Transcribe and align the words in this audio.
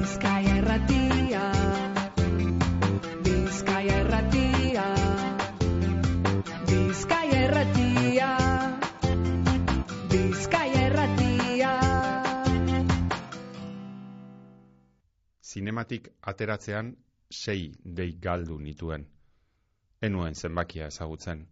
Bizkaia 0.00 0.52
erratia 0.56 1.40
Bizkaia 3.24 3.96
erratia 4.02 4.84
Bizkaia 6.70 7.40
erratia 7.48 8.28
Bizkaia 10.14 10.86
erratia 10.86 11.74
Zinematik 15.50 16.08
ateratzean 16.32 16.96
sei 17.42 17.68
dei 17.84 18.16
galdu 18.28 18.56
nituen. 18.58 19.04
Enuen 20.00 20.34
zenbakia 20.34 20.86
ezagutzen, 20.88 21.44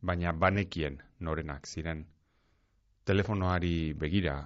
baina 0.00 0.32
banekien 0.32 1.02
norenak 1.18 1.66
ziren. 1.66 2.06
Telefonoari 3.04 3.76
begira, 3.94 4.38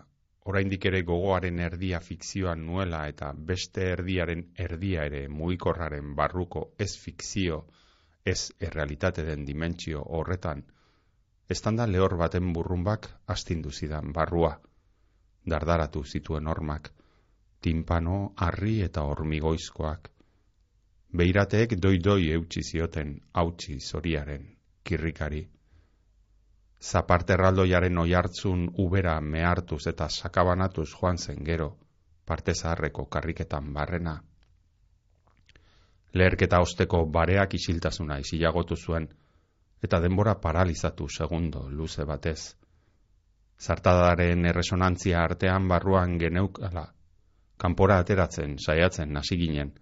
oraindik 0.51 0.85
ere 0.91 1.03
gogoaren 1.03 1.59
erdia 1.59 1.99
fikzioan 2.01 2.63
nuela 2.67 3.01
eta 3.11 3.33
beste 3.51 3.89
erdiaren 3.97 4.45
erdia 4.67 5.07
ere 5.11 5.27
mugikorraren 5.29 6.15
barruko 6.21 6.63
ez 6.79 6.93
fikzio, 7.03 7.65
ez 8.25 8.53
errealitate 8.69 9.25
den 9.27 9.45
dimentsio 9.47 10.03
horretan, 10.19 10.63
estanda 11.51 11.87
lehor 11.87 12.17
baten 12.21 12.53
burrumbak 12.53 13.09
astindu 13.35 13.71
zidan 13.71 14.13
barrua, 14.13 14.53
dardaratu 15.47 16.05
zituen 16.05 16.47
hormak, 16.47 16.93
timpano, 17.61 18.33
harri 18.37 18.81
eta 18.87 19.03
hormigoizkoak. 19.11 20.11
Beirateek 21.17 21.77
doi-doi 21.83 22.31
eutxi 22.39 22.63
zioten 22.63 23.15
hautsi 23.33 23.79
zoriaren 23.81 24.47
kirrikari. 24.85 25.47
Zaparte 26.81 27.33
erraldoiaren 27.33 27.99
oihartzun 27.99 28.69
ubera 28.79 29.21
mehartuz 29.21 29.87
eta 29.87 30.09
sakabanatuz 30.09 30.89
joan 30.93 31.19
zen 31.19 31.45
gero, 31.45 31.77
parte 32.27 32.55
zaharreko 32.55 33.07
karriketan 33.07 33.73
barrena. 33.73 34.17
Leherketa 36.13 36.61
osteko 36.61 37.05
bareak 37.07 37.55
isiltasuna 37.55 38.19
isilagotu 38.19 38.77
zuen, 38.77 39.09
eta 39.83 40.01
denbora 40.01 40.35
paralizatu 40.41 41.09
segundo 41.09 41.69
luze 41.71 42.05
batez. 42.05 42.57
Zartadaren 43.61 44.45
erresonantzia 44.45 45.23
artean 45.25 45.69
barruan 45.69 46.19
geneukala, 46.19 46.87
kanpora 47.57 47.99
ateratzen 47.99 48.59
saiatzen 48.59 49.17
hasi 49.17 49.37
ginen, 49.41 49.73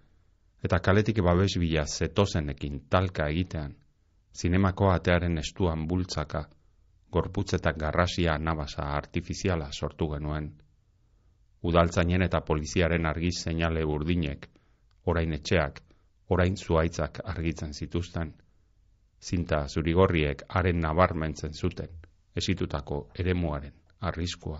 eta 0.63 0.79
kaletik 0.79 1.21
babes 1.23 1.57
bila 1.59 1.85
zetozenekin 1.85 2.85
talka 2.89 3.27
egitean, 3.29 3.75
zinemako 4.35 4.91
atearen 4.91 5.37
estuan 5.37 5.87
bultzaka, 5.87 6.45
gorputzetak 7.15 7.77
garrasia 7.79 8.37
nabasa 8.37 8.83
artifiziala 8.97 9.69
sortu 9.71 10.07
genuen. 10.13 10.49
Udaltzainen 11.63 12.21
eta 12.27 12.41
poliziaren 12.41 13.05
argiz 13.05 13.35
seinale 13.43 13.83
urdinek, 13.85 14.49
orain 15.05 15.33
etxeak, 15.37 15.79
orain 16.29 16.57
zuaitzak 16.57 17.21
argitzen 17.23 17.73
zituzten. 17.73 18.33
Zinta 19.21 19.67
zurigorriek 19.67 20.43
haren 20.49 20.79
nabarmentzen 20.83 21.53
zuten, 21.53 21.89
esitutako 22.35 22.99
eremuaren 23.19 23.73
arriskua. 24.01 24.59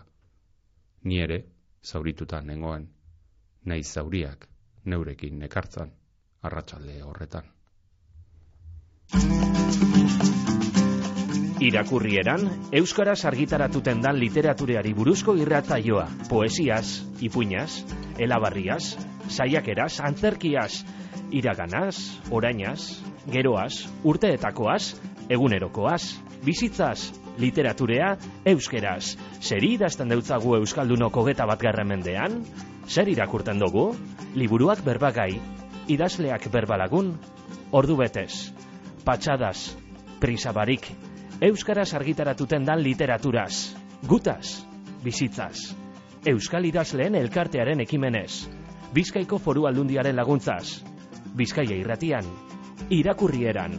Ni 1.04 1.20
ere, 1.22 1.44
zaurituta 1.84 2.42
nengoen, 2.42 2.88
nahi 3.66 3.84
zauriak 3.84 4.48
neurekin 4.86 5.40
nekartzan, 5.40 5.92
arratsalde 6.42 7.02
horretan. 7.04 7.52
Irakurrieran, 11.56 12.50
Euskaraz 12.76 13.22
argitaratuten 13.24 14.02
dan 14.04 14.18
literatureari 14.20 14.92
buruzko 14.92 15.38
irratzaioa, 15.40 16.04
poesiaz, 16.28 17.06
ipuinaz, 17.24 17.86
elabarriaz, 18.20 18.98
saiakeraz, 19.32 20.02
antzerkiaz, 20.04 20.84
iraganaz, 21.32 21.96
orainaz, 22.28 23.00
geroaz, 23.32 23.86
urteetakoaz, 24.04 24.98
egunerokoaz, 25.32 26.02
bizitzaz, 26.44 27.14
literaturea, 27.40 28.18
euskeraz. 28.52 29.16
Zeri 29.40 29.78
idazten 29.80 30.12
deutzagu 30.12 30.58
Euskaldunoko 30.60 31.24
geta 31.24 31.48
bat 31.48 31.64
mendean? 31.86 32.44
Zer 32.88 33.08
irakurten 33.08 33.60
dugu? 33.60 33.96
Liburuak 34.36 34.84
berbagai, 34.84 35.40
idazleak 35.88 36.52
berbalagun, 36.52 37.16
ordu 37.72 37.96
betez, 37.96 38.52
patxadas, 39.06 39.78
prisabarik, 40.20 40.92
Euskaraz 41.42 41.94
argitaratuten 41.94 42.64
dan 42.64 42.80
literaturaz, 42.80 43.76
gutaz, 44.08 44.64
bizitzaz, 45.04 45.76
Euskal 46.26 46.64
idazleen 46.66 47.18
elkartearen 47.20 47.84
ekimenez, 47.84 48.48
Bizkaiko 48.96 49.38
foru 49.44 49.68
aldundiaren 49.68 50.16
laguntzaz, 50.16 50.80
Bizkaia 51.36 51.76
irratian, 51.76 52.24
irakurrieran. 52.90 53.76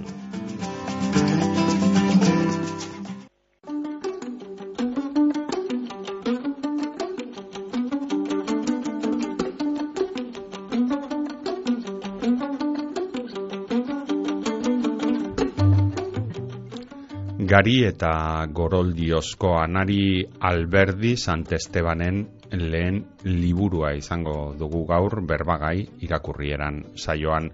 Gari 17.56 17.86
eta 17.88 18.44
Goroldiozko 18.52 19.54
anari 19.56 20.20
Alberdi 20.44 21.14
Santestebanen 21.16 22.18
lehen 22.52 22.98
liburua 23.24 23.94
izango 23.96 24.52
dugu 24.60 24.82
gaur 24.90 25.22
berbagai 25.30 25.78
irakurrieran 26.04 26.82
saioan 27.00 27.46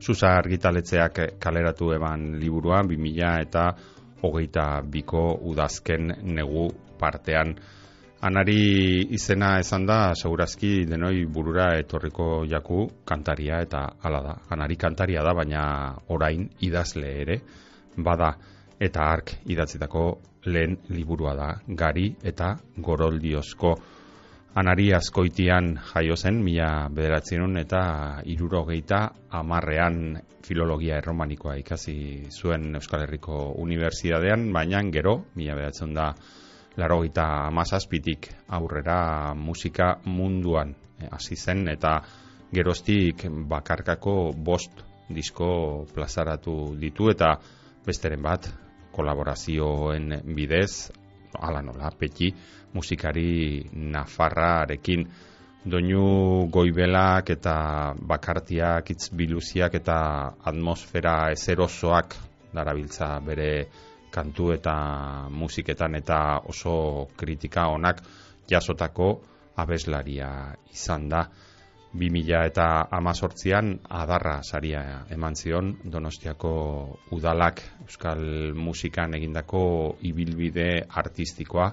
Zuza 0.00 0.30
argitaletzeak 0.38 1.20
kaleratu 1.42 1.90
eban 1.92 2.38
liburua 2.40 2.78
2000 2.92 3.42
eta 3.42 3.66
hogeita 4.22 4.64
biko 4.94 5.24
udazken 5.52 6.14
negu 6.38 6.64
partean. 6.96 7.52
Anari 8.24 9.04
izena 9.18 9.58
esan 9.60 9.84
da, 9.84 9.98
segurazki 10.14 10.86
denoi 10.94 11.26
burura 11.26 11.74
etorriko 11.82 12.46
jaku 12.48 12.86
kantaria 13.04 13.60
eta 13.68 13.84
hala 14.00 14.24
da. 14.30 14.34
Anari 14.48 14.80
kantaria 14.80 15.20
da, 15.20 15.36
baina 15.36 15.66
orain 16.08 16.48
idazle 16.70 17.14
ere, 17.26 17.38
bada 17.98 18.32
eta 18.82 19.06
ark 19.14 19.36
idatzitako 19.46 20.04
lehen 20.50 20.78
liburua 20.90 21.34
da, 21.38 21.48
gari 21.66 22.08
eta 22.22 22.56
goroldiozko. 22.76 23.74
Anari 24.58 24.90
askoitian 24.92 25.70
jaio 25.92 26.16
zen, 26.16 26.42
mila 26.44 26.88
bederatzen 26.92 27.56
eta 27.56 27.82
irurogeita 28.28 28.98
amarrean 29.38 30.18
filologia 30.44 30.98
erromanikoa 30.98 31.54
ikasi 31.62 31.94
zuen 32.28 32.74
Euskal 32.74 33.06
Herriko 33.06 33.54
Unibertsitatean, 33.62 34.50
baina 34.52 34.82
gero, 34.92 35.14
mila 35.36 35.54
bederatzen 35.54 35.94
da, 35.94 36.10
laro 36.76 37.00
gita 37.02 37.46
amazazpitik 37.46 38.28
aurrera 38.48 39.32
musika 39.34 39.94
munduan 40.04 40.74
hasi 41.10 41.36
zen, 41.36 41.68
eta 41.68 42.00
geroztik 42.52 43.24
bakarkako 43.48 44.32
bost 44.36 44.84
disko 45.08 45.86
plazaratu 45.94 46.74
ditu, 46.80 47.08
eta 47.08 47.38
besteren 47.86 48.22
bat, 48.22 48.50
kolaborazioen 48.92 50.20
bidez, 50.36 50.90
ala 51.40 51.62
nola, 51.62 51.90
peti, 51.98 52.32
musikari 52.74 53.62
nafarrarekin 53.72 55.06
doinu 55.64 56.48
goibelak 56.50 57.30
eta 57.36 57.94
bakartiak, 57.96 58.90
itz 58.90 59.10
biluziak 59.14 59.74
eta 59.78 59.98
atmosfera 60.50 61.30
ezerosoak 61.32 62.16
darabiltza 62.52 63.14
bere 63.24 63.52
kantu 64.12 64.50
eta 64.52 64.74
musiketan 65.30 65.94
eta 65.96 66.42
oso 66.48 67.08
kritika 67.16 67.68
onak 67.72 68.02
jasotako 68.50 69.14
abeslaria 69.56 70.28
izan 70.72 71.08
da. 71.08 71.26
2000 71.92 72.46
eta 72.48 72.66
amazortzian 72.90 73.74
adarra 73.88 74.38
saria 74.42 75.04
eman 75.12 75.34
zion 75.36 75.74
Donostiako 75.84 76.52
udalak 77.12 77.60
Euskal 77.84 78.54
musikan 78.56 79.14
egindako 79.14 79.96
ibilbide 80.00 80.86
artistikoa 80.88 81.68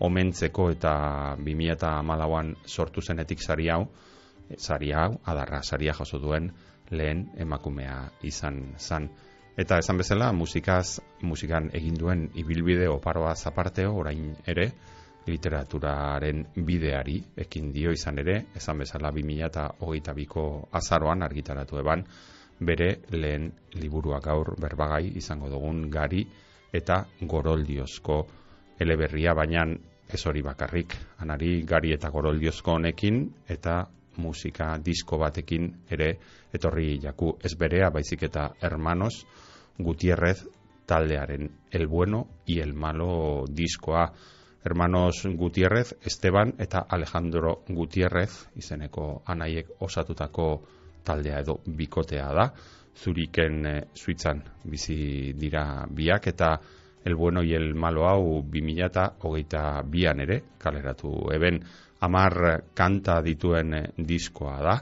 omentzeko 0.00 0.70
eta 0.74 0.94
2000 1.40 1.72
eta 1.72 1.92
amalauan 1.98 2.54
sortu 2.66 3.00
zenetik 3.00 3.40
sari 3.40 3.70
hau, 3.72 3.86
sari 4.58 4.92
hau, 4.92 5.16
adarra 5.24 5.62
saria 5.62 5.94
jaso 5.96 6.18
duen 6.20 6.50
lehen 6.90 7.30
emakumea 7.38 8.10
izan 8.22 8.74
zan. 8.78 9.08
Eta 9.56 9.78
esan 9.80 9.96
bezala, 9.96 10.32
musikaz, 10.36 11.00
musikan 11.22 11.70
eginduen 11.72 12.28
ibilbide 12.36 12.90
oparoa 12.92 13.34
zaparteo, 13.34 13.94
orain 13.96 14.34
ere, 14.46 14.68
literaturaren 15.26 16.44
bideari 16.66 17.18
ekin 17.44 17.72
dio 17.74 17.92
izan 17.92 18.18
ere, 18.22 18.36
esan 18.56 18.78
bezala 18.84 19.10
2008ko 19.12 20.46
azaroan 20.72 21.22
argitaratu 21.22 21.80
eban, 21.82 22.04
bere 22.60 23.02
lehen 23.12 23.50
liburua 23.80 24.20
gaur 24.24 24.54
berbagai 24.60 25.16
izango 25.18 25.50
dugun 25.52 25.90
gari 25.90 26.24
eta 26.72 27.02
goroldiozko 27.20 28.22
eleberria, 28.80 29.34
baina 29.34 29.66
ez 30.06 30.22
hori 30.26 30.42
bakarrik, 30.42 30.94
anari 31.18 31.62
gari 31.66 31.92
eta 31.92 32.10
goroldiozko 32.10 32.76
honekin 32.78 33.24
eta 33.48 33.82
musika 34.16 34.76
disko 34.78 35.18
batekin 35.18 35.68
ere 35.90 36.16
etorri 36.54 36.98
jaku. 37.02 37.34
Ez 37.44 37.54
berea 37.58 37.90
baizik 37.90 38.22
eta 38.30 38.50
hermanos 38.62 39.26
Gutierrez 39.78 40.46
taldearen 40.86 41.50
El 41.70 41.86
bueno 41.86 42.28
y 42.46 42.60
el 42.60 42.72
malo 42.72 43.44
diskoa 43.48 44.12
hermanos 44.66 45.22
Gutierrez, 45.24 45.94
Esteban 46.02 46.54
eta 46.58 46.86
Alejandro 46.90 47.62
Gutierrez 47.68 48.48
izeneko 48.58 49.22
anaiek 49.24 49.68
osatutako 49.86 50.46
taldea 51.06 51.38
edo 51.44 51.60
bikotea 51.78 52.26
da. 52.34 52.48
Zuriken 52.96 53.66
e, 53.66 53.74
suitzan 53.94 54.42
bizi 54.64 55.32
dira 55.38 55.86
biak 55.86 56.26
eta 56.32 56.50
el 57.04 57.14
bueno 57.14 57.44
y 57.44 57.54
el 57.54 57.74
malo 57.74 58.08
hau 58.08 58.42
2008 58.42 59.84
bian 59.86 60.20
ere 60.20 60.42
kaleratu 60.58 61.30
eben. 61.32 61.62
Amar 62.00 62.64
kanta 62.74 63.20
dituen 63.22 63.74
e, 63.74 63.82
diskoa 63.96 64.58
da. 64.62 64.80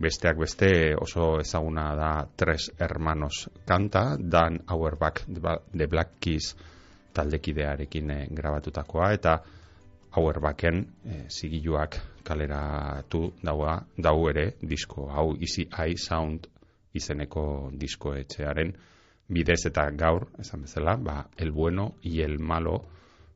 Besteak 0.00 0.38
beste 0.40 0.96
oso 0.96 1.38
ezaguna 1.38 1.94
da 1.94 2.10
tres 2.36 2.72
hermanos 2.78 3.50
kanta 3.66 4.16
Dan 4.18 4.62
Auerbach 4.66 5.22
de 5.28 5.86
Black 5.86 6.18
Keys 6.18 6.56
taldekidearekin 7.14 8.10
e, 8.10 8.20
grabatutakoa 8.34 9.12
eta 9.12 9.38
Auerbachen 10.10 10.80
e, 11.06 11.24
zigiluak 11.30 11.96
kaleratu 12.26 13.32
daua 13.42 13.76
dau 13.96 14.28
ere 14.28 14.54
disko 14.62 15.06
hau 15.10 15.36
Easy 15.38 15.68
Eye 15.70 15.96
Sound 15.96 16.48
izeneko 16.94 17.70
diskoetxearen 17.78 18.74
bidez 19.30 19.62
eta 19.70 19.86
gaur, 19.94 20.26
esan 20.42 20.66
bezala, 20.66 20.96
ba, 20.96 21.28
el 21.36 21.52
bueno 21.52 21.94
y 22.02 22.20
el 22.22 22.38
malo 22.38 22.82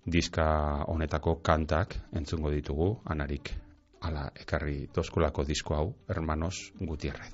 diska 0.04 0.84
honetako 0.86 1.40
kantak 1.42 1.96
entzungo 2.12 2.50
ditugu, 2.50 2.98
anarik 3.04 3.54
ala 4.02 4.30
ekarri 4.34 4.88
doskulako 4.94 5.44
disko 5.44 5.74
hau, 5.74 5.94
hermanos 6.08 6.72
Gutierrez. 6.80 7.32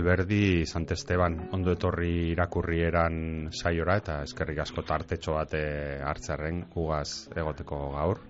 Alberdi 0.00 0.64
Sant 0.64 0.88
Esteban 0.94 1.34
ondo 1.52 1.74
etorri 1.76 2.30
irakurrieran 2.32 3.50
saiora 3.52 3.98
eta 4.00 4.14
eskerrik 4.24 4.62
asko 4.64 4.80
tartetxo 4.88 5.34
bate 5.36 5.60
hartzarren 6.08 6.62
ugaz 6.80 7.28
egoteko 7.36 7.80
gaur. 7.98 8.22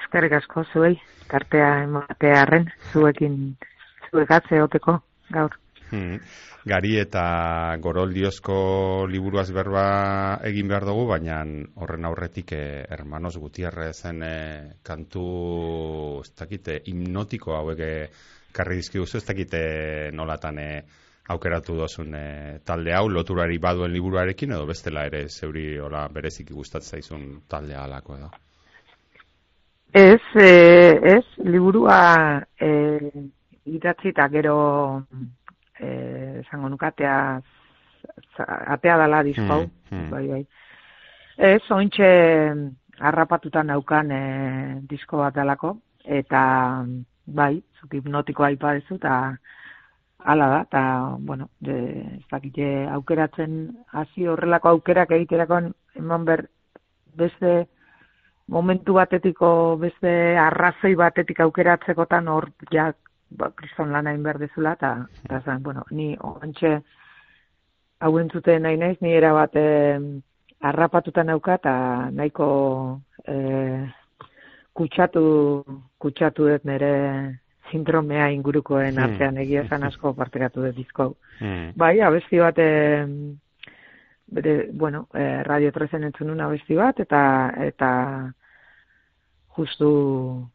Eskerrik 0.00 0.38
asko 0.38 0.64
zuei, 0.72 0.94
tartea 1.28 1.68
ematearen 1.82 2.70
zuekin 2.88 3.36
zuekatze 4.08 4.56
egoteko 4.62 4.96
gaur. 5.36 5.60
Hmm. 5.92 6.16
Gari 6.64 6.96
eta 7.02 7.22
goroldiozko 7.84 8.56
liburuaz 9.12 9.50
berba 9.52 9.86
egin 10.48 10.72
behar 10.72 10.88
dugu, 10.88 11.04
baina 11.10 11.42
horren 11.84 12.08
aurretik 12.08 12.56
eh, 12.56 12.86
hermanos 12.96 13.36
Gutierrezen 13.36 14.24
eh, 14.24 14.70
kantu 14.80 15.26
ez 16.22 16.30
dakite 16.32 16.80
hipnotiko 16.86 17.58
hauek 17.60 17.84
eh, 17.84 18.06
karri 18.52 18.80
dizkiguzu 18.82 19.18
ez 19.18 19.24
dakite 19.26 19.62
nolatan 20.12 20.58
e, 20.58 20.68
aukeratu 21.32 21.76
dozun 21.78 22.14
e, 22.14 22.24
talde 22.66 22.94
hau 22.94 23.08
loturari 23.08 23.58
baduen 23.58 23.92
liburuarekin 23.92 24.52
edo 24.52 24.66
bestela 24.66 25.04
ere 25.08 25.26
zeuri 25.28 25.78
hola 25.78 26.06
bereziki 26.08 26.54
gustatzen 26.54 26.98
zaizun 26.98 27.28
taldea 27.48 27.84
alako 27.84 28.16
edo 28.16 28.30
Ez, 29.92 30.22
e, 30.40 30.52
ez, 31.16 31.24
liburua 31.44 32.40
e, 32.56 32.70
idatzi 33.68 34.08
eta 34.08 34.28
gero 34.32 34.54
esango 35.82 36.70
nukatea 36.72 37.16
atea 38.38 38.96
dala 38.96 39.22
dizpau, 39.22 39.66
hmm, 39.66 39.90
hmm. 39.90 40.10
bai, 40.10 40.26
bai. 40.28 40.42
Ez, 41.36 41.62
ointxe 41.74 42.08
harrapatutan 43.00 43.70
naukan 43.72 44.12
e, 44.12 44.22
disko 44.88 45.22
bat 45.22 45.34
dalako, 45.36 45.76
eta 46.04 46.42
bai, 47.26 47.62
zuk 47.80 47.94
hipnotikoa 47.94 48.52
aipa 48.52 48.74
dezu, 48.78 48.96
eta 48.96 49.36
ala 50.32 50.48
da, 50.48 50.60
eta, 50.62 50.82
bueno, 51.18 51.48
de, 51.60 51.76
ez 52.18 52.26
dakite 52.30 52.86
aukeratzen, 52.94 53.76
hasi 53.92 54.26
horrelako 54.28 54.76
aukerak 54.76 55.14
egiterakoan, 55.18 55.72
eman 55.98 56.24
ber, 56.24 56.46
beste 57.18 57.66
momentu 58.52 58.94
batetiko, 58.98 59.76
beste 59.80 60.12
arrazoi 60.38 60.94
batetik 60.98 61.40
aukeratzekotan 61.40 62.28
hor, 62.28 62.50
ja, 62.72 62.90
ba, 63.30 63.50
kriston 63.56 63.92
lan 63.92 64.10
hain 64.10 64.22
behar 64.22 64.38
dezula, 64.42 64.74
eta, 64.78 64.94
eta 65.24 65.40
zan, 65.44 65.62
bueno, 65.62 65.84
ni 65.90 66.12
ontxe 66.20 66.76
hau 68.02 68.12
entzuten 68.18 68.62
nahi 68.66 68.78
naiz, 68.78 68.98
ni 69.00 69.14
erabat 69.14 69.56
eh, 69.56 69.98
arrapatuta 70.62 71.24
nauka, 71.24 71.58
eta 71.60 71.74
nahiko 72.14 72.46
eh, 73.26 73.86
kutsatu, 74.72 75.22
kutsatu 76.00 76.48
dut 76.48 76.64
nire 76.68 76.92
sindromea 77.70 78.28
ingurukoen 78.34 78.96
hmm. 78.96 79.04
artean 79.06 79.40
egia 79.44 79.64
esan 79.66 79.84
asko 79.88 80.14
partekatu 80.18 80.66
dut 80.66 80.76
dizko. 80.76 81.12
Hmm. 81.40 81.72
Bai, 81.78 81.94
abesti 82.00 82.42
bat, 82.42 82.58
e, 82.58 83.08
bere, 84.32 84.54
bueno, 84.72 85.06
e, 85.14 85.42
radio 85.48 85.72
trezen 85.72 86.08
entzun 86.08 86.40
abesti 86.40 86.78
bat, 86.78 87.00
eta, 87.04 87.22
eta 87.66 87.90
justu 89.52 89.88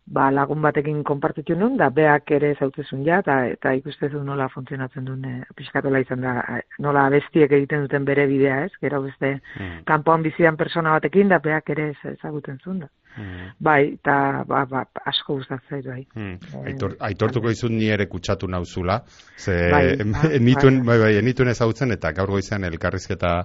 ba, 0.09 0.31
lagun 0.33 0.61
batekin 0.61 1.03
konpartitu 1.05 1.53
nun, 1.55 1.75
da 1.77 1.91
beak 1.93 2.31
ere 2.33 2.55
zautezun 2.57 3.03
ja, 3.05 3.19
eta, 3.21 3.35
eta 3.53 3.73
ikustezu 3.77 4.23
nola 4.25 4.47
funtzionatzen 4.49 5.05
duen, 5.05 5.25
e, 5.25 5.57
pixkatola 5.57 6.01
izan 6.01 6.25
da, 6.25 6.37
nola 6.81 7.05
bestiek 7.13 7.53
egiten 7.59 7.85
duten 7.85 8.07
bere 8.09 8.25
bidea, 8.29 8.63
ez? 8.65 8.71
Gero 8.81 9.03
beste, 9.05 9.35
mm. 9.59 9.83
kanpoan 9.89 10.25
bizidan 10.25 10.57
persona 10.57 10.97
batekin, 10.97 11.29
da 11.29 11.37
beak 11.43 11.69
ere 11.75 11.91
ezaguten 12.15 12.57
zuen 12.63 12.85
da. 12.85 12.89
Mm. 13.17 13.51
Bai, 13.59 13.79
eta 13.97 14.15
ba, 14.47 14.63
ba, 14.69 14.83
asko 15.09 15.39
gustatzen 15.39 15.83
bai. 15.85 16.03
Mm. 16.15 16.63
Aitor, 16.71 16.97
aitortuko 17.09 17.51
izun 17.53 17.77
ni 17.77 17.89
ere 17.93 18.05
kutsatu 18.11 18.49
nauzula, 18.49 18.99
ze 19.37 19.55
bai, 19.73 19.85
bai, 19.97 20.33
enituen, 20.37 20.83
bai, 20.89 20.99
bai, 21.01 21.13
enituen 21.21 21.49
ezagutzen, 21.53 21.91
eta 21.97 22.13
gaur 22.17 22.35
goizan 22.37 22.67
elkarrizketa, 22.69 23.37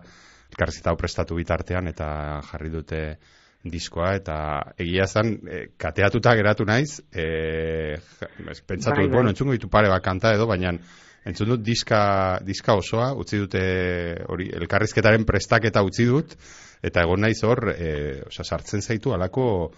elkarrizketa 0.53 0.97
prestatu 1.01 1.39
bitartean, 1.41 1.89
eta 1.89 2.09
jarri 2.51 2.73
dute 2.75 3.05
diskoa 3.63 4.17
eta 4.19 4.37
egia 4.81 5.07
zan 5.07 5.37
e, 5.47 5.67
kateatuta 5.79 6.35
geratu 6.35 6.67
naiz 6.67 6.99
e, 7.15 7.97
pentsatu, 8.67 8.97
bai, 8.97 9.07
bai. 9.07 9.13
bueno, 9.13 9.31
entzungo 9.31 9.55
ditu 9.55 9.71
pare 9.71 9.91
bat 9.93 10.03
kanta 10.03 10.33
edo 10.35 10.49
baina 10.51 10.75
entzun 11.25 11.49
dut 11.49 11.63
diska, 11.63 12.39
diska 12.45 12.75
osoa, 12.75 13.13
utzi 13.15 13.39
dute 13.39 13.63
hori 14.29 14.49
elkarrizketaren 14.59 15.25
prestaketa 15.25 15.83
utzi 15.87 16.05
dut, 16.09 16.35
eta 16.83 17.05
egon 17.07 17.21
naiz 17.21 17.43
hor, 17.45 17.69
e, 17.77 18.21
osea, 18.27 18.45
sartzen 18.45 18.83
zaitu 18.83 19.13
alako, 19.15 19.71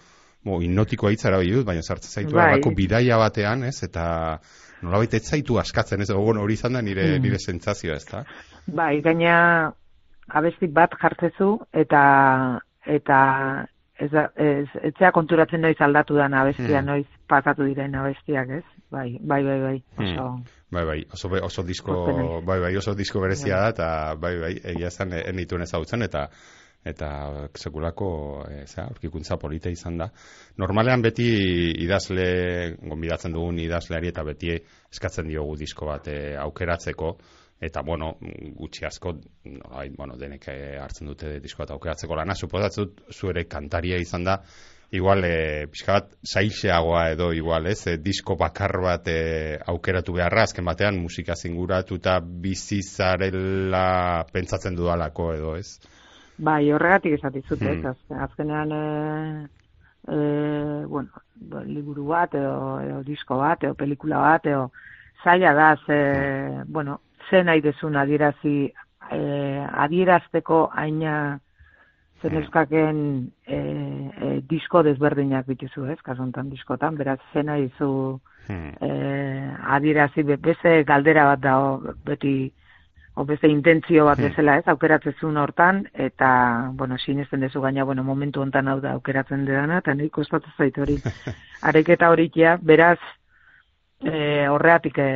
mo, 0.45 0.59
hipnotikoa 0.61 1.11
hitza 1.13 1.29
erabili 1.29 1.55
dut, 1.59 1.65
baina 1.65 1.81
sartzen 1.85 2.09
zaitu 2.23 2.35
Bai. 2.35 2.51
alako 2.53 2.71
bidaia 2.77 3.17
batean, 3.17 3.63
ez, 3.63 3.77
eta 3.83 4.39
nolabait 4.81 5.13
ez 5.13 5.23
zaitu 5.29 5.57
askatzen, 5.61 6.01
ez, 6.01 6.09
bueno, 6.11 6.41
hori 6.41 6.53
izan 6.53 6.73
da 6.73 6.81
nire, 6.81 7.05
Mm. 7.17 7.21
nire 7.23 7.39
sentsazioa, 7.39 7.95
ez 7.95 8.05
da? 8.11 8.23
Bai, 8.67 9.01
gaina 9.01 9.71
abesti 10.27 10.67
bat 10.67 10.93
jartzezu 11.01 11.59
eta 11.73 12.59
eta 12.85 13.19
ez, 13.99 14.09
da- 14.11 14.29
ez 14.35 14.67
etzea 14.83 15.11
konturatzen 15.11 15.61
noiz 15.61 15.77
aldatu 15.79 16.15
dan 16.17 16.33
abestia, 16.33 16.79
Hmm. 16.81 16.85
noiz 16.85 17.05
pasatu 17.27 17.63
diren 17.65 17.95
abestiak, 17.95 18.49
ez? 18.49 18.63
Bai, 18.91 19.17
bai, 19.21 19.43
bai, 19.43 19.59
bai. 19.61 19.83
Oso, 19.97 20.25
Bai, 20.75 20.83
bai, 20.83 20.99
oso, 21.13 21.29
oso 21.47 21.63
disko, 21.63 21.93
bai, 22.43 22.59
bai, 22.59 22.75
oso 22.75 22.93
disko 22.99 23.21
berezia 23.23 23.61
da, 23.63 23.71
eta 23.71 23.87
bai, 24.19 24.33
bai, 24.41 24.53
egia 24.73 24.89
eh, 25.05 25.21
enituen 25.31 25.63
ezagutzen, 25.63 26.03
eta 26.03 26.27
eta 26.85 27.07
sekulako 27.57 28.09
e, 28.45 28.59
zera, 28.67 28.89
aurkikuntza 28.91 29.39
polita 29.41 29.71
izan 29.73 29.97
da. 29.97 30.09
Normalean 30.61 31.01
beti 31.01 31.25
idazle, 31.81 32.27
gonbidatzen 32.91 33.33
dugun 33.33 33.57
idazleari 33.63 34.11
eta 34.11 34.25
beti 34.27 34.51
eskatzen 34.53 35.31
diogu 35.31 35.55
disko 35.63 35.89
bat 35.89 36.11
eh, 36.11 36.35
aukeratzeko, 36.43 37.15
eta 37.65 37.81
bueno, 37.87 38.11
gutxi 38.59 38.85
asko, 38.85 39.15
nolabait, 39.47 39.95
bueno, 39.95 40.19
denek 40.19 40.49
eh, 40.51 40.75
hartzen 40.83 41.09
dute 41.09 41.37
disko 41.41 41.63
bat 41.63 41.73
aukeratzeko 41.77 42.19
lana, 42.19 42.35
suposatzen 42.35 42.83
dut 42.83 43.15
zu 43.15 43.31
ere 43.31 43.47
kantaria 43.49 43.97
izan 44.03 44.27
da, 44.27 44.41
igual 44.91 45.23
e, 45.25 45.67
pixka 45.71 45.93
bat 45.93 46.11
saixeagoa 46.23 47.09
edo 47.11 47.31
igual, 47.33 47.67
ez, 47.67 47.87
e, 47.87 47.97
disko 47.97 48.35
bakar 48.39 48.77
bat 48.81 49.07
e, 49.07 49.57
aukeratu 49.67 50.13
beharra, 50.13 50.43
azken 50.43 50.65
batean 50.65 50.99
musika 51.01 51.35
zinguratuta 51.35 52.19
bizi 52.21 52.81
zarela 52.81 54.25
pentsatzen 54.33 54.75
dudalako 54.75 55.33
edo, 55.33 55.55
ez? 55.57 55.79
bai, 56.37 56.71
horregatik 56.71 57.13
esatizut, 57.15 57.61
ez? 57.61 57.77
Hmm. 57.79 57.85
Az- 57.93 58.21
Azkenean, 58.29 58.71
e, 58.71 59.47
e, 60.11 60.85
bueno, 60.87 61.09
liburu 61.65 62.07
bat, 62.09 62.33
edo, 62.35 62.79
edo 62.83 63.03
disko 63.07 63.37
bat, 63.39 63.63
edo 63.63 63.73
pelikula 63.73 64.19
bat, 64.19 64.45
edo 64.45 64.69
zaila 65.23 65.53
da, 65.53 65.69
ze, 65.87 65.99
bueno, 66.67 66.99
ze 67.29 67.41
nahi 67.43 67.61
dezun 67.61 67.95
adierazi, 67.97 68.71
e, 69.11 69.19
adierazteko 69.85 70.69
aina 70.73 71.39
zen 72.21 72.31
Hmm. 72.31 72.37
euskaken 72.41 72.99
e, 73.47 73.57
e, 74.21 74.41
disko 74.49 74.83
desberdinak 74.83 75.45
bituzu, 75.47 75.85
ez, 75.91 75.99
kasontan 76.01 76.49
diskotan, 76.49 76.95
beraz, 76.95 77.19
ze 77.33 77.43
nahi 77.43 77.69
zu 77.77 78.19
Hmm. 78.47 78.73
e, 78.79 79.51
adierazi, 79.63 80.21
be- 80.23 80.37
beste 80.37 80.83
galdera 80.83 81.25
bat 81.25 81.39
da, 81.39 81.55
beti, 82.05 82.51
o 83.15 83.25
beste 83.25 83.47
intentzio 83.47 84.05
bat 84.05 84.19
Hmm. 84.19 84.25
bezala, 84.27 84.57
ez, 84.59 84.67
aukeratzezun 84.67 85.37
hortan, 85.37 85.87
eta, 85.93 86.69
bueno, 86.73 86.97
sinesten 86.97 87.39
dezu 87.39 87.61
gaina, 87.61 87.83
bueno, 87.83 88.03
momentu 88.03 88.41
hontan 88.41 88.67
hau 88.67 88.79
da 88.81 88.91
aukeratzen 88.91 89.45
dena, 89.45 89.77
eta 89.79 89.93
nik 89.95 90.11
kostatu 90.11 90.49
zait 90.57 90.77
hori. 90.77 90.97
Areketa 91.61 92.09
horikia, 92.11 92.57
beraz, 92.61 92.99
e, 94.03 94.47
horreatik 94.47 94.97
e, 94.99 95.09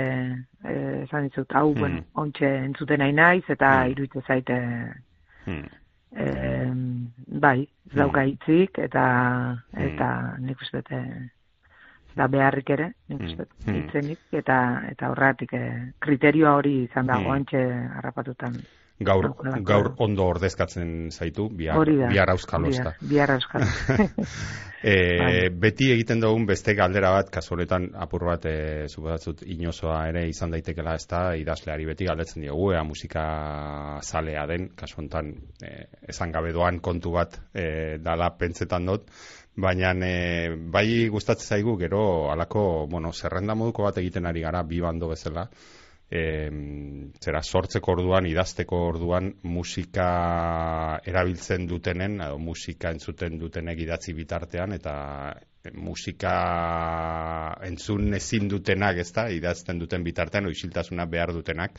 e, 0.63 1.03
esan 1.03 1.27
dizut, 1.27 1.51
hau, 1.53 1.73
Hmm. 1.73 1.79
bueno, 1.79 2.03
ontxe 2.15 2.47
entzuten 2.65 2.99
nahi 2.99 3.13
naiz, 3.13 3.43
eta 3.49 3.83
Hmm. 3.83 3.91
iruditzen 3.91 4.21
zaite, 4.27 4.57
Hmm. 5.45 5.65
E, 6.15 6.71
bai, 7.27 7.61
ez 7.61 7.91
Hmm. 7.93 7.99
dauka 7.99 8.23
hitzik, 8.25 8.77
eta, 8.79 9.03
Hmm. 9.71 9.81
eta 9.87 10.37
nik 10.39 10.61
uste 10.61 10.77
dut, 10.77 10.91
e, 10.91 11.29
da 12.15 12.27
beharrik 12.27 12.69
ere, 12.69 12.93
nik 13.07 13.19
Hmm. 13.19 13.27
uste 13.27 13.45
Hmm. 13.65 13.75
hitzenik, 13.75 14.19
eta, 14.31 14.81
eta 14.89 15.09
horreatik 15.09 15.53
e, 15.53 15.93
kriterioa 15.99 16.55
hori 16.55 16.83
izan 16.83 17.05
da, 17.05 17.17
Hmm. 17.17 17.25
oantxe 17.25 17.61
harrapatutan. 17.95 18.53
Gaur, 18.99 19.29
gaur 19.63 19.93
ondo 20.03 20.25
ordezkatzen 20.27 20.89
zaitu, 21.11 21.47
bihar, 21.55 21.87
bihar 21.87 22.33
auskalosta. 22.33 22.97
Bihar, 22.99 23.37
bihar. 23.39 24.09
E, 24.79 24.91
Bai. 25.19 25.49
beti 25.51 25.89
egiten 25.91 26.21
dugun 26.23 26.45
beste 26.47 26.71
galdera 26.71 27.09
bat, 27.11 27.27
kasu 27.33 27.57
honetan 27.57 27.89
apur 27.99 28.23
bat, 28.29 28.45
e, 28.47 28.85
zubatzut, 28.87 29.41
inozoa 29.43 30.05
ere 30.07 30.23
izan 30.29 30.53
daitekela 30.55 30.93
ez 30.95 31.03
da, 31.11 31.23
idazleari 31.35 31.87
beti 31.89 32.07
galdetzen 32.07 32.45
diogu, 32.45 32.69
ea 32.71 32.83
musika 32.87 33.25
zalea 33.99 34.45
den, 34.47 34.69
kasu 34.79 35.01
honetan, 35.01 35.33
e, 35.59 35.73
esan 36.13 36.31
gabe 36.31 36.53
doan 36.55 36.79
kontu 36.79 37.11
bat 37.17 37.35
e, 37.51 37.97
dala 37.99 38.31
pentsetan 38.39 38.87
dut, 38.87 39.11
baina 39.59 39.91
e, 40.07 40.55
bai 40.71 41.09
gustatzen 41.11 41.57
zaigu 41.57 41.75
gero 41.81 42.31
alako, 42.31 42.87
bueno, 42.87 43.11
zerrenda 43.11 43.59
moduko 43.59 43.83
bat 43.89 43.99
egiten 43.99 44.31
ari 44.31 44.47
gara, 44.47 44.63
bi 44.63 44.79
bando 44.79 45.11
bezala, 45.11 45.49
e, 46.09 46.21
zera 47.21 47.41
sortzeko 47.43 47.93
orduan, 47.93 48.27
idazteko 48.29 48.79
orduan 48.87 49.31
musika 49.43 50.09
erabiltzen 51.05 51.67
dutenen, 51.69 52.19
edo 52.25 52.39
musika 52.41 52.91
entzuten 52.95 53.37
dutenek 53.41 53.83
idatzi 53.85 54.15
bitartean, 54.17 54.73
eta 54.79 54.95
musika 55.75 56.35
entzun 57.67 58.13
ezin 58.17 58.49
dutenak, 58.49 59.01
ez 59.03 59.11
da, 59.13 59.27
idazten 59.29 59.79
duten 59.79 60.03
bitartean, 60.03 60.49
oisiltasuna 60.49 61.05
behar 61.05 61.33
dutenak, 61.35 61.77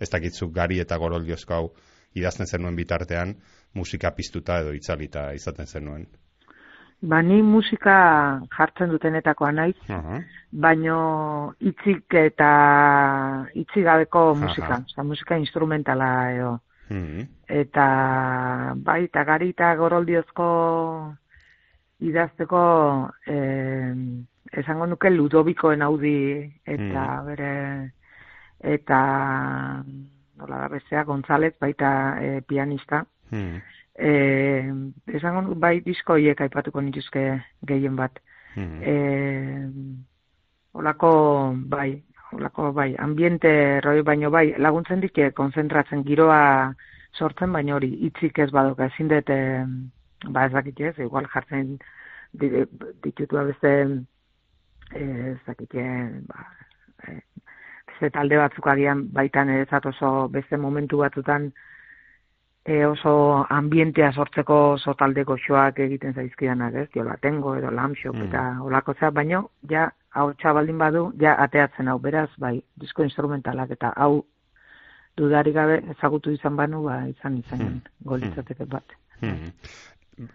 ez 0.00 0.10
dakitzuk 0.12 0.52
gari 0.54 0.80
eta 0.82 0.98
goroldiozko 1.00 1.56
hau 1.56 1.70
idazten 2.18 2.46
zenuen 2.46 2.76
bitartean, 2.76 3.36
musika 3.74 4.10
piztuta 4.16 4.60
edo 4.64 4.74
itzalita 4.74 5.30
izaten 5.36 5.66
zenuen. 5.66 6.08
Ba, 7.02 7.22
ni 7.22 7.42
musika 7.42 8.40
jartzen 8.56 8.90
dutenetakoa 8.90 9.52
naiz, 9.52 9.76
Aha. 9.88 10.20
baino 10.52 10.98
hitzik 11.60 12.14
eta 12.14 12.50
hitzik 13.54 13.84
gabeko 13.84 14.34
musika, 14.34 14.82
oza, 14.84 15.04
musika 15.04 15.38
instrumentala 15.38 16.10
edo. 16.32 16.58
Mhm. 16.90 17.26
Eta 17.48 17.86
bai, 18.76 19.04
eta 19.04 19.24
gari 19.24 19.50
eta 19.54 19.74
goroldiozko 19.78 20.48
idazteko 22.00 22.62
eh, 23.26 23.94
esango 24.52 24.86
nuke 24.86 25.10
Ludovikoen 25.10 25.82
audi 25.82 26.50
eta 26.66 27.04
bere 27.26 27.52
eta 28.60 29.00
nola 30.40 30.58
da 30.64 30.68
bestea 30.72 31.04
González 31.04 31.54
baita 31.60 32.16
eh, 32.20 32.40
pianista. 32.46 33.04
Eh, 33.98 34.70
esango 35.06 35.54
bai 35.54 35.80
disko 35.84 36.16
hiek 36.16 36.40
aipatuko 36.40 36.80
nituzke 36.80 37.24
gehien 37.66 37.96
bat. 37.96 38.18
Mhm. 38.56 38.78
Eh, 38.82 39.68
olako 40.74 41.54
bai, 41.68 42.02
olako 42.32 42.72
bai, 42.72 42.94
ambiente 42.98 43.80
roi 43.80 44.02
baino 44.02 44.30
bai, 44.30 44.54
laguntzen 44.58 45.00
dike 45.00 45.32
konzentratzen 45.32 46.04
giroa 46.04 46.74
sortzen, 47.12 47.52
baina 47.52 47.74
hori 47.74 47.90
hitzik 48.06 48.38
ez 48.38 48.50
badoka 48.54 48.86
ezin 48.86 49.08
dut 49.08 49.30
eh, 49.30 49.64
ba 50.28 50.46
ez 50.46 50.52
dakit 50.52 50.80
ez, 50.80 50.94
igual 50.98 51.26
jartzen 51.32 51.78
di- 52.32 52.66
ditutua 53.02 53.42
beste 53.44 53.72
eh, 54.94 55.32
ez 55.32 55.40
dakit 55.46 55.74
eh, 55.74 56.20
ba, 56.28 56.46
eh, 57.08 57.20
beste 57.90 58.10
talde 58.14 58.38
batzuk 58.38 58.66
agian 58.66 59.08
baitan 59.12 59.50
ez 59.50 59.66
oso 59.84 60.28
beste 60.28 60.56
momentu 60.56 60.98
batzutan 60.98 61.52
e, 62.70 62.86
oso 62.86 63.12
ambientea 63.50 64.12
sortzeko 64.12 64.56
oso 64.76 64.94
talde 64.94 65.24
goxoak 65.26 65.80
egiten 65.82 66.14
zaizkidanak, 66.14 66.74
ez? 66.84 66.88
Diola 66.94 67.16
tengo 67.22 67.56
edo 67.58 67.70
lamxop 67.74 68.14
Mm. 68.14 68.28
eta 68.28 68.42
olako 68.62 68.94
zea, 68.94 69.10
baino 69.10 69.50
ja 69.70 69.90
hau 70.14 70.32
baldin 70.42 70.78
badu, 70.78 71.12
ja 71.20 71.34
ateatzen 71.42 71.88
hau, 71.88 71.98
beraz, 71.98 72.28
bai, 72.38 72.62
disko 72.76 73.02
instrumentalak 73.02 73.70
eta 73.70 73.92
hau 73.96 74.24
dudarik 75.16 75.54
gabe 75.54 75.82
ezagutu 75.90 76.30
izan 76.30 76.56
banu, 76.56 76.82
ba, 76.84 77.06
izan 77.08 77.38
izan 77.38 77.58
Mm. 77.58 77.80
golitzateke 78.04 78.64
bat. 78.64 78.84
Mhm. 79.20 79.50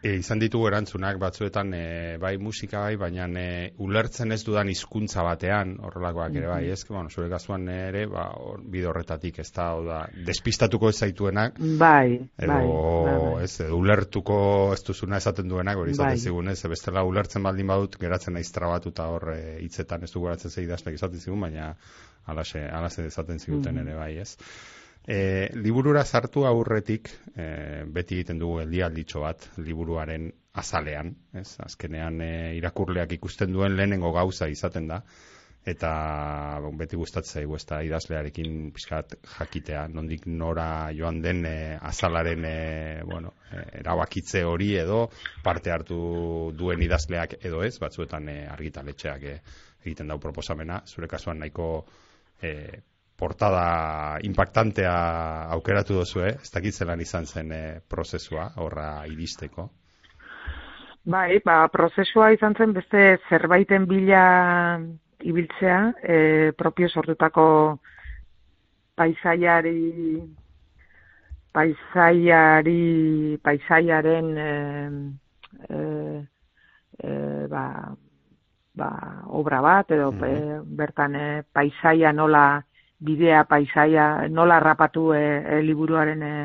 E, 0.01 0.15
izan 0.17 0.39
ditugu 0.41 0.65
erantzunak 0.67 1.19
batzuetan 1.21 1.73
e, 1.77 2.17
bai 2.17 2.37
musika 2.41 2.79
bai, 2.87 2.95
baina 2.97 3.27
e, 3.37 3.73
ulertzen 3.85 4.31
ez 4.33 4.39
dudan 4.43 4.69
hizkuntza 4.71 5.21
batean, 5.23 5.75
horrelakoak 5.85 6.33
ere 6.35 6.47
bai, 6.49 6.69
ez? 6.73 6.79
Bueno, 6.89 7.09
zure 7.09 7.29
kasuan 7.29 7.67
ere, 7.69 8.05
ba, 8.09 8.23
hor, 8.41 8.63
bide 8.65 8.87
horretatik 8.89 9.37
ez 9.43 9.51
da, 9.53 9.67
da, 9.85 9.99
despistatuko 10.25 10.89
ez 10.89 10.95
zaituenak, 11.05 11.59
Bai, 11.79 12.15
edo, 12.37 12.51
bai, 12.51 12.65
bai, 13.05 13.17
bai. 13.25 13.43
ez, 13.43 13.59
ulertuko 13.77 14.39
ez 14.73 14.81
duzuna 14.87 15.17
esaten 15.21 15.49
duenak, 15.53 15.77
hori 15.77 15.91
izaten 15.93 16.15
Bai. 16.15 16.23
zigun, 16.23 16.49
ez, 16.49 16.59
bestela 16.71 17.03
ulertzen 17.05 17.43
baldin 17.45 17.67
badut, 17.67 17.99
geratzen 18.01 18.33
naiz 18.33 18.49
trabatuta 18.55 19.05
hor 19.13 19.29
e, 19.35 19.41
hitzetan 19.65 20.03
ez 20.03 20.11
du 20.15 20.23
geratzen 20.25 20.49
zei 20.51 20.65
idazleak 20.65 20.97
izaten 20.97 21.19
zigun, 21.21 21.41
baina 21.45 21.75
alaxe, 22.25 22.65
alaxe 22.73 23.05
esaten 23.05 23.37
ziguten 23.39 23.75
Mhm. 23.75 23.87
ere 23.87 23.95
bai, 23.99 24.17
ez? 24.17 24.37
E, 25.07 25.51
liburura 25.53 26.01
sartu 26.03 26.47
aurretik, 26.49 27.11
e, 27.37 27.83
beti 27.93 28.17
egiten 28.17 28.39
dugu 28.41 28.63
eldialditxo 28.63 29.21
bat, 29.21 29.43
liburuaren 29.61 30.31
azalean, 30.57 31.13
ez? 31.37 31.51
Azkenean 31.61 32.21
e, 32.25 32.33
irakurleak 32.57 33.13
ikusten 33.19 33.53
duen 33.53 33.75
lehenengo 33.77 34.11
gauza 34.15 34.47
izaten 34.49 34.87
da, 34.89 35.03
eta 35.65 35.91
beti 36.77 36.97
gustatzen 36.97 37.41
zaigu 37.41 37.57
ez 37.57 37.65
da 37.69 37.79
idazlearekin 37.85 38.71
pixkat 38.73 39.15
jakitea, 39.35 39.85
nondik 39.93 40.25
nora 40.25 40.89
joan 40.93 41.21
den 41.21 41.45
e, 41.49 41.55
azalaren 41.81 42.45
e, 42.45 42.57
bueno, 43.05 43.33
e, 43.51 43.61
erabakitze 43.81 44.43
hori 44.45 44.73
edo 44.81 45.07
parte 45.43 45.73
hartu 45.73 45.99
duen 46.57 46.81
idazleak 46.85 47.39
edo 47.41 47.63
ez, 47.65 47.75
batzuetan 47.81 48.29
e, 48.29 48.39
argitaletxeak 48.57 49.29
e, 49.29 49.37
egiten 49.85 50.09
dau 50.09 50.19
proposamena, 50.21 50.81
zure 50.85 51.09
kasuan 51.09 51.41
nahiko 51.41 51.69
e, 52.41 52.53
portada 53.17 54.17
impactantea 54.23 54.93
aukeratu 55.55 56.01
duzu, 56.01 56.25
eh? 56.27 56.35
Ez 56.41 56.51
dakit 56.51 56.73
zelan 56.75 57.01
izan 57.01 57.25
zen 57.25 57.51
eh, 57.51 57.79
prozesua, 57.87 58.51
horra 58.59 59.05
iristeko. 59.07 59.69
Bai, 61.05 61.39
ba, 61.45 61.67
prozesua 61.69 62.31
izan 62.33 62.55
zen 62.57 62.73
beste 62.73 63.17
zerbaiten 63.29 63.85
bila 63.85 64.79
ibiltzea, 65.21 65.93
e, 66.01 66.17
propio 66.57 66.89
sortutako 66.89 67.45
paisaiari 68.97 70.23
paisaiari 71.53 73.37
paisaiaren 73.43 74.31
e, 74.37 74.49
e, 75.69 75.79
e, 76.99 77.11
ba, 77.53 77.65
ba, 78.73 78.89
obra 79.29 79.61
bat 79.61 79.91
edo 79.91 80.11
mm 80.11 80.19
-hmm. 80.19 80.63
bertan 80.75 81.15
e, 81.15 81.43
paisaia 81.53 82.11
nola 82.11 82.63
bidea 83.05 83.43
paisaia 83.49 84.27
nola 84.29 84.59
rapatu 84.59 85.13
e, 85.13 85.21
e, 85.21 85.61
liburuaren 85.61 86.23
e, 86.23 86.35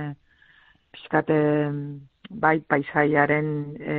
pixkate 0.93 1.39
bai 2.31 2.61
paisaiaren 2.61 3.49
e, 3.81 3.97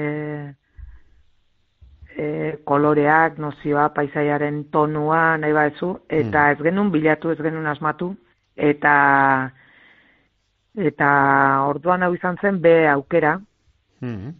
e, 2.16 2.58
koloreak, 2.64 3.38
nozioa, 3.38 3.90
paisaiaren 3.96 4.66
tonua, 4.72 5.38
nahi 5.38 5.56
baezu, 5.56 5.94
eta 6.10 6.46
mm. 6.46 6.52
ez 6.56 6.66
genuen 6.68 6.92
bilatu, 6.94 7.32
ez 7.32 7.40
genuen 7.42 7.68
asmatu, 7.72 8.12
eta 8.56 8.94
eta 10.92 11.10
orduan 11.68 12.04
hau 12.04 12.14
izan 12.16 12.40
zen 12.42 12.62
B 12.64 12.74
aukera, 12.92 13.38
mm. 14.00 14.36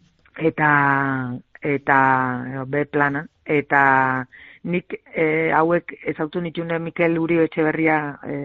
eta 0.52 0.70
eta 1.62 1.98
B 2.68 2.86
plana, 2.92 3.26
eta 3.46 3.82
nik 4.64 4.94
e, 5.16 5.52
hauek 5.56 5.94
ezautu 6.14 6.42
nitune 6.42 6.78
Mikel 6.80 7.18
Uri 7.20 7.40
Etxeberria 7.42 7.98
e, 8.24 8.36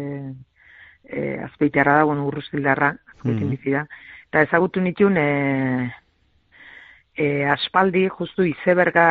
e, 1.04 1.38
azpeitearra 1.44 1.98
da, 2.00 2.04
bueno, 2.08 2.26
urruztildarra, 2.26 2.94
azpeitin 3.14 3.50
mm. 3.50 3.72
da, 3.72 3.84
eta 4.30 4.44
ezagutu 4.48 4.80
nitun 4.80 5.18
e, 5.20 5.26
e, 7.16 7.26
aspaldi 7.52 8.06
justu 8.08 8.46
izeberga 8.48 9.06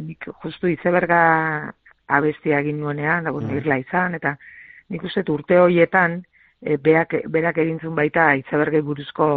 nik 0.00 0.28
justu 0.44 0.70
izeberga 0.72 1.20
abestia 2.06 2.60
egin 2.62 2.80
nuenean, 2.80 3.24
da 3.26 3.34
mm. 3.34 3.60
irla 3.60 3.78
izan, 3.82 4.16
eta 4.16 4.36
nik 4.88 5.04
uste 5.04 5.24
urte 5.32 5.58
horietan 5.60 6.22
e, 6.62 6.76
beak, 6.76 7.18
berak 7.32 7.58
egintzun 7.58 7.94
baita 7.98 8.32
izebergei 8.40 8.80
buruzko 8.80 9.28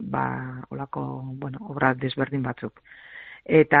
ba, 0.00 0.26
olako, 0.70 1.06
bueno, 1.40 1.64
obra 1.70 1.94
desberdin 1.94 2.42
batzuk. 2.42 2.82
Eta 3.46 3.80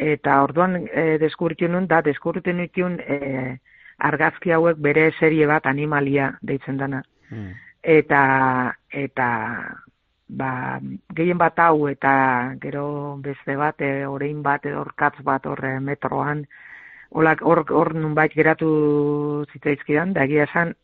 eta 0.00 0.42
orduan 0.42 0.76
e, 0.88 1.18
deskubritu 1.20 1.68
nun, 1.68 1.86
da 1.86 2.00
deskubritu 2.02 2.52
nitun 2.56 2.98
e, 3.00 3.58
argazki 3.98 4.52
hauek 4.56 4.78
bere 4.80 5.10
serie 5.18 5.46
bat 5.46 5.66
animalia 5.66 6.32
deitzen 6.42 6.80
dana. 6.80 7.02
Mm 7.30 7.50
eta 7.82 8.74
eta 8.92 9.26
ba, 10.28 10.80
gehien 11.16 11.38
bat 11.38 11.58
hau 11.58 11.88
eta 11.88 12.54
gero 12.62 13.16
beste 13.22 13.56
bat, 13.56 13.80
e, 13.80 14.06
orein 14.06 14.42
bat, 14.42 14.64
edo 14.66 14.80
orkatz 14.84 15.16
bat 15.26 15.46
horre 15.46 15.78
metroan, 15.80 16.44
hor, 17.10 17.64
hor 17.70 17.94
nun 17.94 18.14
bait 18.14 18.32
geratu 18.34 19.46
zitzaizkidan, 19.52 20.12
da 20.14 20.24
egia 20.28 20.46
esan, 20.46 20.74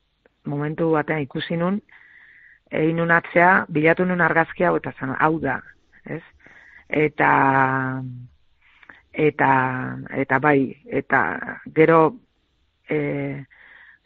momentu 0.44 0.90
batean 0.94 1.22
ikusi 1.22 1.56
nun, 1.56 1.80
egin 2.70 2.96
nun 2.96 3.12
atzea, 3.14 3.66
bilatu 3.68 4.04
nun 4.04 4.20
argazki 4.20 4.64
hau, 4.64 4.76
eta 4.76 4.92
zen, 4.98 5.14
hau 5.18 5.38
da, 5.40 5.60
ez? 6.04 6.22
Eta, 6.88 7.30
eta, 9.16 9.50
eta 10.12 10.38
bai, 10.38 10.60
eta 10.86 11.20
gero, 11.74 12.00
e, 12.88 12.98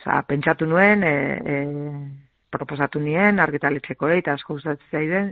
oza, 0.00 0.22
pentsatu 0.28 0.66
nuen, 0.70 1.02
e, 1.04 1.14
e, 1.44 1.56
proposatu 2.50 3.00
nien 3.02 3.40
argitaletxeko 3.40 4.10
eta 4.16 4.34
asko 4.34 4.58
gustatzen 4.58 4.90
zaiden 4.90 5.30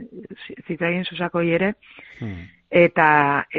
zitzaien 0.67 1.05
susako 1.05 1.43
ere 1.43 1.73
hmm. 2.19 2.45
eta 2.81 3.09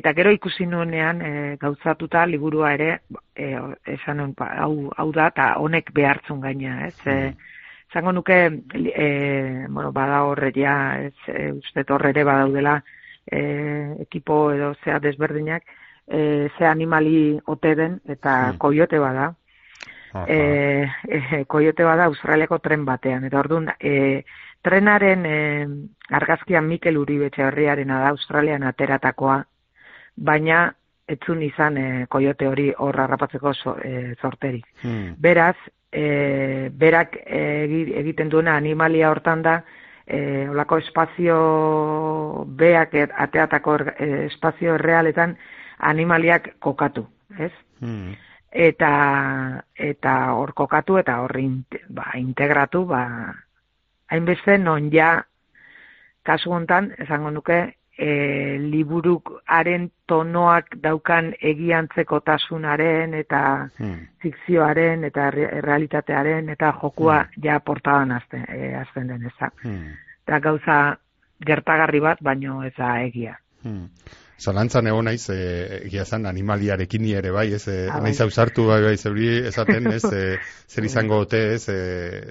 eta 0.00 0.12
gero 0.16 0.32
ikusi 0.34 0.66
nuenean 0.66 1.22
e, 1.22 1.32
gauzatuta 1.60 2.24
liburua 2.26 2.72
ere 2.78 2.90
e, 3.36 3.52
esan 3.96 4.34
ba, 4.38 4.52
hau 4.64 4.88
hau 4.96 5.08
da 5.12 5.30
ta 5.36 5.52
honek 5.60 5.92
behartzun 5.96 6.40
gaina 6.46 6.86
ez 6.86 6.96
e, 7.04 7.18
hmm. 7.34 8.14
nuke 8.16 8.40
e, 8.94 9.10
bueno 9.68 9.92
bada 9.92 10.24
horre 10.24 10.52
ja 10.56 10.96
ez 11.04 11.14
e, 11.28 11.52
uste 11.52 11.84
ere 12.14 12.24
badaudela 12.24 12.80
e, 13.30 13.40
ekipo 14.08 14.52
edo 14.52 14.74
zea 14.84 14.98
desberdinak 14.98 15.62
e, 16.06 16.48
ze 16.58 16.66
animali 16.66 17.40
ote 17.46 17.74
den 17.74 18.00
eta 18.08 18.50
hmm. 18.50 18.58
koiote 18.58 18.98
bada 18.98 19.34
e, 20.26 20.90
e, 21.08 21.44
koiote 21.46 21.84
bada 21.84 22.04
Australiako 22.10 22.58
tren 22.58 22.84
batean. 22.84 23.24
Eta 23.24 23.38
orduan, 23.40 23.70
e, 23.78 24.24
trenaren 24.62 25.26
e, 25.26 25.38
argazkian 26.10 26.66
Mikel 26.66 26.98
Uribetxe 26.98 27.46
herriarena 27.46 28.00
da 28.02 28.12
Australian 28.14 28.66
ateratakoa, 28.68 29.40
baina 30.16 30.64
etzun 31.10 31.42
izan 31.42 31.78
e, 31.78 31.88
koiote 32.08 32.48
hori 32.48 32.70
hor 32.78 33.00
harrapatzeko 33.00 33.54
so, 33.54 33.76
e. 33.82 34.14
Hmm. 34.82 35.14
Beraz, 35.18 35.56
e, 35.92 36.70
berak 36.72 37.16
egiten 37.26 38.28
duena 38.28 38.56
animalia 38.56 39.10
hortan 39.10 39.42
da, 39.42 39.62
e, 40.06 40.48
olako 40.50 40.78
espazio 40.78 42.44
beak 42.46 42.94
ateatako 42.94 43.76
e, 43.96 44.10
espazio 44.26 44.74
errealetan 44.74 45.36
animaliak 45.80 46.54
kokatu, 46.58 47.06
ez? 47.38 47.52
Hmm 47.80 48.18
eta 48.50 49.62
eta 49.78 50.14
hor 50.34 50.52
kokatu 50.58 50.98
eta 50.98 51.20
hor 51.22 51.32
ba, 51.88 52.12
integratu 52.18 52.84
ba 52.84 53.34
hainbeste 54.10 54.58
non 54.58 54.90
ja 54.90 55.24
kasu 56.22 56.50
hontan 56.50 56.90
esango 56.98 57.30
nuke 57.30 57.76
e, 57.98 58.58
liburuaren 58.58 59.90
tonoak 60.06 60.76
daukan 60.82 61.32
egiantzeko 61.40 62.20
tasunaren 62.20 63.14
eta 63.14 63.68
hmm. 63.78 64.06
fikzioaren 64.22 65.04
eta 65.04 65.30
realitatearen 65.30 66.48
eta 66.48 66.72
jokua 66.82 67.22
hmm. 67.22 67.42
ja 67.44 67.60
portadan 67.60 68.12
azten, 68.12 68.44
e, 68.48 68.74
azten 68.74 69.06
den 69.08 69.26
eza. 69.26 69.50
Hmm. 69.62 69.92
Eta 70.26 70.40
gauza 70.40 70.96
gertagarri 71.46 72.00
bat, 72.00 72.18
baino 72.22 72.62
ez 72.64 72.74
da 72.76 73.00
egia. 73.02 73.36
Hmm. 73.62 73.86
Zalantzan 74.40 74.88
egon 74.88 75.04
naiz, 75.04 75.26
e, 75.28 75.38
egia 75.84 76.06
zan, 76.06 76.24
animaliarekin 76.30 77.04
ere 77.12 77.32
bai, 77.34 77.46
ez, 77.52 77.66
e, 77.68 77.90
naiz 78.00 78.16
ausartu 78.24 78.64
bai, 78.70 78.80
bai, 78.86 78.94
zeuri, 78.96 79.28
esaten, 79.50 79.90
ez, 79.92 80.04
e, 80.20 80.38
zer 80.68 80.86
izango 80.88 81.18
ote, 81.26 81.40
ez, 81.56 81.66
e, 81.68 81.80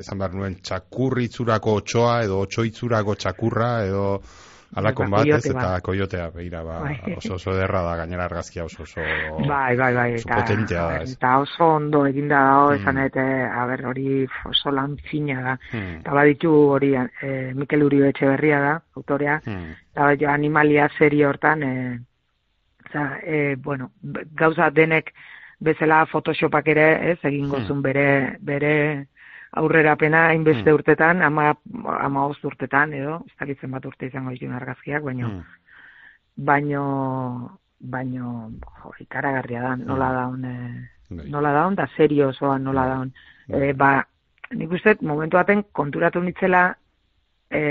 esan 0.02 0.18
behar 0.18 0.34
nuen, 0.34 0.58
txakurritzurako 0.66 1.76
otxoa, 1.84 2.16
edo 2.26 2.40
otxoitzurako 2.48 3.16
txakurra, 3.24 3.70
edo, 3.86 4.06
Alakon 4.78 5.10
bat, 5.10 5.26
ez, 5.26 5.42
eta 5.50 5.80
koiotea, 5.82 6.28
behira, 6.30 6.60
ba, 6.64 6.76
bai. 6.84 7.16
oso 7.18 7.34
oso 7.40 7.56
derra 7.58 7.82
da, 7.88 7.96
gainera 8.04 8.28
argazkia 8.30 8.68
oso 8.68 8.84
oso, 8.84 9.02
bai, 9.48 9.76
bai, 9.78 9.94
bai, 9.96 10.10
oso 10.20 10.28
eta, 10.28 10.38
potentea 10.44 10.84
da, 10.84 11.00
ez. 11.02 11.16
Eta 11.16 11.32
oso 11.42 11.70
ondo 11.80 12.04
eginda 12.06 12.42
da, 12.46 12.60
mm. 12.68 12.76
esan 12.78 13.00
eta, 13.02 13.26
a 13.50 13.66
ber, 13.72 13.86
hori 13.90 14.28
oso 14.52 14.74
lan 14.76 14.94
fina 15.10 15.40
da. 15.42 15.56
Mm. 15.74 15.96
Eta 16.04 16.18
baditu 16.20 16.54
hori, 16.76 16.92
e, 16.94 17.32
Mikel 17.58 17.88
Uribe 17.88 18.12
etxe 18.14 18.30
berria 18.30 18.62
da, 18.62 18.76
autorea, 19.00 19.40
mm. 19.42 19.74
eta 19.96 20.12
baditu 20.12 20.30
animalia 20.36 20.86
serie 21.00 21.26
hortan, 21.26 21.66
e, 21.66 22.00
za, 22.94 23.10
e, 23.26 23.56
bueno, 23.56 23.90
gauza 24.38 24.70
denek 24.70 25.14
bezala 25.60 26.04
photoshopak 26.12 26.70
ere, 26.76 26.90
ez, 27.16 27.18
egin 27.24 27.50
gozun 27.50 27.80
mm. 27.80 27.88
bere, 27.90 28.10
bere, 28.54 28.76
aurrerapena 29.58 30.28
hainbeste 30.30 30.70
mm. 30.70 30.76
urtetan, 30.76 31.22
ama, 31.26 31.54
ama 32.00 32.28
urtetan, 32.30 32.94
edo, 32.94 33.20
ez 33.26 33.36
dakitzen 33.40 33.72
bat 33.74 33.86
urte 33.90 34.10
izango 34.10 34.34
ditun 34.36 34.54
argazkiak, 34.54 35.04
baino, 35.04 35.30
mm. 35.30 36.44
baino, 36.46 36.84
baino, 37.80 38.34
jo, 38.84 38.94
ikaragarria 39.00 39.64
da, 39.64 39.76
nola 39.80 40.10
mm. 40.10 40.20
daun, 40.20 40.46
e, 40.46 41.30
nola 41.34 41.54
daun, 41.56 41.80
da 41.80 41.88
serio 41.96 42.30
osoa 42.30 42.60
nola 42.60 42.86
mm. 42.86 42.94
daun. 42.94 43.14
E, 43.50 43.74
ba, 43.74 43.94
nik 44.54 44.78
uste, 44.78 44.98
momentu 45.02 45.40
baten 45.40 45.66
konturatu 45.74 46.22
nitzela, 46.22 46.68
e, 47.50 47.64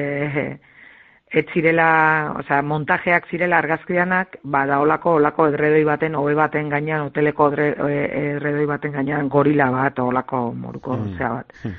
ez 1.31 1.45
zirela, 1.53 2.33
oza, 2.38 2.62
montajeak 2.62 3.29
zirela 3.29 3.59
argazkianak, 3.59 4.38
ba, 4.43 4.64
da 4.67 4.81
olako, 4.81 5.19
edredoi 5.49 5.85
baten, 5.85 6.17
obe 6.17 6.35
baten 6.35 6.71
gainean, 6.73 7.05
hoteleko 7.11 7.51
edredoi 7.53 8.67
baten 8.67 8.97
gainean, 8.97 9.29
gorila 9.29 9.71
bat, 9.75 9.99
olako 10.01 10.53
moruko 10.57 10.97
mm. 10.97 11.14
zea 11.19 11.31
bat. 11.35 11.55
Mm. 11.64 11.77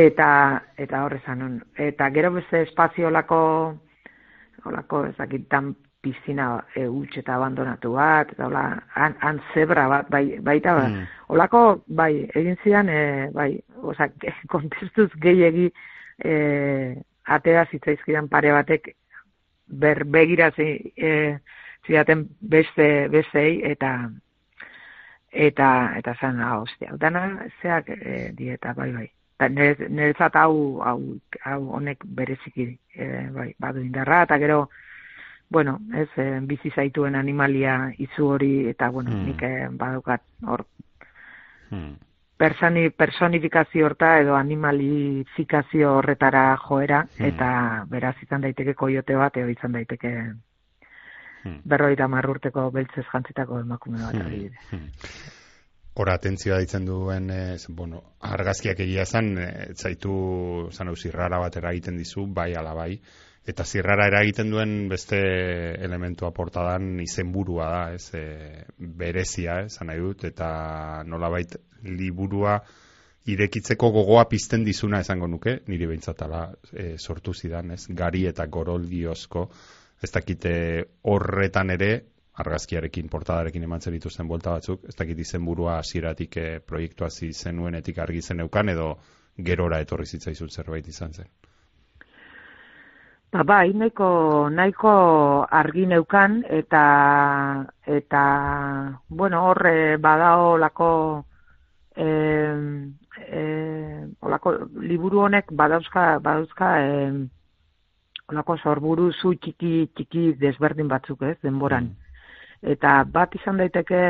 Eta, 0.00 0.30
eta 0.78 1.02
horre 1.02 1.18
zanon. 1.26 1.58
Eta 1.74 2.10
gero 2.14 2.30
beste 2.36 2.62
espazio 2.62 3.08
olako, 3.08 3.40
olako, 4.70 5.04
ezakitan 5.10 5.74
pizina 6.00 6.52
e, 6.76 6.86
eta 7.18 7.34
abandonatu 7.34 7.92
bat, 7.98 8.30
eta 8.32 8.46
hola, 8.46 8.64
han, 8.94 9.42
zebra 9.52 9.88
bat, 9.88 10.08
bai, 10.10 10.38
baita, 10.38 10.74
ba, 10.78 10.88
mm. 10.88 11.06
olako, 11.34 11.82
bai, 11.88 12.28
egin 12.34 12.56
zidan, 12.62 12.88
e, 12.88 13.30
bai, 13.34 13.52
oza, 13.82 14.08
kontestuz 14.54 15.10
gehiegi, 15.18 15.72
e, 16.22 17.02
atea 17.36 17.66
zitzaizkidan 17.70 18.28
pare 18.28 18.52
batek 18.52 18.90
ber 19.70 20.04
begira 20.04 20.50
zi, 20.56 20.66
e, 20.96 21.38
zidaten 21.86 22.26
beste 22.40 23.08
bestei 23.12 23.62
eta 23.70 24.10
eta 25.30 25.68
eta 25.98 26.14
zan 26.20 26.40
ah 26.42 26.58
hostia 26.58 26.96
dana 26.98 27.46
zeak 27.62 27.88
e, 27.88 28.32
dieta 28.36 28.74
bai 28.74 28.92
bai 28.92 29.08
Ta 29.40 29.48
niretzat 29.48 30.34
hau 30.36 30.82
hau 30.84 31.00
hau 31.48 31.60
honek 31.76 32.02
bereziki 32.04 32.66
e, 32.92 33.06
bai 33.32 33.54
badu 33.58 33.80
indarra 33.80 34.22
eta 34.26 34.36
gero 34.38 34.68
bueno 35.48 35.78
ez 35.96 36.08
e, 36.16 36.40
bizi 36.42 36.70
zaituen 36.74 37.14
animalia 37.14 37.94
izu 37.98 38.26
hori 38.34 38.68
eta 38.68 38.90
bueno 38.90 39.10
Mm. 39.10 39.24
nik 39.26 39.42
e, 39.42 39.68
badaukat 39.70 40.22
hor 40.46 40.66
Hmm. 41.70 41.94
Personi, 42.40 42.88
personifikazio 42.90 43.84
horta 43.84 44.14
edo 44.22 44.34
animalifikazio 44.34 45.96
horretara 45.98 46.56
joera, 46.56 47.02
Hmm. 47.18 47.26
eta 47.26 47.50
beraz 47.90 48.14
izan 48.22 48.40
daiteke 48.46 48.74
koiote 48.74 49.16
bat, 49.16 49.36
edo 49.36 49.48
izan 49.52 49.72
daiteke 49.76 50.12
Hmm. 51.44 51.60
berroita 51.64 52.08
marrurteko 52.08 52.70
beltzez 52.70 53.04
jantzitako 53.12 53.60
emakume 53.60 53.98
bat. 54.00 54.14
adibidez. 54.14 54.56
Hmm. 54.70 54.88
Hora 56.00 56.14
atentzioa 56.14 56.58
ditzen 56.62 56.84
duen, 56.86 57.30
eh, 57.30 57.56
bueno, 57.68 58.02
argazkiak 58.20 58.78
egia 58.80 59.04
zan, 59.04 59.34
zaitu, 59.74 60.68
zan 60.70 60.88
hau, 60.88 60.94
zirrara 60.96 61.38
bat 61.38 61.56
eragiten 61.56 61.96
dizu, 61.98 62.26
bai 62.26 62.54
ala 62.54 62.72
bai, 62.74 63.00
eta 63.48 63.64
zirrara 63.64 64.06
eragiten 64.10 64.50
duen 64.52 64.88
beste 64.88 65.18
elementua 65.80 66.30
portadan 66.36 67.00
izenburua 67.00 67.70
da, 67.72 67.82
ez, 67.94 68.12
e, 68.14 68.64
berezia, 68.78 69.62
ez, 69.64 69.80
nahi 69.86 70.00
dut, 70.02 70.24
eta 70.28 71.02
nolabait 71.08 71.56
liburua 71.88 72.58
irekitzeko 73.30 73.90
gogoa 73.94 74.26
pizten 74.28 74.64
dizuna 74.64 75.00
esango 75.04 75.28
nuke, 75.28 75.60
niri 75.68 75.88
behintzatala 75.88 76.46
e, 76.72 76.94
sortu 76.98 77.34
zidan, 77.34 77.72
ez, 77.76 77.84
gari 77.96 78.26
eta 78.28 78.46
goroldiozko, 78.46 79.48
ez 80.00 80.10
dakite 80.12 80.54
horretan 81.12 81.76
ere, 81.76 81.92
argazkiarekin, 82.40 83.08
portadarekin 83.12 83.64
eman 83.66 83.82
zen 83.84 83.96
dituzten 83.96 84.28
bolta 84.28 84.54
batzuk, 84.56 84.86
ez 84.88 84.96
dakit 84.96 85.18
izenburua 85.26 85.78
hasieratik 85.80 86.36
e, 86.40 86.48
proiektua 86.64 87.10
hasi 87.10 87.32
zenuenetik 87.32 87.98
argi 87.98 88.22
zeneukan, 88.22 88.72
edo 88.72 88.90
gerora 89.50 89.80
etorri 89.80 90.06
zitzaizun 90.06 90.52
zerbait 90.52 90.88
izan 90.88 91.12
zen. 91.12 91.28
Ba, 93.30 93.44
bai, 93.46 93.70
nahiko, 93.78 94.50
nahiko 94.50 94.92
argi 95.54 95.84
neukan, 95.86 96.40
eta, 96.50 96.80
eta, 97.86 98.22
bueno, 99.06 99.44
horre 99.46 99.98
badao 100.02 100.56
lako, 100.58 100.88
eh, 101.94 102.56
eh, 103.30 104.00
olako, 104.26 104.52
liburu 104.82 105.20
honek 105.28 105.52
badauzka, 105.54 106.18
badauzka, 106.18 106.70
eh, 106.82 107.12
olako 108.34 108.56
sorburu 108.64 109.12
zu 109.12 109.36
txiki, 109.36 109.92
txiki 109.94 110.24
desberdin 110.40 110.90
batzuk, 110.90 111.22
ez, 111.22 111.36
denboran. 111.46 111.86
Eta 112.74 113.04
bat 113.04 113.38
izan 113.38 113.62
daiteke, 113.62 114.02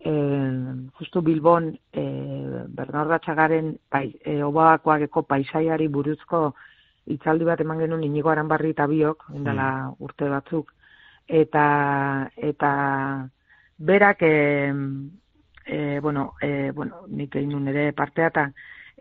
eh, 0.00 0.74
justu 0.98 1.22
Bilbon, 1.22 1.70
eh, 1.92 2.66
Bernardatxagaren 2.66 3.76
pai, 3.88 4.08
eh, 4.24 4.42
obakoageko 4.42 5.22
paisaiari 5.22 5.86
buruzko 5.86 6.48
hitzaldi 7.14 7.46
bat 7.48 7.60
eman 7.60 7.80
genuen 7.82 8.04
inigo 8.06 8.30
aranbarri 8.30 8.74
eta 8.74 8.86
biok, 8.90 9.26
indala 9.34 9.68
urte 9.98 10.28
batzuk, 10.30 10.72
eta, 11.26 11.64
eta 12.36 12.72
berak, 13.78 14.22
e, 14.22 14.72
e, 15.66 16.00
bueno, 16.00 16.34
e, 16.40 16.70
bueno, 16.74 17.04
nik 17.08 17.36
egin 17.36 17.54
nuen 17.54 17.68
ere 17.72 17.92
partea, 17.92 18.30
eta, 18.32 18.46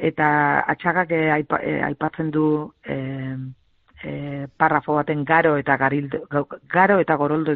eta 0.09 0.27
atxagak 0.75 1.11
e, 1.11 1.23
aipa, 1.31 1.59
e, 1.63 1.79
aipatzen 1.89 2.29
du 2.31 2.45
e, 2.83 2.97
e, 4.03 4.47
parrafo 4.57 4.95
baten 4.95 5.25
garo 5.25 5.55
eta 5.59 5.75
garil, 5.77 6.09
garo 6.71 6.99
eta 6.99 7.15
goroldo, 7.19 7.55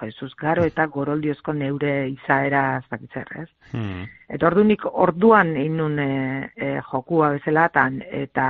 Jesus, 0.00 0.34
garo 0.38 0.64
eta 0.64 0.86
goroldiozko 0.86 1.52
neure 1.52 2.08
izaera 2.08 2.78
ez 2.78 2.86
dakit 2.90 3.12
zer, 3.12 3.32
ez? 3.42 3.48
Hmm. 3.72 4.06
Eta 4.28 4.48
ordu 4.48 4.64
nik 4.64 4.86
orduan 4.88 5.56
inun 5.56 5.98
e, 5.98 6.12
e, 6.56 6.70
jokua 6.92 7.34
bezala, 7.36 7.68
tan, 7.74 8.00
eta, 8.08 8.48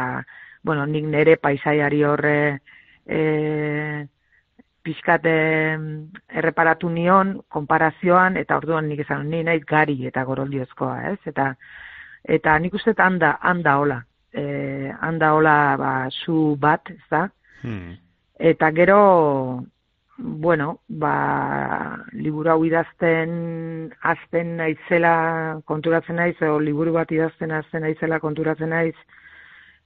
bueno, 0.64 0.86
nik 0.86 1.04
nere 1.04 1.36
paisaiari 1.36 2.02
horre 2.04 2.38
e, 3.06 4.06
pixkat 4.84 5.26
e, 5.26 5.38
erreparatu 6.40 6.90
nion, 6.92 7.38
konparazioan, 7.52 8.36
eta 8.40 8.58
orduan 8.60 8.88
nik 8.88 9.04
esan, 9.04 9.28
ni 9.30 9.42
nahi 9.46 9.62
gari 9.68 9.98
eta 10.08 10.24
goroldiozkoa, 10.28 11.12
ez? 11.12 11.18
Eta, 11.30 11.52
eta 12.38 12.58
nik 12.58 12.76
uste 12.78 12.94
handa, 12.98 13.36
handa 13.40 13.78
hola, 13.80 14.02
e, 14.32 14.92
handa 15.00 15.32
hola 15.34 15.56
ba, 15.80 15.94
zu 16.24 16.56
bat, 16.60 16.90
ez 16.90 17.04
da? 17.10 17.26
Hmm. 17.62 17.96
Eta 18.38 18.70
gero, 18.70 18.98
bueno, 20.18 20.80
ba, 20.88 21.98
liburu 22.12 22.50
hau 22.50 22.60
idazten 22.66 23.90
azten 24.02 24.56
naizela 24.58 25.60
konturatzen 25.66 26.18
naiz, 26.18 26.36
o 26.42 26.58
liburu 26.62 26.94
bat 26.94 27.10
idazten 27.14 27.54
azten 27.54 27.82
naizela 27.86 28.20
konturatzen 28.22 28.70
naiz, 28.74 28.96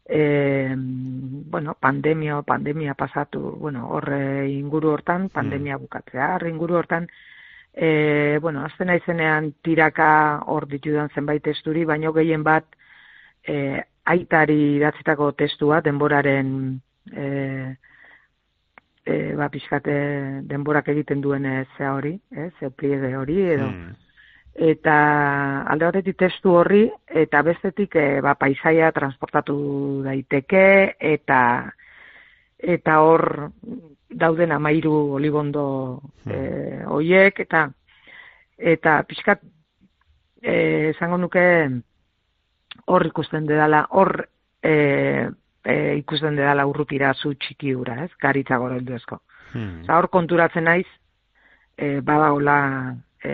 e, 0.04 0.74
bueno, 0.76 1.76
pandemia, 1.78 2.42
pandemia 2.42 2.94
pasatu, 2.94 3.40
bueno, 3.58 3.88
horre 3.88 4.50
inguru 4.50 4.90
hortan, 4.90 5.28
pandemia 5.28 5.76
bukatzea, 5.76 6.34
horre 6.34 6.50
inguru 6.50 6.76
hortan, 6.76 7.08
e, 7.72 8.38
bueno, 8.40 8.64
azten 8.64 8.88
naizenean 8.88 9.52
tiraka 9.62 10.42
hor 10.46 10.66
ditudan 10.68 11.10
zenbait 11.14 11.42
testuri, 11.42 11.84
baino 11.84 12.12
gehien 12.12 12.42
bat, 12.42 12.66
e, 13.46 13.82
aitari 14.04 14.76
idatzitako 14.76 15.32
testua, 15.38 15.80
denboraren, 15.80 16.80
e, 17.12 17.76
e, 19.06 19.34
ba, 19.38 19.48
pixkate 19.48 19.94
denborak 20.50 20.88
egiten 20.88 21.20
duen 21.22 21.46
e, 21.46 21.66
zea 21.76 21.94
hori, 21.94 22.18
e, 22.30 22.50
pliege 22.70 23.16
hori, 23.16 23.42
edo, 23.56 23.68
Hmm. 23.70 24.11
Eta 24.54 24.96
alde 25.72 25.88
batetik 25.88 26.18
testu 26.20 26.56
horri, 26.60 26.84
eta 27.08 27.42
bestetik 27.42 27.96
e, 27.96 28.20
ba, 28.24 28.34
paisaia 28.36 28.92
transportatu 28.92 30.02
daiteke, 30.04 30.96
eta 30.98 31.40
eta 32.62 32.98
hor 33.02 33.50
dauden 34.12 34.52
amairu 34.52 35.16
olibondo 35.16 35.64
e, 36.28 36.84
oiek, 36.86 37.40
eta 37.40 37.66
eta 38.58 39.00
pixkat 39.08 39.40
e, 40.42 40.90
esango 40.92 41.16
nuke 41.18 41.44
hor 42.86 43.06
ikusten 43.06 43.46
dedala, 43.48 43.86
hor 43.90 44.28
e, 44.62 44.74
e, 45.64 45.74
ikusten 45.98 46.36
dedala 46.36 46.66
urrutira 46.68 47.14
zu 47.14 47.34
txiki 47.34 47.74
ura, 47.74 48.02
ez, 48.04 48.10
garitza 48.20 48.58
gorolduezko. 48.60 49.22
Hmm. 49.52 49.82
Hor 49.90 50.08
konturatzen 50.12 50.68
naiz, 50.68 50.88
e, 51.76 52.00
badagola, 52.04 52.58
e, 53.24 53.32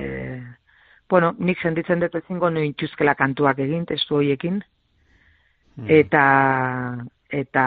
bueno, 1.08 1.34
nik 1.38 1.58
sentitzen 1.62 2.00
dut 2.00 2.14
ezingo 2.14 2.50
no 2.50 2.60
intxuzkela 2.60 3.14
kantuak 3.14 3.58
egin, 3.58 3.86
testu 3.86 4.16
horiekin, 4.20 4.62
Hmm. 5.78 5.86
eta, 5.94 6.24
eta, 7.30 7.64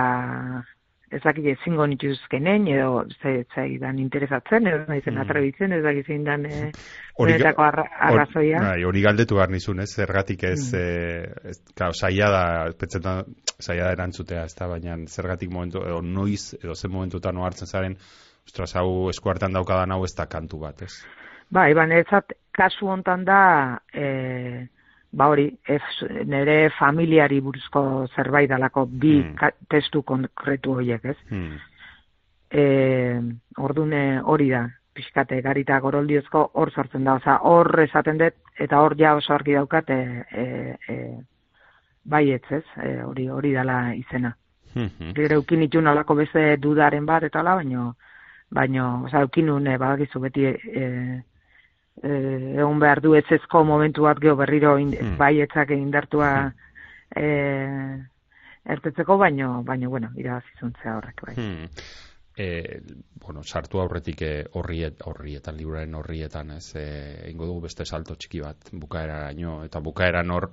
ez 1.11 1.21
dakit 1.23 1.45
ezingo 1.53 1.85
nituzkenen, 1.87 2.67
edo 2.67 3.05
ze, 3.21 3.45
zaidan 3.55 3.99
interesatzen, 3.99 4.67
edo 4.67 4.85
naizen 4.87 5.15
Mm. 5.15 5.21
atrebitzen, 5.21 5.71
ez 5.73 5.83
dakit 5.83 6.05
zein 6.07 6.23
dan 6.23 6.45
e, 6.45 6.71
Hori 7.15 7.33
benetako 7.33 7.63
arra, 7.63 7.85
arrazoia. 7.99 8.57
Hor- 8.59 8.67
Bai, 8.67 8.83
hori 8.83 9.01
galdetu 9.01 9.35
behar 9.35 9.49
nizun, 9.49 9.79
ez? 9.79 9.89
Zergatik 9.95 10.43
ez, 10.43 10.73
Mm. 10.73 10.77
eh, 10.77 11.49
ez 11.51 11.57
claro, 11.75 11.93
saia 11.93 12.29
da, 12.29 12.71
pentsetan, 12.79 13.23
saia 13.59 13.83
da 13.85 13.91
erantzutea, 13.91 14.43
ez 14.43 14.55
da, 14.55 14.67
baina 14.67 14.95
zergatik 15.07 15.49
momentu, 15.51 15.79
edo 15.83 16.01
noiz, 16.01 16.53
edo 16.63 16.75
zen 16.75 16.91
momentutan 16.91 17.37
ohartzen 17.37 17.67
zaren, 17.67 17.95
ostras, 18.45 18.75
hau 18.75 19.09
eskuartan 19.09 19.53
daukadan 19.53 19.91
hau 19.91 20.03
ez 20.03 20.15
da 20.17 20.25
kantu 20.27 20.59
bat, 20.59 20.81
ez? 20.81 20.93
Ba, 21.49 21.67
niretzat 21.67 22.31
kasu 22.51 22.87
hontan 22.87 23.25
da, 23.25 23.79
e, 23.93 24.67
ba 25.11 25.27
hori, 25.27 25.47
ez, 25.67 25.81
nire 26.25 26.69
familiari 26.77 27.39
buruzko 27.41 28.07
zerbait 28.15 28.49
dalako 28.49 28.85
bi 28.85 29.17
Mm. 29.23 29.35
ka- 29.35 29.51
testu 29.69 30.03
konkretu 30.03 30.73
horiek, 30.73 31.05
ez? 31.05 31.17
Hmm. 31.29 31.57
E, 32.51 33.21
ordune 33.57 34.21
hori 34.23 34.49
da, 34.49 34.65
pixkate 34.93 35.41
garita 35.41 35.79
goroldiozko 35.79 36.51
hor 36.53 36.71
sortzen 36.71 37.03
da, 37.03 37.13
oza, 37.15 37.37
hor 37.47 37.79
esaten 37.79 38.17
dut, 38.17 38.33
eta 38.59 38.81
hor 38.81 38.95
ja 38.99 39.15
oso 39.15 39.33
argi 39.33 39.53
daukat, 39.53 39.89
e, 39.89 40.25
e, 40.31 40.77
e, 40.87 40.97
baietz, 42.03 42.51
ez, 42.51 42.63
e, 42.83 43.01
hori 43.03 43.29
hori 43.29 43.53
dala 43.53 43.93
izena. 43.95 44.35
Hmm. 44.73 45.13
Gero 45.15 45.35
eukin 45.35 45.63
itun 45.63 45.87
alako 45.87 46.15
beste 46.15 46.57
dudaren 46.57 47.05
bat 47.05 47.23
eta 47.23 47.43
la, 47.43 47.55
baino, 47.55 47.95
baino, 48.51 49.03
oza, 49.05 49.21
eukin 49.21 49.45
nun, 49.45 49.67
e, 49.67 49.77
badakizu 49.77 50.19
beti, 50.19 50.45
e, 50.45 51.21
e, 52.03 52.11
egon 52.57 52.79
behar 52.79 53.01
du 53.01 53.15
etzezko 53.17 53.63
momentu 53.67 54.07
bat 54.07 54.19
geho 54.19 54.35
berriro 54.35 54.77
in, 54.79 54.93
Hmm. 54.95 55.17
baietzak 55.17 55.71
indartua 55.75 56.53
e, 57.15 57.27
ertetzeko, 58.65 59.17
baino, 59.17 59.63
baino, 59.63 59.89
bueno, 59.89 60.11
irabazizuntzea 60.15 60.97
horrek, 60.97 61.21
bai. 61.27 61.35
Hmm. 61.35 61.67
E, 62.37 62.81
bueno, 63.19 63.43
sartu 63.43 63.81
aurretik 63.81 64.21
eh, 64.23 64.45
horriet, 64.53 65.01
horrietan, 65.05 65.57
liburaren 65.57 65.95
horrietan, 65.95 66.51
ez, 66.57 66.75
e, 66.79 66.85
ingo 67.29 67.45
dugu 67.49 67.65
beste 67.67 67.85
salto 67.85 68.15
txiki 68.15 68.39
bat 68.41 68.71
bukaeraraino, 68.71 69.63
eta 69.67 69.81
bukaeran 69.83 70.31
hor, 70.31 70.49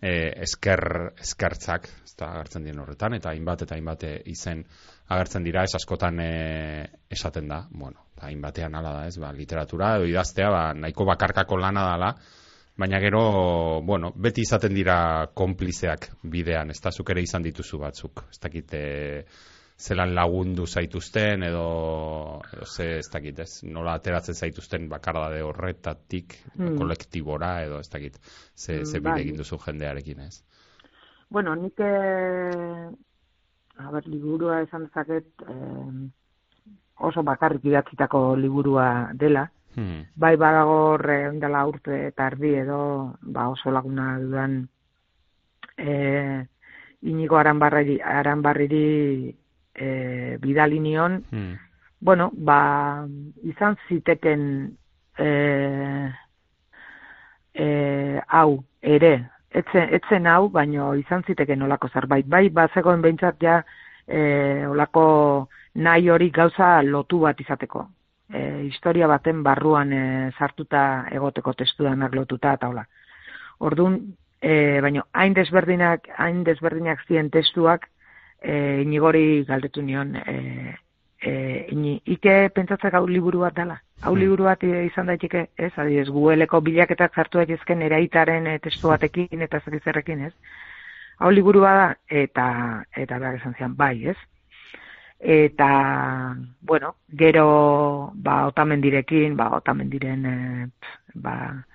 e, 0.00 0.12
esker, 0.46 1.12
eskertzak, 1.20 1.90
ez 2.04 2.14
da, 2.14 2.30
agertzen 2.30 2.64
dien 2.64 2.78
horretan, 2.78 3.18
eta 3.18 3.34
hainbat 3.34 3.66
eta 3.66 3.74
hainbat 3.74 4.06
izen 4.24 4.64
agertzen 5.08 5.44
dira, 5.44 5.64
ez 5.64 5.74
askotan 5.74 6.20
e, 6.20 6.32
esaten 7.10 7.48
da, 7.48 7.64
bueno, 7.70 8.05
hainbatean 8.22 8.74
ala 8.74 8.92
da, 9.00 9.06
ez, 9.06 9.18
ba, 9.18 9.32
literatura 9.32 9.96
edo 9.96 10.06
idaztea, 10.06 10.50
ba, 10.50 10.64
nahiko 10.74 11.04
bakarkako 11.04 11.56
lana 11.56 11.84
dala, 11.92 12.14
Baina 12.76 12.98
gero, 13.00 13.80
bueno, 13.88 14.10
beti 14.20 14.42
izaten 14.44 14.74
dira 14.76 14.96
konplizeak 15.32 16.10
bidean, 16.28 16.68
ez 16.74 16.80
da 16.84 16.90
zuk 16.92 17.08
ere 17.14 17.22
izan 17.24 17.40
dituzu 17.46 17.78
batzuk. 17.80 18.20
Ez 18.28 18.36
dakit, 18.42 18.74
e, 18.76 19.24
zelan 19.80 20.12
lagundu 20.14 20.66
zaituzten 20.66 21.42
edo, 21.48 22.42
edo 22.52 22.66
ze, 22.68 22.98
ez 22.98 23.08
dakit, 23.12 23.38
ez, 23.40 23.62
nola 23.64 23.94
ateratzen 23.96 24.34
zaituzten 24.36 24.90
bakardade 24.92 25.40
horretatik 25.42 26.36
Hmm. 26.58 26.76
kolektibora 26.76 27.62
edo 27.64 27.80
ez 27.80 27.88
dakit, 27.88 28.20
ze, 28.54 28.84
ze 28.84 28.98
Mm, 28.98 29.02
bide 29.02 29.10
bai. 29.14 29.20
egin 29.22 29.36
duzu 29.36 29.56
jendearekin, 29.66 30.20
ez. 30.20 30.42
Bueno, 31.30 31.54
nik 31.54 31.80
eh, 31.80 32.90
a 33.78 33.90
ber, 33.90 34.06
liburua 34.06 34.60
esan 34.62 34.84
dezaket 34.84 35.26
eh, 35.48 36.10
oso 36.98 37.22
bakarrik 37.22 37.64
idatzitako 37.64 38.36
liburua 38.36 39.10
dela. 39.14 39.50
Hmm. 39.76 40.06
Bai 40.16 40.36
badago 40.40 40.76
horre 40.94 41.18
dela 41.40 41.66
urte 41.68 42.06
eta 42.08 42.30
erdi 42.32 42.54
edo 42.54 43.16
ba 43.20 43.48
oso 43.48 43.70
laguna 43.70 44.18
dudan 44.18 44.68
eh, 45.76 46.46
Inigo 47.02 47.36
Aranbarriri, 47.36 48.00
Aranbarriri 48.00 49.34
eh, 49.74 50.38
bidali 50.40 50.80
nion, 50.80 51.22
Hmm. 51.30 51.58
bueno, 52.00 52.30
ba, 52.32 53.06
izan 53.42 53.76
ziteken 53.88 54.76
eh, 55.18 56.12
eh, 57.54 58.20
hau 58.28 58.64
ere, 58.80 59.28
etzen, 59.50 59.88
etzen 59.94 60.26
hau, 60.26 60.48
baino 60.48 60.94
izan 60.94 61.22
ziteken 61.26 61.62
olako 61.62 61.88
zerbait. 61.88 62.26
Bai, 62.26 62.48
bazegoen 62.48 63.02
behintzat 63.02 63.36
ja 63.40 63.62
eh, 64.06 64.66
olako 64.68 65.48
nahi 65.76 66.08
hori 66.10 66.30
gauza 66.30 66.82
lotu 66.82 67.20
bat 67.24 67.40
izateko. 67.40 67.86
Eh, 68.32 68.62
historia 68.66 69.06
baten 69.06 69.42
barruan 69.46 69.92
eh, 69.92 70.30
sartuta 70.38 71.06
egoteko 71.14 71.52
testudanak 71.54 72.14
lotuta 72.14 72.54
eta 72.58 72.68
hola. 72.68 72.86
Orduan, 73.58 74.00
eh, 74.40 74.80
baino 74.82 75.06
hain 75.12 75.34
desberdinak, 75.34 76.08
hain 76.16 76.42
desberdinak 76.44 77.04
ziren 77.06 77.30
testuak, 77.30 77.88
eh, 78.42 78.82
inigori 78.82 79.44
galdetu 79.44 79.82
nion, 79.82 80.16
eh, 80.16 80.74
eh, 81.22 81.66
ini, 81.70 82.00
ike 82.04 82.50
pentsatzek 82.54 82.94
hau 82.94 83.06
liburu 83.06 83.40
bat 83.40 83.54
dela. 83.54 83.80
Hau 84.02 84.12
Hmm. 84.14 84.20
liburu 84.20 84.44
bat 84.44 84.62
izan 84.62 85.06
daiteke, 85.06 85.48
ez? 85.56 85.72
Adibidez, 85.76 86.08
Googleko 86.08 86.60
bilaketak 86.60 87.14
sartu 87.14 87.38
daitezken 87.38 87.82
eraitaren 87.82 88.46
eh, 88.46 88.58
testu 88.58 88.88
batekin 88.88 89.42
eta 89.42 89.60
zer 89.60 89.80
zerrekin, 89.82 90.24
ez? 90.26 90.32
Hau 91.18 91.30
liburu 91.30 91.60
da 91.60 91.96
eta 92.08 92.84
eta 92.94 93.18
behar 93.18 93.36
esan 93.36 93.54
zian, 93.54 93.76
bai, 93.76 94.08
ez? 94.08 94.16
Eta, 95.28 96.36
bueno, 96.60 96.94
gero, 97.10 98.12
ba, 98.14 98.46
otamendirekin, 98.46 99.34
ba, 99.36 99.56
otamendiren, 99.56 100.22
pf, 100.70 101.18
ba, 101.18 101.66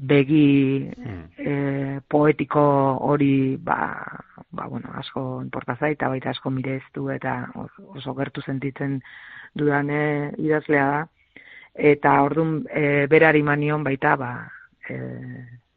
begi 0.00 0.88
e, 1.36 2.00
poetiko 2.08 2.62
hori 3.04 3.58
ba, 3.60 4.00
ba, 4.50 4.66
bueno, 4.66 4.88
asko 4.96 5.42
inporta 5.42 5.76
zaita, 5.76 6.08
baita 6.08 6.30
asko 6.30 6.48
mireztu 6.48 7.10
eta 7.12 7.50
oso- 7.54 8.16
gertu 8.16 8.40
sentitzen 8.40 9.02
dudan 9.52 9.90
e, 9.90 10.32
idazlea 10.38 10.86
da. 10.88 11.04
Eta 11.74 12.16
orduan 12.22 12.64
e, 12.72 13.06
berari 13.12 13.42
manion 13.42 13.84
baita, 13.84 14.16
ba, 14.16 14.32
e, 14.88 14.96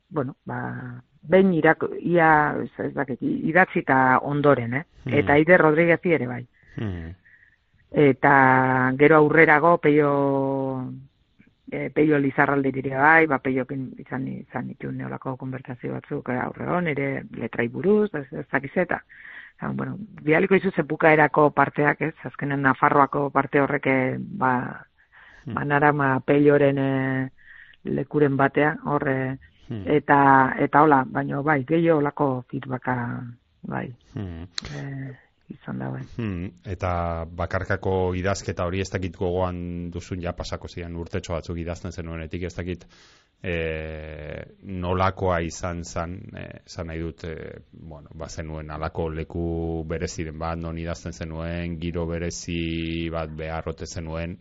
bueno, 0.08 0.38
ba, 0.46 1.02
behin 1.22 1.52
irak, 1.54 1.84
ia, 2.00 2.56
ez, 2.64 2.94
dakit, 2.96 3.20
idatzita 3.22 4.20
ondoren, 4.24 4.74
eh? 4.74 4.86
Hmm. 5.04 5.20
Eta 5.20 5.38
Ide 5.38 5.58
Rodriguezi 5.58 6.16
ere 6.16 6.32
bai. 6.32 6.46
Hmm. 6.78 7.14
Eta 7.92 8.94
gero 8.98 9.18
aurrerago 9.18 9.78
peio 9.78 10.12
e, 11.72 11.90
peio 11.90 12.18
lizarraldiri 12.20 12.90
bai, 12.90 13.26
ba 13.28 13.40
peiokin 13.40 13.92
izan 14.00 14.28
izan 14.28 14.68
ditun 14.68 14.98
neolako 14.98 15.36
konbertsazio 15.38 15.94
batzuk 15.94 16.30
eh, 16.30 16.40
aurrego 16.40 16.82
nire 16.82 17.26
letrai 17.38 17.68
buruz, 17.68 18.10
ez, 18.14 18.26
ez 18.34 18.48
dakiz 18.52 18.72
eta 18.76 19.04
eta, 19.58 19.70
bueno, 19.74 19.98
bialiko 20.26 20.56
izu 20.56 20.72
zepukaerako 20.72 21.52
parteak, 21.52 22.02
ez, 22.02 22.16
azkenen 22.26 22.62
Nafarroako 22.66 23.30
parte 23.30 23.62
horrek 23.62 23.88
eh, 23.88 24.18
ba, 24.18 24.86
Hmm. 25.46 25.56
banarama 25.56 26.22
peioren 26.24 26.78
eh, 26.80 27.30
lekuren 27.84 28.38
batea, 28.38 28.78
horre, 28.86 29.38
Hmm. 29.68 29.84
eta, 29.88 30.56
eta 30.60 30.82
hola, 30.84 31.04
baino 31.08 31.42
bai, 31.44 31.64
gehiago 31.66 32.00
olako 32.00 32.46
feedbacka, 32.50 32.96
bai, 33.64 33.94
Hmm. 34.14 34.44
eh, 34.76 35.12
izan 35.50 35.80
da, 35.80 35.90
bai. 35.92 36.04
Hmm, 36.16 36.46
eta 36.66 36.94
bakarkako 37.42 38.14
idazketa 38.20 38.66
hori 38.68 38.82
ez 38.82 38.90
dakit 38.94 39.18
gogoan 39.18 39.90
duzun 39.92 40.22
ja 40.24 40.34
pasako 40.38 40.68
ziren 40.72 40.96
urtetxo 40.96 41.36
batzuk 41.36 41.60
idazten 41.60 41.92
zenuenetik 41.92 42.48
ez 42.48 42.54
dakit 42.56 42.86
e, 43.44 43.56
nolakoa 44.64 45.40
izan 45.44 45.84
zan, 45.84 46.16
e, 46.40 46.46
zan 46.68 46.88
nahi 46.88 47.02
dut, 47.04 47.26
e, 47.28 47.64
bueno, 47.72 48.12
bazenuen 48.16 48.72
alako 48.72 49.10
leku 49.10 49.48
bereziren 49.88 50.40
bat, 50.40 50.60
non 50.60 50.80
idazten 50.80 51.14
zenuen, 51.14 51.78
giro 51.80 52.06
berezi 52.08 53.10
bat 53.12 53.34
beharrote 53.36 53.88
zenuen, 53.88 54.38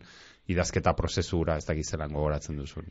idazketa 0.47 0.95
prozesura 0.95 1.57
ez 1.59 1.65
dakit 1.67 1.87
zelan 1.87 2.15
gogoratzen 2.15 2.57
duzun. 2.59 2.87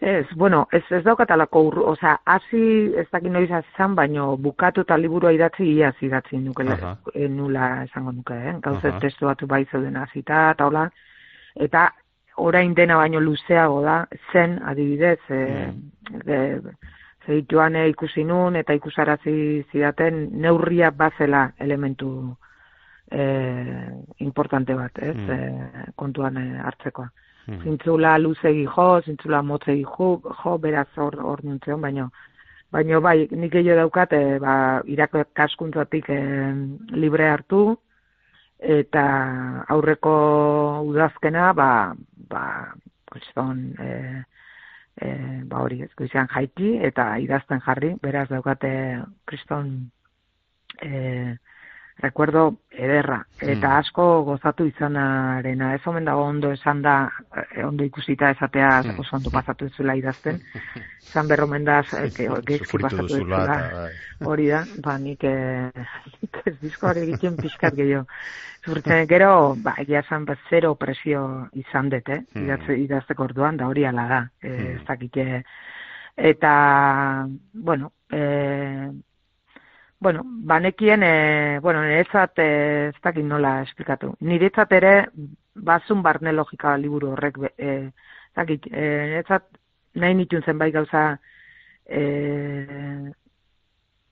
Ez, 0.00 0.26
bueno, 0.36 0.68
ez, 0.70 0.84
ez 0.94 1.02
daukatalako 1.02 1.60
ur, 1.66 1.78
osea, 1.92 2.20
hasi 2.24 2.60
ez 2.96 3.06
dakit 3.10 3.32
noiz 3.34 3.50
hasi 3.50 3.66
izan, 3.74 3.96
baino 3.98 4.36
bukatu 4.36 4.84
eta 4.86 4.96
liburua 4.96 5.32
idatzi 5.34 5.66
iaz 5.72 5.96
idatzi 6.06 6.38
nukela, 6.38 6.76
Aha. 6.78 6.92
e, 7.14 7.26
nula 7.28 7.82
esango 7.82 8.12
nuke, 8.12 8.36
eh? 8.36 8.54
Gauze 8.62 8.92
Aha. 8.92 9.00
testu 9.02 9.26
batu 9.26 9.46
bai 9.50 9.64
zeuden 9.72 9.96
hasita 9.96 10.52
eta 10.52 10.68
hola, 10.70 10.84
eta 11.56 11.88
orain 12.36 12.74
dena 12.78 12.96
baino 12.96 13.18
luzeago 13.20 13.82
da, 13.82 14.04
zen 14.32 14.60
adibidez, 14.62 15.18
e, 15.30 15.42
e, 16.26 16.38
zeituan 17.26 17.76
eh, 17.76 17.88
ikusi 17.90 18.24
nun 18.24 18.56
eta 18.56 18.74
ikusarazi 18.78 19.64
zidaten 19.72 20.28
neurria 20.40 20.90
bazela 20.90 21.48
elementu 21.58 22.36
e, 23.10 23.24
importante 24.24 24.74
bat, 24.74 24.98
ez, 25.02 25.16
Mm. 25.16 25.30
e, 25.30 25.90
kontuan 25.96 26.36
e, 26.36 26.46
hartzekoa 26.62 27.10
Hmm. 27.48 27.62
zintzula 27.64 28.18
luzegi 28.20 28.66
jo, 28.68 28.86
zintzula 29.00 29.40
motzegi 29.40 29.84
jo, 29.88 30.08
jo 30.42 30.58
beraz 30.60 30.88
hor, 31.00 31.14
hor 31.24 31.40
nintzen, 31.40 31.80
baino, 31.80 32.10
baino 32.74 33.00
bai, 33.00 33.22
nik 33.30 33.54
gehiago 33.54 33.78
daukat, 33.86 34.12
e, 34.12 34.36
ba, 34.42 34.54
irako 34.84 35.22
kaskuntzatik 35.38 36.10
e, 36.12 36.18
libre 36.92 37.30
hartu, 37.32 37.62
eta 38.76 39.04
aurreko 39.72 40.12
udazkena, 40.90 41.54
ba, 41.56 41.70
ba, 42.28 42.44
kriston, 43.08 43.64
e, 43.80 43.88
e, 45.00 45.10
ba 45.48 45.64
hori, 45.64 45.80
ez, 45.86 45.92
goizean 45.96 46.28
jaiki, 46.34 46.74
eta 46.84 47.14
idazten 47.24 47.64
jarri, 47.64 47.94
beraz 48.04 48.28
daukate 48.28 48.74
kriston, 49.24 49.72
e, 50.84 51.38
recuerdo 51.98 52.56
ederra, 52.70 53.24
eta 53.40 53.68
Hmm. 53.68 53.78
asko 53.78 54.22
gozatu 54.24 54.64
izanarena, 54.66 55.74
ez 55.74 55.80
omen 55.86 56.04
dago 56.04 56.22
ondo 56.22 56.52
esan 56.52 56.82
da, 56.82 57.10
eh, 57.56 57.64
ondo 57.64 57.84
ikusita 57.84 58.30
esatea 58.30 58.82
Hmm. 58.84 58.98
oso 59.00 59.16
ondo 59.16 59.30
pasatu 59.30 59.64
duzula 59.66 59.96
idazten, 59.96 60.40
zan 61.12 61.28
berromen 61.28 61.64
da, 61.64 61.80
eh, 61.80 62.10
geizki 62.46 62.64
Sufritu 62.66 62.78
pasatu 62.82 63.16
eta, 63.16 63.70
bai. 63.72 63.92
hori 64.20 64.46
da, 64.48 64.66
ba, 64.76 64.98
nik, 64.98 65.24
eh, 65.24 65.70
ez 66.46 66.54
diskoari 66.60 67.00
egiten 67.08 67.36
pixkat 67.38 67.74
gehiago. 67.74 68.06
Sufritzen, 68.64 69.06
gero, 69.08 69.54
ba, 69.56 69.74
egia 69.78 70.00
esan, 70.00 70.24
ba, 70.24 70.36
zero 70.50 70.74
presio 70.74 71.48
izan 71.54 71.88
dut, 71.88 72.08
eh, 72.08 72.22
Hmm. 72.34 72.74
idazteko 72.84 73.24
orduan, 73.24 73.56
da 73.56 73.66
hori 73.66 73.84
ala 73.86 74.06
da, 74.08 74.20
eh, 74.42 74.74
ez 74.76 74.84
dakit, 74.86 75.16
eh, 75.16 75.42
eta, 76.16 77.26
bueno, 77.54 77.92
eh, 78.10 78.90
Bueno, 80.00 80.22
banekien, 80.24 81.02
e, 81.02 81.58
bueno, 81.60 81.82
niretzat 81.82 82.38
e, 82.38 82.50
ez 82.88 83.00
dakit 83.02 83.24
nola 83.26 83.62
esplikatu. 83.64 84.12
Niretzat 84.20 84.72
ere, 84.72 84.92
bazun 85.54 86.04
barne 86.06 86.32
logika 86.32 86.76
liburu 86.78 87.10
horrek, 87.16 87.40
e, 87.56 87.72
ez 87.90 88.36
dakit, 88.38 88.68
e, 88.70 88.84
niretzat 89.10 89.48
nahi 89.98 90.14
nitun 90.14 90.44
zenbait 90.46 90.74
gauza, 90.74 91.02
e, 91.84 92.02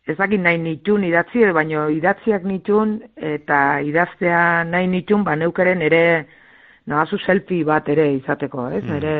ez 0.07 0.17
dakit 0.19 0.43
nahi 0.43 0.59
nitun 0.59 1.05
idatzi, 1.07 1.45
baino 1.55 1.87
idatziak 1.95 2.43
nitun, 2.43 2.99
eta 3.15 3.61
idaztea 3.87 4.65
nahi 4.67 4.91
nitun, 4.91 5.23
ba 5.23 5.37
neukeren 5.39 5.87
ere, 5.87 6.03
nagazu 6.91 7.19
selfie 7.23 7.63
bat 7.67 7.87
ere 7.95 8.09
izateko, 8.17 8.67
ez? 8.75 8.83
Mm. 8.83 8.91
Nere, 8.91 9.15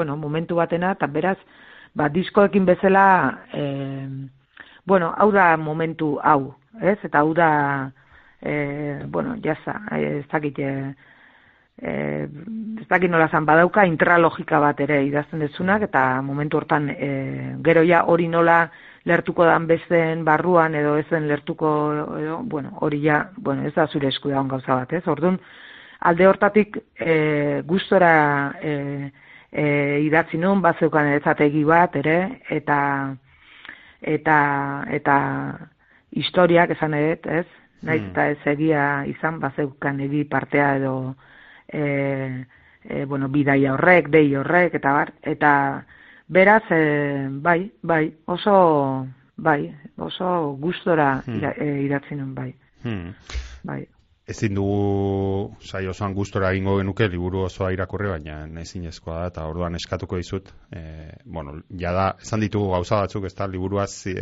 bueno, 0.00 0.16
momentu 0.16 0.56
batena, 0.56 0.94
eta 0.96 1.12
beraz, 1.12 1.36
ba, 1.96 2.08
diskoekin 2.12 2.64
bezala, 2.68 3.06
e, 3.52 3.68
bueno, 4.86 5.12
hau 5.18 5.30
da 5.32 5.56
momentu 5.56 6.16
hau, 6.22 6.54
ez? 6.80 6.98
Eta 7.04 7.20
hau 7.20 7.34
da, 7.34 7.92
e, 8.40 9.02
bueno, 9.08 9.36
jasa, 9.42 9.82
e, 9.90 10.20
ez 10.20 10.28
dakit, 10.30 10.58
e, 10.58 10.94
e, 11.82 11.92
ez 12.80 12.86
dakit 12.88 13.10
nola 13.10 13.28
zan, 13.28 13.44
badauka 13.44 13.84
intralogika 13.86 14.60
bat 14.62 14.80
ere 14.80 15.02
idazten 15.04 15.42
dezunak, 15.42 15.82
eta 15.90 16.22
momentu 16.22 16.60
hortan, 16.62 16.88
e, 16.90 17.10
gero 17.66 17.82
ja 17.84 18.04
hori 18.06 18.28
nola 18.28 18.70
lertuko 19.04 19.44
dan 19.44 19.66
besteen 19.66 20.24
barruan, 20.24 20.74
edo 20.74 20.96
ez 20.98 21.06
den 21.10 21.28
lertuko, 21.28 21.68
edo, 22.20 22.40
bueno, 22.44 22.78
hori 22.80 23.02
ja, 23.02 23.30
bueno, 23.36 23.66
ez 23.66 23.74
da 23.74 23.86
zure 23.86 24.08
esku 24.08 24.30
dagoen 24.30 24.48
gauza 24.54 24.74
bat, 24.74 24.92
ez? 24.92 25.06
Orduan, 25.06 25.38
alde 26.00 26.26
hortatik 26.26 26.78
e, 26.94 27.62
gustora 27.66 28.54
e, 28.62 28.72
e, 29.50 29.66
idatzi 30.06 30.38
nun, 30.38 30.62
bazeukan 30.62 31.14
ezategi 31.16 31.64
bat, 31.64 31.96
ere, 32.02 32.18
eta 32.50 32.78
eta 34.06 34.84
eta 34.90 35.16
historiak 36.10 36.70
esan 36.70 36.94
edet, 36.94 37.26
ez? 37.26 37.46
Naiz 37.82 38.00
Hmm. 38.02 38.10
eta 38.10 38.28
ez 38.30 38.38
egia 38.46 39.04
izan, 39.06 39.40
bazeukan 39.40 40.00
egi 40.00 40.24
partea 40.24 40.76
edo 40.76 41.14
e, 41.68 42.44
e, 42.84 43.04
bueno, 43.04 43.28
bidaia 43.28 43.74
horrek, 43.74 44.08
dei 44.08 44.34
horrek, 44.36 44.74
eta 44.74 44.92
bar, 44.92 45.12
eta 45.22 45.84
beraz, 46.28 46.62
e, 46.70 47.28
bai, 47.30 47.70
bai, 47.82 48.14
oso, 48.26 49.06
bai, 49.36 49.74
oso 49.98 50.56
gustora 50.58 51.22
Hmm. 51.26 51.36
ira, 51.36 51.52
e, 51.58 51.82
idatzi 51.82 52.14
nun, 52.14 52.34
bai, 52.34 52.54
Hmm. 52.82 53.12
bai. 53.64 53.86
Ezin 54.26 54.56
dugu 54.58 55.54
saio 55.62 55.92
osoan 55.92 56.14
gustora 56.14 56.48
egingo 56.50 56.72
genuke 56.80 57.06
liburu 57.06 57.44
osoa 57.46 57.68
irakurri, 57.70 58.08
baina 58.10 58.40
ezinezkoa 58.62 59.20
da 59.20 59.26
eta 59.30 59.44
orduan 59.46 59.78
eskatuko 59.78 60.18
dizut. 60.18 60.50
E, 60.74 60.80
bueno, 61.24 61.54
jada 61.82 62.08
esan 62.22 62.42
ditugu 62.42 62.72
gauza 62.72 62.98
batzuk, 63.04 63.28
ezta 63.30 63.46
liburuaz 63.46 63.92
e, 64.10 64.16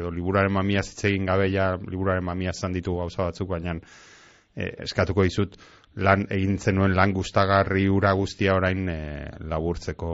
edo 0.00 0.10
liburuaren 0.10 0.52
mamia 0.56 0.82
hitz 0.82 1.06
egin 1.06 1.30
gabe 1.30 1.46
ja 1.52 1.68
liburuaren 1.76 2.26
mamia 2.26 2.50
esan 2.50 2.74
ditugu 2.74 3.04
gauza 3.04 3.28
batzuk, 3.28 3.52
baina 3.54 3.76
e, 3.78 4.72
eskatuko 4.88 5.22
dizut 5.22 5.56
lan 6.02 6.26
egin 6.34 6.58
zenuen 6.58 6.94
lan 6.98 7.14
gustagarri 7.14 7.86
ura 7.88 8.12
guztia 8.18 8.56
orain 8.58 8.88
e, 8.90 8.98
laburtzeko 9.54 10.12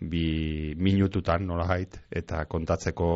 bi 0.00 0.74
minututan 0.74 1.46
nolabait 1.46 2.00
eta 2.10 2.44
kontatzeko 2.50 3.10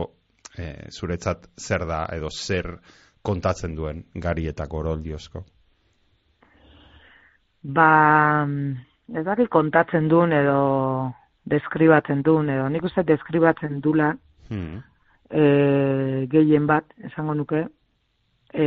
e, 0.56 0.72
zuretzat 0.90 1.50
zer 1.58 1.86
da 1.90 2.04
edo 2.14 2.30
zer 2.30 2.76
kontatzen 3.22 3.74
duen 3.76 4.04
gari 4.14 4.46
eta 4.48 4.66
goroldiozko. 4.66 5.44
Ba, 7.62 8.46
ez 9.12 9.24
dakit 9.24 9.48
kontatzen 9.52 10.08
duen 10.08 10.32
edo 10.32 11.12
deskribatzen 11.50 12.22
duen 12.22 12.48
edo 12.48 12.68
nik 12.68 12.84
uste 12.88 13.04
deskribatzen 13.04 13.80
dula 13.84 14.14
Hmm. 14.50 14.82
e, 15.30 16.26
gehien 16.30 16.66
bat, 16.66 16.84
esango 17.06 17.36
nuke, 17.38 17.62
e, 18.52 18.64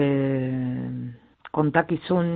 kontakizun, 1.51 2.29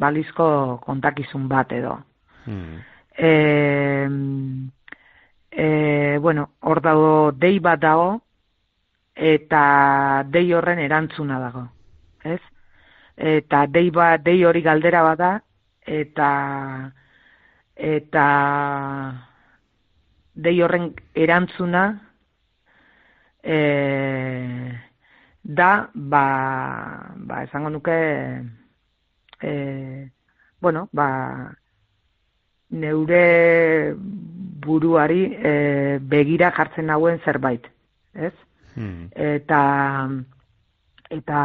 balizko 0.00 0.46
kontakizun 0.86 1.44
bat 1.48 1.72
edo. 1.76 1.98
Hmm. 2.46 2.80
E, 3.18 4.08
e, 5.52 5.66
bueno, 6.24 6.48
hor 6.60 6.80
dago 6.80 7.32
dei 7.36 7.58
bat 7.60 7.84
dago, 7.84 8.22
eta 9.14 10.24
dei 10.26 10.52
horren 10.52 10.78
erantzuna 10.78 11.38
dago, 11.38 11.68
ez? 12.24 12.40
Eta 13.16 13.66
dei 13.70 13.90
bat, 13.90 14.22
dei 14.24 14.44
hori 14.44 14.62
galdera 14.62 15.02
bada, 15.02 15.36
eta 15.86 16.30
eta 17.74 18.24
dei 20.34 20.60
horren 20.62 20.92
erantzuna 21.14 21.84
e, 23.42 23.58
da, 25.42 25.90
ba, 25.94 27.14
ba, 27.16 27.42
esango 27.44 27.70
nuke, 27.70 27.98
e, 29.40 30.10
bueno, 30.60 30.88
ba, 30.92 31.54
neure 32.70 33.94
buruari 34.64 35.28
e, 35.36 35.98
begira 36.00 36.50
jartzen 36.56 36.88
nauen 36.88 37.20
zerbait, 37.24 37.68
ez? 38.14 38.32
Hmm. 38.74 39.08
Eta 39.14 40.08
eta 41.10 41.40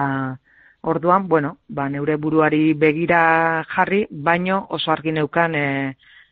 orduan, 0.82 1.28
bueno, 1.28 1.58
ba, 1.68 1.90
neure 1.90 2.16
buruari 2.16 2.74
begira 2.74 3.64
jarri, 3.76 4.06
baino 4.10 4.66
oso 4.70 4.92
argi 4.92 5.12
neukan 5.12 5.56
e, 5.56 5.68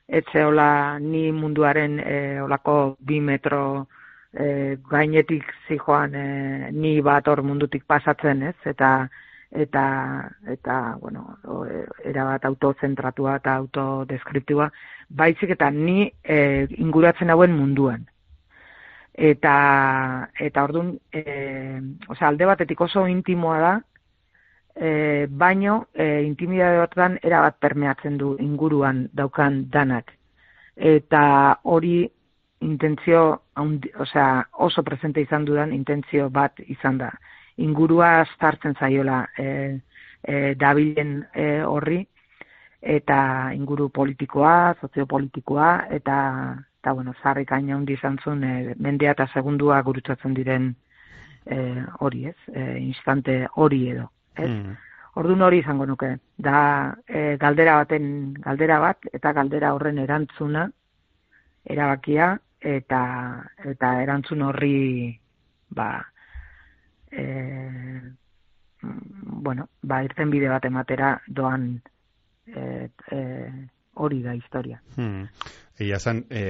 etzeola 0.07 0.99
ni 0.99 1.31
munduaren 1.31 1.99
e, 1.99 2.41
olako 2.41 2.95
bi 2.99 3.19
metro 3.19 3.87
e, 4.33 4.77
gainetik 4.89 5.43
zijoan 5.67 6.15
e, 6.15 6.71
ni 6.71 7.01
bat 7.01 7.27
hor 7.27 7.43
mundutik 7.43 7.83
pasatzen, 7.85 8.43
ez? 8.43 8.55
Eta 8.65 9.09
eta 9.51 9.83
eta 10.47 10.97
bueno, 11.01 11.37
e, 11.67 11.83
erabat 12.09 12.45
autozentratua 12.45 13.37
eta 13.41 13.55
autodeskriptiboa, 13.55 14.69
baizik 15.09 15.55
eta 15.55 15.69
ni 15.71 16.11
e, 16.23 16.67
inguratzen 16.77 17.29
hauen 17.29 17.55
munduan. 17.55 18.07
Eta 19.17 20.29
eta 20.39 20.63
ordun 20.63 20.97
eh 21.11 21.81
osea 22.07 22.27
alde 22.27 22.45
batetik 22.45 22.81
oso 22.81 23.07
intimoa 23.07 23.59
da, 23.59 23.73
e, 24.75 25.27
baino 25.29 25.87
e, 25.93 26.21
intimidade 26.23 26.77
batean 26.77 27.17
erabat 27.23 27.57
permeatzen 27.59 28.17
du 28.17 28.35
inguruan 28.39 29.07
daukan 29.13 29.65
danak. 29.73 30.13
Eta 30.75 31.57
hori 31.63 32.05
intentzio, 32.61 33.41
osea, 33.99 34.47
oso 34.53 34.83
presente 34.83 35.21
izan 35.21 35.45
dudan 35.45 35.73
intentzio 35.73 36.29
bat 36.29 36.59
izan 36.67 36.97
da. 36.97 37.11
Ingurua 37.57 38.25
startzen 38.35 38.75
zaiola 38.79 39.23
e, 39.37 39.79
e, 40.23 40.53
dabilen 40.55 41.19
e, 41.33 41.47
horri, 41.65 42.03
eta 42.81 43.51
inguru 43.53 43.89
politikoa, 43.89 44.75
soziopolitikoa, 44.81 45.87
eta, 45.97 46.17
eta 46.87 46.93
bueno, 46.93 47.13
zarrik 47.21 47.51
aina 47.51 47.75
hundi 47.75 47.97
izan 47.97 48.15
zuen, 48.23 48.43
e, 48.47 48.73
mendea 48.79 49.11
eta 49.11 49.25
segundua 49.33 49.81
gurutzatzen 49.83 50.33
diren 50.33 50.69
e, 51.43 51.83
hori, 51.99 52.21
ez? 52.29 52.37
E, 52.47 52.77
instante 52.79 53.41
hori 53.55 53.89
edo, 53.91 54.05
ez? 54.37 54.47
Hmm. 54.47 54.77
Ordun 55.19 55.41
hori 55.43 55.59
izango 55.59 55.85
nuke. 55.89 56.13
Da 56.39 56.95
e, 57.03 57.35
galdera 57.41 57.75
baten 57.81 58.07
galdera 58.39 58.79
bat 58.79 59.09
eta 59.11 59.33
galdera 59.35 59.73
horren 59.75 59.99
erantzuna 59.99 60.63
erabakia 61.65 62.29
eta 62.61 63.03
eta 63.73 63.91
erantzun 64.05 64.47
horri 64.47 65.19
ba 65.67 65.89
e, 67.11 67.25
mm, 68.81 69.41
bueno, 69.43 69.67
ba 69.81 70.03
irten 70.07 70.31
bide 70.31 70.47
bat 70.55 70.71
ematera 70.71 71.17
doan 71.27 71.81
e, 72.45 72.89
e, 73.11 73.21
hori 73.95 74.21
da 74.21 74.35
historia. 74.35 74.79
Hmm. 74.95 75.25
Egia 75.77 75.99
zen, 75.99 76.23
e, 76.29 76.43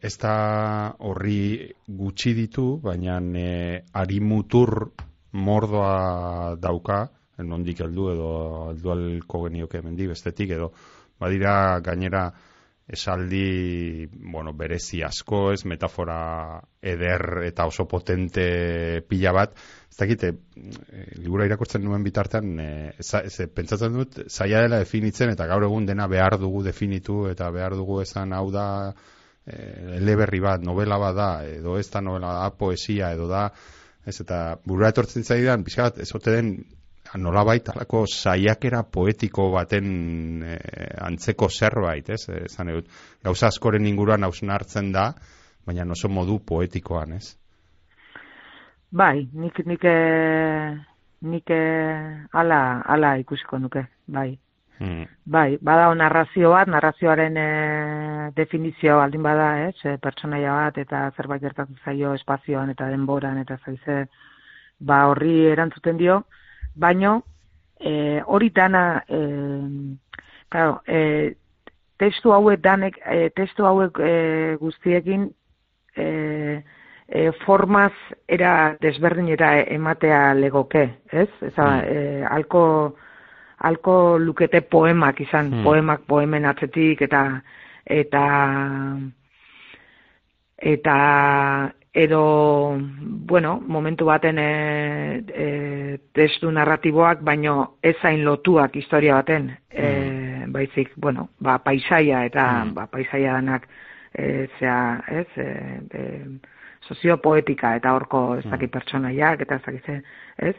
ez 0.00 0.14
da 0.22 0.94
horri 1.02 1.72
gutxi 1.88 2.34
ditu, 2.34 2.66
baina 2.82 3.18
e, 3.18 3.82
arimutur 3.92 4.92
mordoa 5.32 6.54
dauka, 6.62 7.08
nondik 7.42 7.80
heldu 7.82 8.10
edo 8.12 8.30
heldu 8.70 8.92
alko 8.94 9.42
genioke 9.46 9.82
mendi 9.82 10.06
bestetik 10.10 10.50
edo 10.50 10.72
badira 11.20 11.80
gainera 11.84 12.28
esaldi 12.88 14.08
bueno, 14.32 14.54
berezi 14.56 15.02
asko, 15.04 15.52
ez 15.52 15.66
metafora 15.68 16.62
eder 16.80 17.44
eta 17.44 17.66
oso 17.68 17.84
potente 17.86 19.02
pila 19.08 19.34
bat, 19.36 19.52
ez 19.90 19.96
dakite, 19.98 20.30
e, 20.56 21.04
libura 21.20 21.44
irakurtzen 21.44 21.84
nuen 21.84 22.06
bitartean, 22.06 22.54
e, 22.60 22.68
za- 23.04 23.22
ez, 23.28 23.50
pentsatzen 23.54 23.92
dut, 23.92 24.22
zaila 24.28 24.64
dela 24.64 24.80
definitzen 24.80 25.34
eta 25.34 25.46
gaur 25.46 25.68
egun 25.68 25.86
dena 25.86 26.08
behar 26.08 26.38
dugu 26.40 26.64
definitu 26.64 27.26
eta 27.28 27.50
behar 27.52 27.76
dugu 27.76 28.00
esan 28.00 28.32
hau 28.32 28.48
da 28.50 28.66
e, 29.44 29.58
eleberri 30.00 30.40
bat, 30.40 30.64
novela 30.64 30.96
bat 30.98 31.16
da, 31.16 31.30
edo 31.44 31.76
ez 31.78 31.90
da 31.92 32.00
novela 32.00 32.32
da, 32.40 32.50
poesia, 32.56 33.12
edo 33.12 33.28
da, 33.28 33.50
ez 34.08 34.16
eta 34.24 34.58
burura 34.64 34.94
etortzen 34.94 35.28
zaidan, 35.28 35.64
pixka 35.64 35.90
bat, 35.90 36.00
ez 36.00 36.08
den 36.24 36.56
nolabait 37.16 37.68
alako 37.72 38.04
saiakera 38.06 38.82
poetiko 38.82 39.50
baten 39.54 40.42
e, 40.42 40.58
antzeko 41.00 41.48
zerbait, 41.48 42.10
ez? 42.10 42.28
Esan 42.44 42.72
dut, 42.74 42.88
gauza 43.24 43.48
askoren 43.48 43.86
inguruan 43.86 44.24
hausnartzen 44.24 44.92
da, 44.92 45.12
baina 45.66 45.86
oso 45.92 46.08
modu 46.08 46.38
poetikoan, 46.44 47.16
ez? 47.16 47.36
Bai, 48.90 49.28
nik 49.32 49.58
nik 49.68 49.84
eh, 49.84 50.76
nik 51.28 51.50
eh, 51.52 52.28
ala 52.32 52.60
ala 52.86 53.16
ikusiko 53.20 53.58
nuke, 53.58 53.84
bai. 54.06 54.30
Hmm. 54.78 55.04
Bai, 55.26 55.58
badago 55.58 55.94
narrazio 55.98 56.52
bat, 56.54 56.68
narrazioaren 56.70 57.36
e, 57.36 57.46
definizio 58.36 59.00
aldin 59.02 59.24
bada, 59.26 59.48
ez, 59.66 59.74
e, 59.82 59.96
pertsonaia 59.98 60.52
bat 60.54 60.78
eta 60.78 61.00
zerbait 61.16 61.42
gertatu 61.42 61.74
zaio 61.84 62.12
espazioan 62.14 62.70
eta 62.70 62.86
denboran 62.92 63.40
eta 63.42 63.56
zaize, 63.64 64.04
ba 64.78 65.00
horri 65.10 65.48
erantzuten 65.50 65.98
dio, 65.98 66.20
baino 66.78 67.22
e, 67.80 68.22
hori 68.26 68.50
dana, 68.54 69.04
e, 69.08 69.18
claro, 70.48 70.80
e, 70.86 71.34
testu 71.98 72.32
hauek 72.32 72.62
danek, 72.62 72.98
e, 73.04 73.30
testu 73.36 73.66
hauek 73.66 73.98
e, 74.00 74.56
guztiekin 74.60 75.28
e, 75.96 76.62
e, 77.08 77.32
formaz 77.44 77.92
era 78.28 78.76
desberdinera 78.80 79.60
ematea 79.66 80.34
legoke, 80.34 80.84
ez? 81.10 81.28
Eza, 81.42 81.66
Mm. 81.66 81.82
e, 81.84 82.24
alko, 82.30 82.96
alko 83.58 84.18
lukete 84.18 84.60
poemak 84.62 85.20
izan, 85.20 85.50
Mm. 85.50 85.64
poemak 85.64 86.00
poemen 86.06 86.44
atzetik 86.46 87.02
eta 87.02 87.42
eta 87.86 88.24
eta 90.58 91.72
edo 91.98 92.78
bueno, 92.78 93.60
momentu 93.66 94.06
baten 94.06 94.38
e, 94.38 95.24
e, 95.34 95.98
testu 96.14 96.50
narratiboak 96.54 97.24
baino 97.26 97.78
ez 97.82 97.96
zain 98.00 98.22
lotuak 98.24 98.76
historia 98.78 99.16
baten, 99.18 99.50
e, 99.68 100.44
baizik, 100.54 100.92
bueno, 100.96 101.30
ba, 101.40 101.58
paisaia 101.58 102.24
eta 102.24 102.64
Mm. 102.64 102.74
ba, 102.74 102.86
paisaia 102.86 103.32
danak 103.32 103.66
e, 104.14 104.48
zea, 104.58 105.02
ez, 105.08 105.26
e, 105.36 105.48
e, 105.90 106.04
soziopoetika 106.86 107.74
eta 107.76 107.94
horko 107.94 108.36
ez 108.38 108.44
dakit 108.46 108.70
pertsonaiak 108.70 109.42
eta 109.42 109.56
ez 109.56 109.62
dakit 109.66 109.88
ez? 110.38 110.54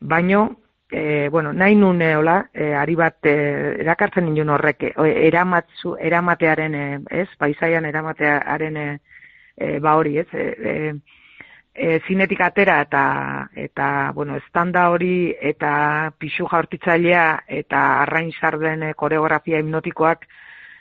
Baino, 0.00 0.60
e, 0.90 1.28
bueno, 1.28 1.52
nahi 1.52 1.74
nun 1.74 2.00
hola, 2.02 2.46
e, 2.54 2.72
ari 2.72 2.94
bat 2.94 3.18
e, 3.26 3.34
erakartzen 3.82 4.28
inun 4.28 4.54
horrek, 4.54 4.92
e, 4.94 5.10
eramatzu, 5.26 5.96
eramatearen, 5.98 6.74
e, 6.74 7.00
ez, 7.10 7.28
paisaian 7.38 7.84
eramatearen, 7.84 8.76
e, 8.76 8.98
e, 9.56 9.78
ba 9.80 9.96
hori, 9.96 10.18
ez, 10.18 10.28
e, 10.32 10.46
e, 10.70 10.94
e, 11.74 12.00
zinetik 12.06 12.40
atera 12.40 12.80
eta 12.82 13.04
eta 13.54 14.12
bueno, 14.14 14.36
estanda 14.36 14.88
hori 14.90 15.34
eta 15.40 16.12
pixu 16.18 16.46
jaurtitzailea 16.50 17.44
eta 17.60 17.82
arrain 18.02 18.30
sarden 18.32 18.82
e, 18.90 18.94
koreografia 18.94 19.58
hipnotikoak 19.58 20.26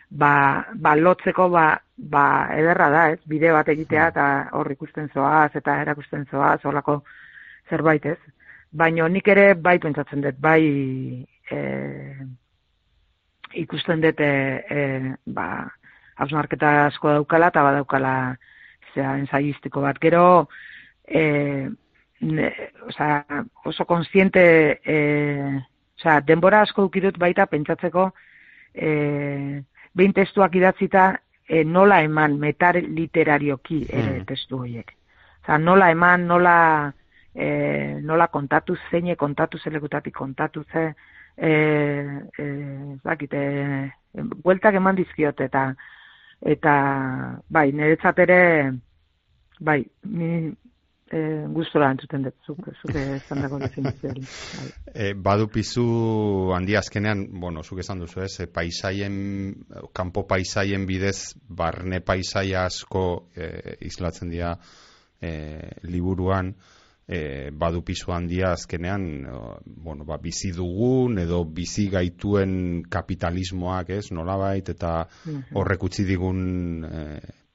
ba, 0.09 0.67
ba 0.75 0.95
lotzeko 0.95 1.49
ba, 1.49 1.81
ba 1.97 2.25
ederra 2.53 2.89
da, 2.89 3.09
ez? 3.15 3.19
Bide 3.25 3.51
bat 3.51 3.69
egitea 3.69 4.07
eta 4.13 4.27
hor 4.53 4.71
ikusten 4.71 5.09
zoaz 5.13 5.51
eta 5.55 5.79
erakusten 5.81 6.25
zoaz 6.29 6.59
horlako 6.63 7.01
zerbait, 7.69 8.05
ez? 8.05 8.19
Baina 8.71 9.07
nik 9.09 9.27
ere 9.27 9.53
bai 9.53 9.79
pentsatzen 9.79 10.21
dut, 10.21 10.37
bai 10.41 11.25
e, 11.51 11.59
ikusten 13.65 14.01
dut 14.01 14.21
e, 14.21 15.15
ba 15.25 15.47
asko 16.17 17.09
daukala 17.09 17.49
eta 17.49 17.63
badaukala 17.63 18.13
zera 18.93 19.17
ensaistiko 19.19 19.81
bat. 19.81 19.99
Gero 20.01 20.49
e, 21.07 21.69
ne, 22.21 22.53
oza, 22.87 23.25
oso 23.65 23.85
konsiente, 23.85 24.79
e, 24.85 24.97
oza, 25.99 26.19
denbora 26.21 26.61
asko 26.61 26.87
dukidut 26.87 27.17
baita 27.19 27.45
pentsatzeko 27.51 28.09
e, 28.73 29.61
behin 29.93 30.13
testuak 30.13 30.55
idatzita 30.55 31.11
e, 31.47 31.63
nola 31.63 32.01
eman 32.03 32.39
metar 32.39 32.79
literarioki 32.81 33.83
ere 33.89 34.19
mm. 34.19 34.27
testu 34.29 34.63
horiek. 34.63 34.93
Oza, 35.43 35.57
nola 35.57 35.89
eman, 35.91 36.27
nola, 36.27 36.57
e, 37.35 37.47
nola 38.01 38.29
kontatu 38.31 38.77
zeine, 38.89 39.17
kontatu 39.19 39.59
zelekutatik 39.59 40.15
kontatu 40.15 40.63
ze, 40.71 40.93
e, 41.37 41.51
e, 42.39 42.47
zakite, 43.03 43.43
bueltak 44.13 44.77
eman 44.79 44.95
dizkiot 44.95 45.41
eta 45.41 45.71
eta 46.43 46.73
bai, 47.49 47.71
niretzat 47.71 48.19
ere 48.25 48.41
bai, 49.63 49.79
ni 50.11 50.51
eh 51.13 51.45
gustora 51.53 51.91
entzuten 51.93 52.23
dut 52.25 52.35
zuk 52.47 52.69
zuk 52.73 52.95
esan 52.97 53.43
dago 53.43 53.59
definizioari. 53.61 54.23
Bai. 54.23 54.69
Eh 54.95 55.13
badu 55.13 55.47
pizu 55.47 55.83
handi 56.55 56.75
azkenean, 56.75 57.27
bueno, 57.39 57.61
zuk 57.63 57.83
esan 57.83 57.99
duzu, 58.01 58.23
ez, 58.25 58.39
e, 58.41 58.47
paisaien 58.47 59.15
kanpo 59.93 60.25
paisaien 60.27 60.87
bidez 60.89 61.35
barne 61.47 62.01
paisaia 62.01 62.65
asko 62.65 63.29
e, 63.35 63.77
islatzen 63.85 64.33
dira 64.33 64.55
e, 65.21 65.31
liburuan 65.83 66.55
e, 67.07 67.51
badu 67.51 67.83
pizu 67.83 68.11
handia 68.11 68.53
azkenean 68.53 69.05
bueno, 69.65 70.05
ba, 70.05 70.17
bizi 70.17 70.51
dugun 70.55 71.19
edo 71.19 71.43
bizi 71.45 71.89
gaituen 71.91 72.83
kapitalismoak 72.89 73.89
ez 73.97 74.11
nolabait 74.11 74.69
eta 74.69 75.03
mhm. 75.25 75.55
horrek 75.59 75.83
utzi 75.83 76.07
digun 76.07 76.85
e, 76.87 77.05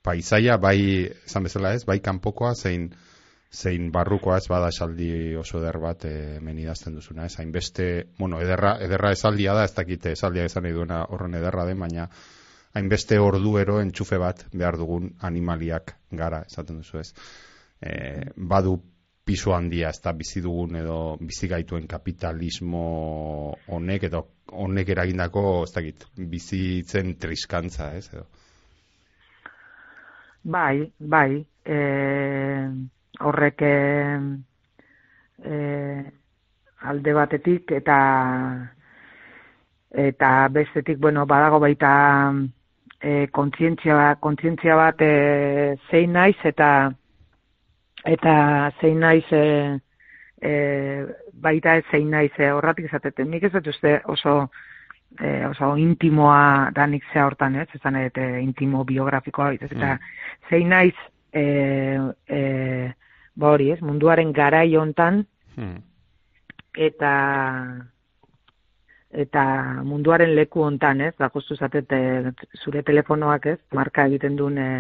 paisaia 0.03 0.59
bai 0.59 0.81
esan 1.27 1.49
bezala 1.49 1.75
ez 1.75 1.85
bai 1.85 2.01
kanpokoa 2.01 2.55
zein 2.55 2.91
zein 3.51 3.91
barrukoa 3.93 4.37
ez 4.39 4.49
bada 4.49 4.69
esaldi 4.69 5.37
oso 5.41 5.63
eder 5.63 5.79
bat 5.81 6.05
e, 6.05 6.15
hemen 6.37 6.59
idazten 6.61 6.95
duzuna, 6.95 7.25
ez 7.25 7.39
hainbeste, 7.41 8.09
bueno, 8.19 8.43
ederra, 8.45 8.75
ederra 8.85 9.13
esaldia 9.17 9.55
da, 9.57 9.65
ez 9.65 9.73
dakite 9.75 10.13
esaldia 10.13 10.45
esan 10.45 10.67
nahi 10.67 10.77
duena 10.77 11.05
horren 11.09 11.35
ederra 11.39 11.65
den, 11.65 11.81
baina 11.81 12.09
hainbeste 12.77 13.19
orduero 13.19 13.81
entxufe 13.81 14.19
bat 14.21 14.45
behar 14.53 14.77
dugun 14.77 15.15
animaliak 15.25 15.95
gara, 16.13 16.43
esaten 16.45 16.83
duzu 16.83 17.01
ez. 17.01 17.09
E, 17.81 17.95
badu 18.37 18.77
piso 19.29 19.53
handia 19.53 19.93
ez 19.93 20.01
da 20.05 20.15
bizi 20.17 20.41
dugun 20.41 20.81
edo 20.81 20.99
bizi 21.21 21.49
gaituen 21.53 21.87
kapitalismo 21.87 22.83
honek 23.69 24.09
edo 24.09 24.25
honek 24.65 24.93
eragindako 24.97 25.47
ez 25.63 25.73
dakit 25.77 26.07
bizitzen 26.35 27.17
triskantza 27.21 27.93
ez 28.01 28.07
edo. 28.13 28.27
Bai, 30.49 30.87
bai, 30.99 31.43
eh 31.65 32.69
horrek 33.19 33.63
e, 33.63 33.73
alde 36.91 37.15
batetik 37.15 37.73
eta 37.75 37.99
eta 39.91 40.31
bestetik 40.55 40.99
bueno 41.03 41.27
badago 41.27 41.59
baita 41.59 41.91
e, 43.01 43.27
kontzientzia 43.33 44.15
kontzientzia 44.21 44.77
bat 44.77 45.03
e, 45.03 45.77
zein 45.91 46.13
naiz 46.13 46.37
eta 46.45 46.93
eta 48.09 48.35
zein 48.81 49.01
naiz 49.01 49.27
e, 49.33 49.45
e, 50.41 50.53
baita 51.33 51.77
ez 51.79 51.85
zein 51.91 52.11
naiz 52.11 52.33
e, 52.39 52.51
horratik 52.53 52.89
izateten 52.89 53.31
nik 53.31 53.45
ez 53.45 53.53
dut 53.53 53.69
uste 53.75 53.99
oso 54.07 54.39
e, 55.21 55.47
oso 55.49 55.75
intimoa 55.77 56.71
danik 56.75 57.05
zea 57.13 57.27
hortan 57.27 57.57
ez? 57.63 57.69
Ezan 57.75 58.01
eta 58.01 58.27
intimo 58.41 58.85
biografikoa 58.85 59.53
eta 59.59 59.95
mm. 59.95 59.99
zein 60.51 60.69
naiz 60.75 60.97
e, 61.33 61.45
e, 62.29 62.41
ba 63.39 63.53
hori, 63.55 63.71
ez, 63.73 63.81
munduaren 63.85 64.33
garai 64.35 64.75
hontan 64.77 65.23
hmm. 65.57 65.79
eta 66.89 67.13
eta 69.09 69.43
munduaren 69.89 70.35
leku 70.37 70.65
hontan, 70.67 71.01
ez, 71.01 71.15
da 71.19 71.31
justu 71.33 71.57
zatete 71.57 71.99
zure 72.63 72.83
telefonoak, 72.85 73.47
ez, 73.55 73.59
marka 73.73 74.05
egiten 74.11 74.37
duen 74.37 74.59
e, 74.59 74.71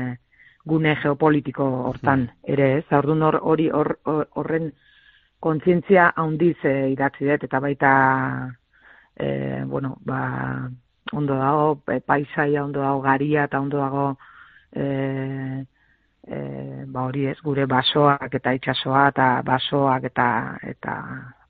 gune 0.66 0.96
geopolitiko 1.02 1.64
hortan 1.90 2.28
ere, 2.44 2.78
ez, 2.78 2.84
ordun 2.92 3.22
hori 3.22 3.68
hor, 3.70 3.96
horren 4.34 4.72
kontzientzia 5.40 6.12
handiz 6.16 6.56
e, 6.64 6.90
idatzi 6.92 7.28
dut 7.28 7.44
eta 7.46 7.60
baita 7.60 7.92
e, 9.16 9.64
bueno, 9.64 9.96
ba 10.04 10.68
ondo 11.12 11.38
dago 11.38 11.80
e, 11.88 12.00
paisaia 12.00 12.64
ondo 12.64 12.80
dago 12.80 13.00
garia 13.00 13.44
eta 13.44 13.60
ondo 13.60 13.78
dago 13.78 14.06
eh 14.72 15.64
e, 16.28 16.84
ba 16.86 17.06
hori 17.08 17.26
ez, 17.26 17.38
gure 17.42 17.66
basoak 17.66 18.34
eta 18.34 18.52
itsasoa 18.58 19.08
eta 19.12 19.28
basoak 19.44 20.04
eta 20.10 20.28
eta 20.62 20.94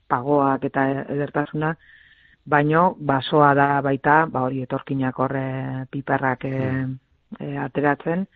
pagoak 0.08 0.64
eta 0.64 0.84
edertasuna, 1.14 1.74
baino 2.46 2.96
basoa 3.10 3.52
da 3.54 3.68
baita, 3.84 4.24
ba 4.32 4.46
hori 4.46 4.62
etorkinak 4.64 5.18
horre 5.18 5.46
piperrak 5.92 6.44
e, 6.44 6.60
e, 7.40 7.56
ateratzen, 7.64 8.26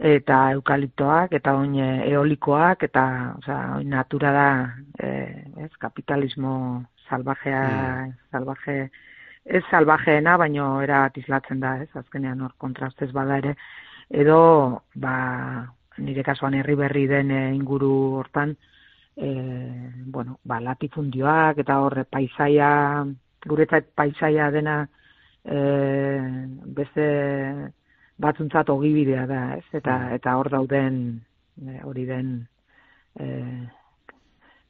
eta 0.00 0.36
eukaliptoak, 0.54 1.34
eta 1.36 1.52
oin 1.60 1.74
eolikoak, 1.82 2.86
eta 2.88 3.04
osea, 3.36 3.58
oin 3.76 3.90
natura 3.92 4.32
da, 4.32 4.48
e, 4.96 5.10
ez, 5.66 5.70
kapitalismo 5.78 6.52
salvajea, 7.08 7.64
mm. 8.06 8.14
salvaje, 8.32 8.76
ez 9.44 9.62
salvajeena, 9.70 10.38
baino 10.40 10.70
era 10.80 11.02
tislatzen 11.12 11.60
da, 11.60 11.74
ez, 11.84 11.90
azkenean 12.00 12.40
hor 12.46 12.54
kontrastez 12.56 13.10
bada 13.12 13.36
ere, 13.42 13.54
edo, 14.10 14.40
ba, 14.96 15.14
nire 16.00 16.24
kasuan 16.24 16.56
herri 16.56 16.78
berri 16.80 17.06
den 17.10 17.30
eh, 17.30 17.50
inguru 17.54 17.92
hortan, 18.22 18.54
e, 19.16 19.28
bueno, 20.06 20.38
ba, 20.44 20.62
latifundioak 20.64 21.60
eta 21.60 21.76
horre 21.84 22.06
paisaia, 22.08 22.70
guretzat 23.44 23.92
paisaia 23.96 24.48
dena 24.54 24.78
e, 25.44 25.60
beste 26.78 27.06
batzuntzat 28.20 28.70
ogibidea 28.72 29.26
da, 29.26 29.42
ez? 29.56 29.66
Eta, 29.72 29.96
mm. 29.96 30.20
eta 30.20 30.36
hor 30.38 30.50
dauden 30.52 31.02
hori 31.84 32.06
den 32.08 32.30
e, 33.18 33.26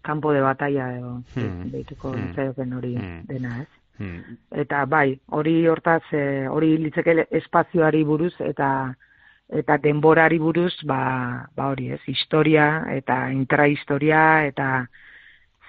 kampo 0.02 0.32
de 0.32 0.40
batalla 0.40 0.86
edo 0.96 1.20
hmm. 1.34 1.68
deituko 1.70 2.14
hmm. 2.14 2.72
hori 2.76 2.94
hmm. 2.96 3.20
dena, 3.28 3.60
ez? 3.62 3.68
Hmm. 3.98 4.38
Eta 4.62 4.86
bai, 4.88 5.20
hori 5.36 5.66
hortaz, 5.68 6.02
hori 6.48 6.78
litzeke 6.80 7.26
espazioari 7.42 8.02
buruz 8.04 8.32
eta 8.40 8.70
eta 9.50 9.76
denborari 9.82 10.38
buruz 10.38 10.72
ba, 10.86 11.46
ba 11.56 11.70
hori 11.72 11.90
ez, 11.90 12.00
historia 12.06 12.86
eta 12.94 13.30
intrahistoria 13.34 14.46
eta 14.46 14.86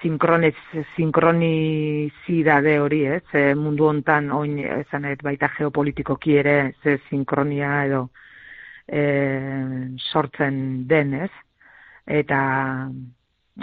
sinkronez, 0.01 0.55
sinkronizidade 0.95 2.79
hori 2.79 3.05
ez, 3.05 3.21
ze 3.31 3.53
mundu 3.55 3.85
hontan 3.87 4.31
oin 4.31 4.57
ezan 4.59 5.05
baita 5.23 5.49
geopolitikoki 5.57 6.37
ere 6.37 6.73
ze 6.83 6.97
sinkronia 7.09 7.85
edo 7.85 8.09
e, 8.87 9.01
sortzen 10.11 10.87
den 10.87 11.13
ez, 11.13 11.31
eta 12.05 12.89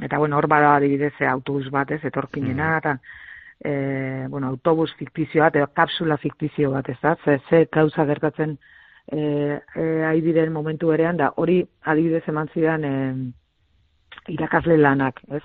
eta 0.02 0.18
bueno, 0.18 0.36
hor 0.36 0.46
bada 0.46 0.76
adibidez 0.76 1.14
autobus 1.28 1.70
bat 1.70 1.90
ez, 1.90 2.04
etorkinena, 2.04 2.70
mm. 2.70 2.78
eta 2.78 2.98
e, 3.60 4.26
bueno, 4.28 4.48
autobus 4.48 4.94
fiktizio 4.98 5.42
bat, 5.42 5.56
edo 5.56 5.66
kapsula 5.74 6.16
fiktizio 6.16 6.70
bat 6.70 6.88
ez 6.88 6.98
da, 7.02 7.16
ze, 7.24 7.40
ze 7.48 7.66
kauza 7.66 8.04
gertatzen 8.06 8.58
e, 9.10 9.20
e, 9.74 10.20
diren 10.22 10.52
momentu 10.52 10.94
berean 10.94 11.16
da 11.16 11.32
hori 11.36 11.64
adibidez 11.82 12.24
eman 12.28 12.50
zidan 12.54 12.84
e, 12.84 12.96
irakasle 14.28 14.76
lanak, 14.76 15.22
ez? 15.32 15.42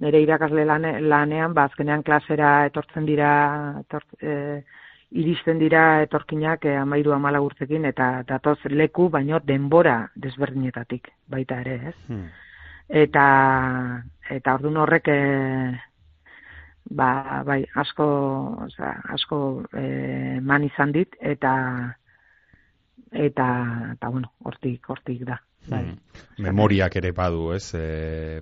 Nere 0.00 0.20
irakasle 0.24 0.64
lane, 0.64 0.94
lanean, 1.00 1.52
ba, 1.52 1.66
azkenean 1.68 2.02
klasera 2.02 2.64
etortzen 2.70 3.04
dira 3.04 3.32
etort, 3.82 4.06
e, 4.22 4.62
iristen 5.10 5.58
dira 5.58 6.02
etorkinak 6.04 6.64
e, 6.64 6.76
amairu 6.78 7.12
amala 7.12 7.42
urtekin 7.42 7.84
eta 7.88 8.22
datoz 8.28 8.58
leku 8.70 9.08
baino 9.10 9.40
denbora 9.44 9.98
desberdinetatik 10.16 11.10
baita 11.28 11.60
ere, 11.64 11.76
ez? 11.90 11.96
Hmm. 12.08 12.26
Eta 12.88 13.24
eta 14.30 14.54
ordun 14.54 14.78
horrek 14.80 15.10
e, 15.10 15.20
ba, 16.90 17.42
bai, 17.46 17.60
asko, 17.82 18.06
osea, 18.68 18.94
asko 19.16 19.40
e, 19.74 19.84
man 20.40 20.64
izan 20.64 20.94
dit 20.94 21.18
eta 21.20 21.54
eta 23.10 23.48
eta 23.96 24.08
bueno, 24.08 24.32
hortik 24.44 24.88
hortik 24.88 25.26
da. 25.26 25.40
Bai. 25.68 25.84
Hmm. 25.84 26.24
Memoriak 26.46 26.96
ere 26.96 27.12
badu, 27.12 27.50
ez? 27.52 27.74
E, 27.74 28.40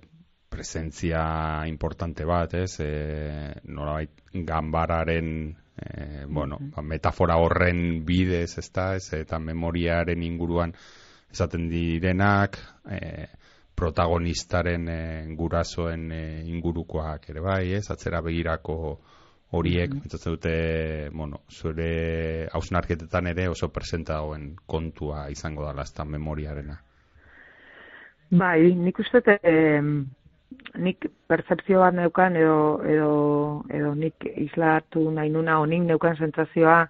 presentzia 0.59 1.23
importante 1.71 2.27
bat, 2.27 2.55
ez? 2.59 2.81
E, 2.83 2.91
nolabait 3.71 4.11
ganbararen 4.35 5.29
e, 5.79 6.25
bueno, 6.27 6.59
ba, 6.75 6.83
metafora 6.83 7.37
horren 7.39 8.03
bidez, 8.07 8.59
ez 8.59 8.67
da, 8.75 8.95
ez, 8.99 9.13
eta 9.15 9.39
memoriaren 9.39 10.23
inguruan 10.27 10.75
esaten 11.31 11.69
direnak, 11.71 12.59
e, 12.91 13.29
protagonistaren 13.79 14.89
e, 14.91 14.99
gurasoen 15.39 16.11
e, 16.11 16.25
ingurukoak 16.51 17.31
ere 17.31 17.45
bai, 17.45 17.63
ez, 17.79 17.87
atzera 17.95 18.21
begirako 18.25 18.99
horiek, 19.55 19.95
mm 19.95 20.19
dute, 20.27 21.09
bueno, 21.15 21.41
zure 21.49 22.49
hausnarketetan 22.53 23.31
ere 23.31 23.47
oso 23.49 23.71
presenta 23.73 24.19
dagoen 24.19 24.51
kontua 24.67 25.31
izango 25.31 25.65
dala 25.65 25.87
ez 25.87 26.05
memoriarena. 26.05 26.83
Bai, 28.31 28.75
nik 28.77 28.99
uste, 29.01 29.23
eh, 29.41 29.81
nik 30.79 31.07
percepzio 31.27 31.91
neukan 31.91 32.37
edo, 32.37 32.83
edo, 32.85 33.13
edo 33.69 33.95
nik 33.95 34.25
islatu 34.37 35.11
nahi 35.11 35.31
nuna 35.31 35.59
honik 35.61 35.83
neukan 35.83 36.17
sentsazioa 36.17 36.87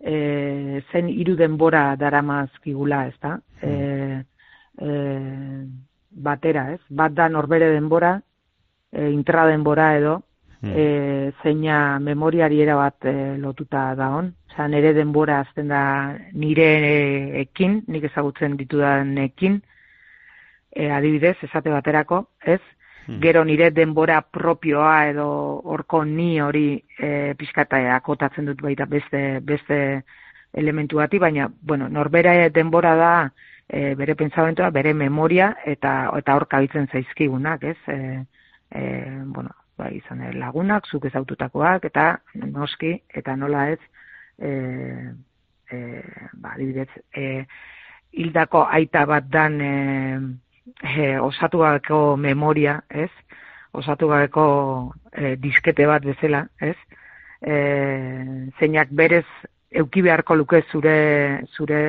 e, 0.00 0.82
zen 0.92 1.08
hiru 1.08 1.36
denbora 1.36 1.96
daramazkigula, 1.96 3.06
ez 3.08 3.14
da? 3.22 3.38
Hmm. 3.62 4.24
E, 4.78 4.88
batera, 6.10 6.72
ez? 6.74 6.80
Bat 6.88 7.14
da 7.14 7.28
norbere 7.28 7.70
denbora, 7.72 8.18
e, 8.92 9.10
intra 9.10 9.46
denbora 9.46 9.90
edo, 9.98 10.22
hmm. 10.60 10.72
e, 10.74 11.32
zeina 11.42 11.98
memoriari 11.98 12.64
bat 12.66 13.04
e, 13.04 13.36
lotuta 13.38 13.94
da 13.94 14.10
hon. 14.16 14.32
Osa, 14.50 14.68
nire 14.68 14.92
denbora 14.94 15.40
azten 15.40 15.68
da 15.68 16.14
nire 16.32 17.40
ekin, 17.40 17.82
nik 17.86 18.04
ezagutzen 18.04 18.56
ditudan 18.56 19.16
ekin, 19.18 19.62
e, 20.70 20.90
adibidez, 20.90 21.36
esate 21.42 21.70
baterako, 21.70 22.26
ez? 22.44 22.60
Hmm. 23.08 23.22
gero 23.24 23.40
nire 23.44 23.70
denbora 23.72 24.20
propioa 24.20 25.08
edo 25.08 25.26
horko 25.64 26.02
ni 26.04 26.42
hori 26.44 26.84
e, 26.98 27.32
pizkata 27.40 27.78
akotatzen 27.94 28.44
dut 28.44 28.60
baita 28.60 28.84
beste 28.84 29.40
beste 29.40 29.78
elementu 30.52 30.98
bati, 31.00 31.18
baina 31.18 31.48
bueno, 31.62 31.88
norbera 31.88 32.34
denbora 32.50 32.94
da 32.96 33.12
e, 33.66 33.94
bere 33.94 34.14
pentsamentua, 34.14 34.68
bere 34.70 34.92
memoria 34.92 35.54
eta 35.64 36.10
eta 36.18 36.36
hor 36.36 36.46
kabitzen 36.48 36.88
zaizkigunak, 36.92 37.64
ez? 37.64 37.78
E, 37.88 37.96
e, 38.76 38.82
bueno, 39.24 39.56
bai, 39.78 39.94
izan 40.02 40.24
lagunak, 40.36 40.84
zuk 40.86 41.06
ezaututakoak 41.08 41.88
eta 41.88 42.18
noski 42.44 42.92
eta 43.08 43.36
nola 43.36 43.70
ez 43.72 43.80
e, 44.36 44.52
e, 45.70 45.80
ba, 46.34 46.52
adibidez, 46.58 46.90
e, 47.16 47.46
hildako 48.12 48.66
aita 48.68 49.06
bat 49.08 49.32
dan 49.32 49.60
e, 49.60 49.72
e, 50.82 51.18
osatu 51.18 51.58
gabeko 51.58 52.16
memoria, 52.16 52.82
ez? 52.88 53.10
Osatu 53.72 54.08
gabeko 54.08 54.44
e, 55.12 55.36
diskete 55.36 55.86
bat 55.86 56.04
bezala, 56.04 56.46
ez? 56.60 56.76
E, 57.40 57.56
zeinak 58.58 58.90
berez 58.90 59.26
euki 59.70 60.02
beharko 60.02 60.34
luke 60.34 60.62
zure 60.72 61.44
zure 61.54 61.80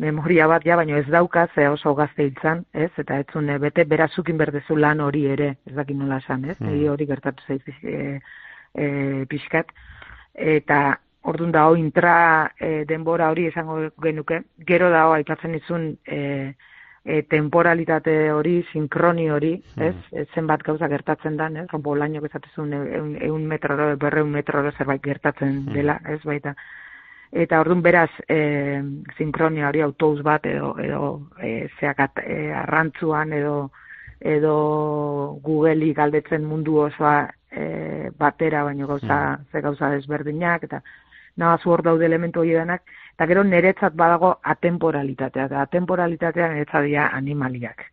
memoria 0.00 0.46
bat 0.48 0.64
ja, 0.64 0.76
baino 0.76 0.96
ez 0.96 1.06
dauka 1.12 1.46
ze 1.54 1.66
oso 1.68 1.94
gazte 1.94 2.24
hiltzan, 2.24 2.64
ez? 2.72 2.90
Eta 2.98 3.18
etzun 3.20 3.50
bete 3.60 3.84
berazukin 3.84 4.38
berdezu 4.40 4.76
lan 4.76 5.00
hori 5.04 5.26
ere, 5.28 5.54
ez 5.68 5.74
dakit 5.76 5.96
nola 5.96 6.20
esan, 6.22 6.46
ez? 6.48 6.56
Mm. 6.60 6.88
hori 6.92 7.06
gertatu 7.06 7.44
zaiz 7.46 7.62
e, 7.68 8.20
e, 8.74 8.86
pixkat. 9.28 9.72
Eta 10.34 10.80
ordun 11.28 11.52
da 11.52 11.66
intra 11.76 12.14
e, 12.56 12.84
denbora 12.88 13.28
hori 13.30 13.46
esango 13.50 13.76
genuke, 14.02 14.42
gero 14.66 14.88
dago 14.90 15.12
aipatzen 15.18 15.54
izun 15.58 15.90
e, 16.06 16.54
e, 17.04 17.22
temporalitate 17.22 18.30
hori, 18.30 18.60
sinkroni 18.72 19.30
hori, 19.30 19.54
hmm. 19.74 19.82
ez? 19.82 19.96
E, 20.12 20.26
zenbat 20.34 20.62
gauza 20.62 20.88
gertatzen 20.88 21.36
da, 21.36 21.48
ez? 21.48 21.66
Rompo 21.72 21.94
laino 21.96 22.20
bezatezun 22.20 22.72
eun, 22.76 23.16
eun 23.22 23.46
metro, 23.48 23.76
berreun 23.96 24.30
metro 24.30 24.62
zerbait 24.76 25.02
gertatzen 25.02 25.64
hmm. 25.64 25.74
dela, 25.74 26.00
ez 26.08 26.20
baita. 26.24 26.54
Eta 27.30 27.60
orduan 27.62 27.82
beraz, 27.82 28.10
e, 28.28 28.80
sinkronia 29.16 29.68
hori 29.68 29.84
autobus 29.84 30.24
bat 30.26 30.46
edo, 30.50 30.74
edo 30.82 31.28
e, 31.38 31.68
zeakat 31.78 32.24
e, 32.24 32.40
arrantzuan 32.64 33.32
edo 33.32 33.70
edo 34.20 34.54
Google'i 35.40 35.94
galdetzen 35.96 36.42
mundu 36.44 36.74
osoa 36.82 37.30
e, 37.50 38.10
batera, 38.18 38.64
baino 38.66 38.86
gauza, 38.86 39.38
hmm. 39.38 39.46
ze 39.52 39.62
gauza 39.64 39.88
desberdinak, 39.94 40.66
eta 40.68 40.82
nahi 41.36 41.68
hor 41.70 41.82
daude 41.82 42.06
elementu 42.06 42.40
hori 42.40 42.52
denak, 42.56 42.82
eta 43.14 43.26
gero 43.26 43.44
niretzat 43.44 43.94
badago 43.94 44.38
atemporalitatea, 44.42 45.46
eta 45.46 45.62
atemporalitatea 45.62 46.48
niretzat 46.52 46.84
dira 46.84 47.08
animaliak. 47.16 47.84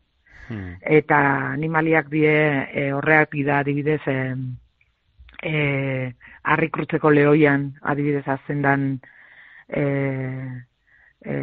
Hmm. 0.47 0.77
Eta 0.81 1.19
animaliak 1.51 2.07
die 2.09 2.31
e, 2.31 2.91
horreak 2.95 3.31
bida 3.35 3.59
adibidez 3.59 4.01
e, 4.07 4.17
e, 5.43 6.13
arrikrutzeko 6.43 7.11
lehoian 7.11 7.73
adibidez 7.81 8.27
azendan 8.27 9.01
e, 9.67 9.83
e, 11.25 11.35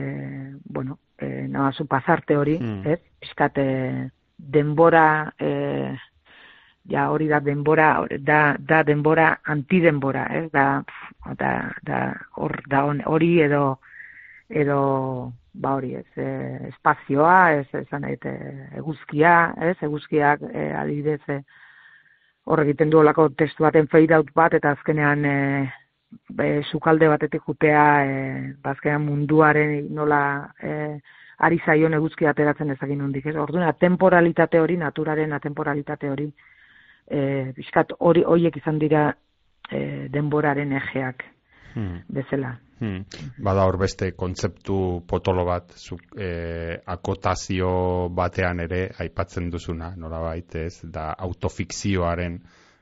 bueno, 0.64 0.98
e, 1.18 1.46
nahi 1.48 1.86
pasarte 1.88 2.36
hori, 2.36 2.58
hmm. 2.58 2.86
ez? 2.88 3.00
Eskate 3.20 4.10
denbora 4.38 5.34
e, 5.38 5.96
ja 6.88 7.08
hori 7.10 7.28
da 7.28 7.40
denbora 7.40 8.06
da 8.20 8.56
da 8.58 8.82
denbora 8.82 9.38
antidenbora 9.44 10.26
ez 10.30 10.50
da 10.52 10.82
da 11.38 11.72
da 11.82 12.12
hor 12.36 12.60
da 12.68 12.84
hori 12.84 13.40
edo 13.40 13.78
edo 14.48 15.32
ba 15.54 15.74
hori 15.74 15.94
ez 15.94 16.06
e, 16.16 16.58
espazioa 16.68 17.52
ez 17.52 17.66
esan 17.72 18.02
daite 18.02 18.32
eguzkia 18.76 19.54
ez 19.70 19.76
eguzkiak 19.80 20.42
e, 20.52 20.72
adibidez 20.76 21.20
e, 21.28 21.40
hor 22.44 22.60
egiten 22.60 22.90
du 22.90 22.98
olako 22.98 23.28
testu 23.28 23.64
baten 23.64 23.88
fade 23.88 24.14
out 24.14 24.30
bat 24.34 24.54
eta 24.54 24.74
azkenean 24.76 25.24
e, 25.24 25.72
be, 26.28 26.62
sukalde 26.70 27.08
batetik 27.08 27.42
jutea 27.46 27.84
e, 28.04 28.16
bazkenean 28.62 29.06
ba, 29.06 29.10
munduaren 29.10 29.94
nola 29.94 30.22
e, 30.60 31.00
ari 31.38 31.60
zaion 31.64 31.94
eguzkia 31.94 32.30
ateratzen 32.30 32.70
ezagin 32.70 33.00
hondik 33.00 33.26
ez? 33.26 33.36
Orduna 33.36 33.72
temporalitate 33.72 34.60
hori 34.60 34.76
naturaren 34.76 35.32
atemporalitate 35.32 36.10
hori 36.10 36.28
e, 37.10 37.52
bizkat 37.56 37.92
hori 38.00 38.24
hoiek 38.24 38.56
izan 38.56 38.78
dira 38.78 39.10
e, 39.70 40.08
denboraren 40.12 40.72
ejeak 40.72 41.24
hmm. 41.74 42.04
bezala. 42.08 42.56
Hmm. 42.80 43.04
Bada 43.38 43.64
hor 43.68 43.78
beste 43.78 44.10
kontzeptu 44.18 45.04
potolo 45.08 45.44
bat 45.46 45.72
zuk, 45.78 46.02
e, 46.18 46.76
akotazio 46.86 48.08
batean 48.10 48.60
ere 48.64 48.88
aipatzen 49.04 49.48
duzuna, 49.50 49.94
nola 49.96 50.20
baitez, 50.24 50.82
da 50.84 51.12
autofikzioaren 51.18 52.38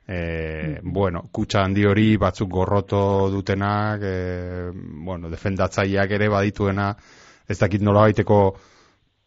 e, 0.07 0.19
hmm. 0.19 0.93
bueno, 0.93 1.27
kutsa 1.33 1.63
handi 1.67 1.87
hori 1.87 2.17
batzuk 2.17 2.51
gorroto 2.51 3.31
dutenak, 3.31 4.03
e, 4.03 4.71
bueno, 5.05 5.31
defendatzaileak 5.31 6.17
ere 6.19 6.29
badituena, 6.33 6.93
ez 7.49 7.59
dakit 7.61 7.83
nola 7.85 8.07
baiteko 8.09 8.43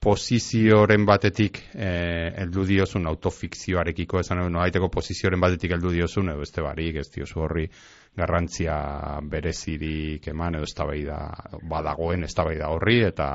posizioren 0.06 1.06
batetik 1.06 1.58
eh, 1.74 2.30
eldu 2.44 2.66
diozun 2.70 3.08
autofikzioarekiko 3.10 4.20
esan 4.22 4.44
edo 4.44 4.62
haiteko 4.62 4.90
posizioren 4.94 5.42
batetik 5.42 5.74
heldu 5.74 5.94
diozun 5.96 6.30
edo 6.30 6.44
beste 6.44 6.62
barik 6.62 7.00
ez 7.02 7.08
diozu 7.16 7.42
horri 7.42 7.66
garrantzia 8.18 8.76
berezirik 9.32 10.28
eman 10.30 10.60
edo 10.60 10.68
eztabaida 10.70 11.18
badagoen 11.72 12.28
eztabaida 12.28 12.70
horri 12.74 13.00
eta 13.08 13.32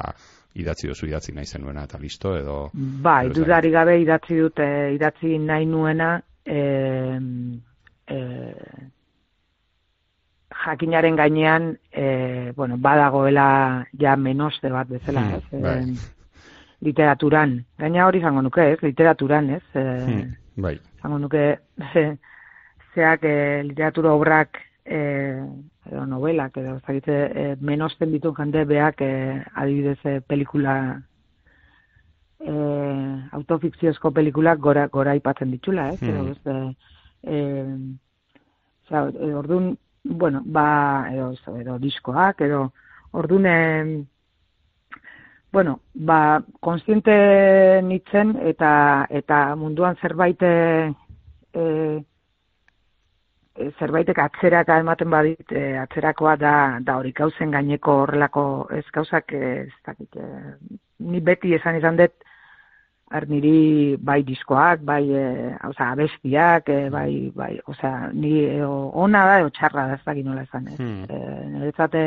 idatzi 0.63 0.93
duzu 0.93 1.09
idatzi 1.11 1.35
nahi 1.35 1.51
zenuena 1.51 1.89
eta 1.89 1.99
listo 2.03 2.37
edo 2.39 2.61
bai 3.09 3.33
dudari 3.35 3.75
gabe 3.75 3.99
idatzi 4.05 4.39
dute 4.39 4.71
idatzi 4.95 5.39
nahi 5.43 5.67
nuena 5.67 6.13
eh, 6.47 7.19
eh, 8.15 8.87
jakinaren 10.63 11.17
gainean 11.17 11.69
eh, 11.91 12.53
bueno, 12.57 12.79
badagoela 12.79 13.51
ja 13.99 14.17
menos 14.17 14.55
bat 14.63 14.89
bezala 14.89 15.27
hmm, 15.27 15.35
ez, 15.35 15.63
bai 15.67 16.19
literaturan. 16.81 17.59
Gaina 17.79 18.07
hori 18.07 18.21
zango 18.21 18.43
nuke, 18.43 18.65
ez? 18.73 18.79
Literaturan, 18.83 19.51
ez? 19.57 19.63
E, 19.75 19.83
hmm, 19.83 20.63
bai. 20.65 20.79
Zango 21.03 21.19
nuke, 21.19 21.45
ze, 21.93 22.07
zeak 22.95 23.25
e, 23.25 23.63
literatura 23.69 24.15
obrak 24.17 24.59
e, 24.85 25.01
edo 25.91 26.07
novelak, 26.07 26.57
edo 26.57 26.79
zagitze, 26.87 27.19
e, 27.35 27.45
menosten 27.61 28.13
ditu 28.13 28.33
jende 28.37 28.65
beak 28.69 29.03
e, 29.05 29.13
adibidez 29.55 29.99
e, 30.05 30.21
pelikula 30.21 30.77
e, 32.41 32.53
autofikziozko 33.39 34.13
pelikulak 34.17 34.59
gora, 34.59 34.87
gora 34.89 35.15
ipatzen 35.19 35.51
ditula, 35.55 35.91
ez? 35.95 36.01
Hmm. 36.01 36.11
Edo, 36.11 36.23
ez, 36.33 36.39
e, 37.23 37.37
e, 38.91 39.35
orduan, 39.35 39.75
bueno, 40.05 40.43
ba, 40.45 41.09
edo, 41.13 41.33
edo 41.61 41.79
diskoak, 41.79 42.41
edo, 42.47 42.71
ordune, 43.13 44.07
bueno, 45.53 45.81
ba, 45.95 46.43
konstiente 46.61 47.13
nitzen 47.83 48.37
eta, 48.47 49.07
eta 49.11 49.41
munduan 49.59 49.97
zerbait 50.01 50.43
e, 50.43 50.93
e, 51.53 51.65
zerbaitek 53.79 54.19
atzeraka 54.23 54.79
ematen 54.81 55.11
badit, 55.11 55.53
e, 55.53 55.77
atzerakoa 55.83 56.37
da, 56.41 56.55
da 56.87 56.97
hori 57.01 57.13
gauzen 57.13 57.51
gaineko 57.51 58.01
horrelako 58.05 58.45
ez 58.77 58.87
gauzak, 58.95 59.35
e, 59.35 59.53
ez 59.67 59.79
dakit, 59.87 60.17
e, 60.17 60.57
ni 61.11 61.21
beti 61.21 61.55
esan 61.59 61.81
izan 61.81 61.99
dut, 61.99 62.15
niri 63.27 63.97
bai 63.99 64.23
diskoak, 64.23 64.85
bai, 64.87 65.03
e, 65.11 65.55
oza, 65.67 65.91
abestiak, 65.91 66.69
e, 66.71 66.91
bai, 66.95 67.33
bai, 67.35 67.57
oza, 67.67 68.11
ni 68.13 68.37
e, 68.45 68.63
ona 68.65 69.25
da, 69.27 69.41
o 69.45 69.51
txarra 69.51 69.89
da, 69.89 69.99
ez 69.99 70.05
dakit 70.07 70.27
nola 70.27 70.47
esan, 70.47 70.69
ez. 70.71 70.79
Hmm. 70.79 71.09
E, 71.11 71.49
niretzate, 71.57 72.05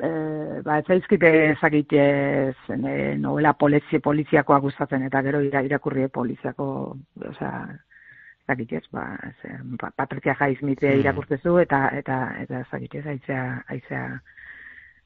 e, 0.00 0.60
ba, 0.64 0.78
ez 0.78 0.86
zaizkite 0.86 1.30
ezakit 1.52 1.92
ez, 1.92 2.56
e, 2.68 3.14
novela 3.18 3.52
polizia, 3.52 4.00
poliziakoa 4.02 4.58
gustatzen, 4.64 5.02
eta 5.06 5.22
gero 5.22 5.40
ira, 5.42 5.62
irakurri 5.62 6.08
poliziako, 6.08 6.96
oza, 7.30 7.50
ez 7.70 8.46
dakit 8.48 8.72
ez, 8.72 8.84
ba, 8.92 9.04
ez, 9.22 9.52
pa- 9.80 9.92
Patricia 9.96 10.34
Highsmith 10.40 10.82
Hmm. 10.82 11.00
irakurtzezu, 11.00 11.58
eta, 11.58 11.88
eta, 11.96 12.34
eta 12.42 12.60
ez 12.60 12.66
dakit 12.72 12.94
ez, 12.94 13.06
aizea, 13.06 13.64
aizea, 13.68 14.20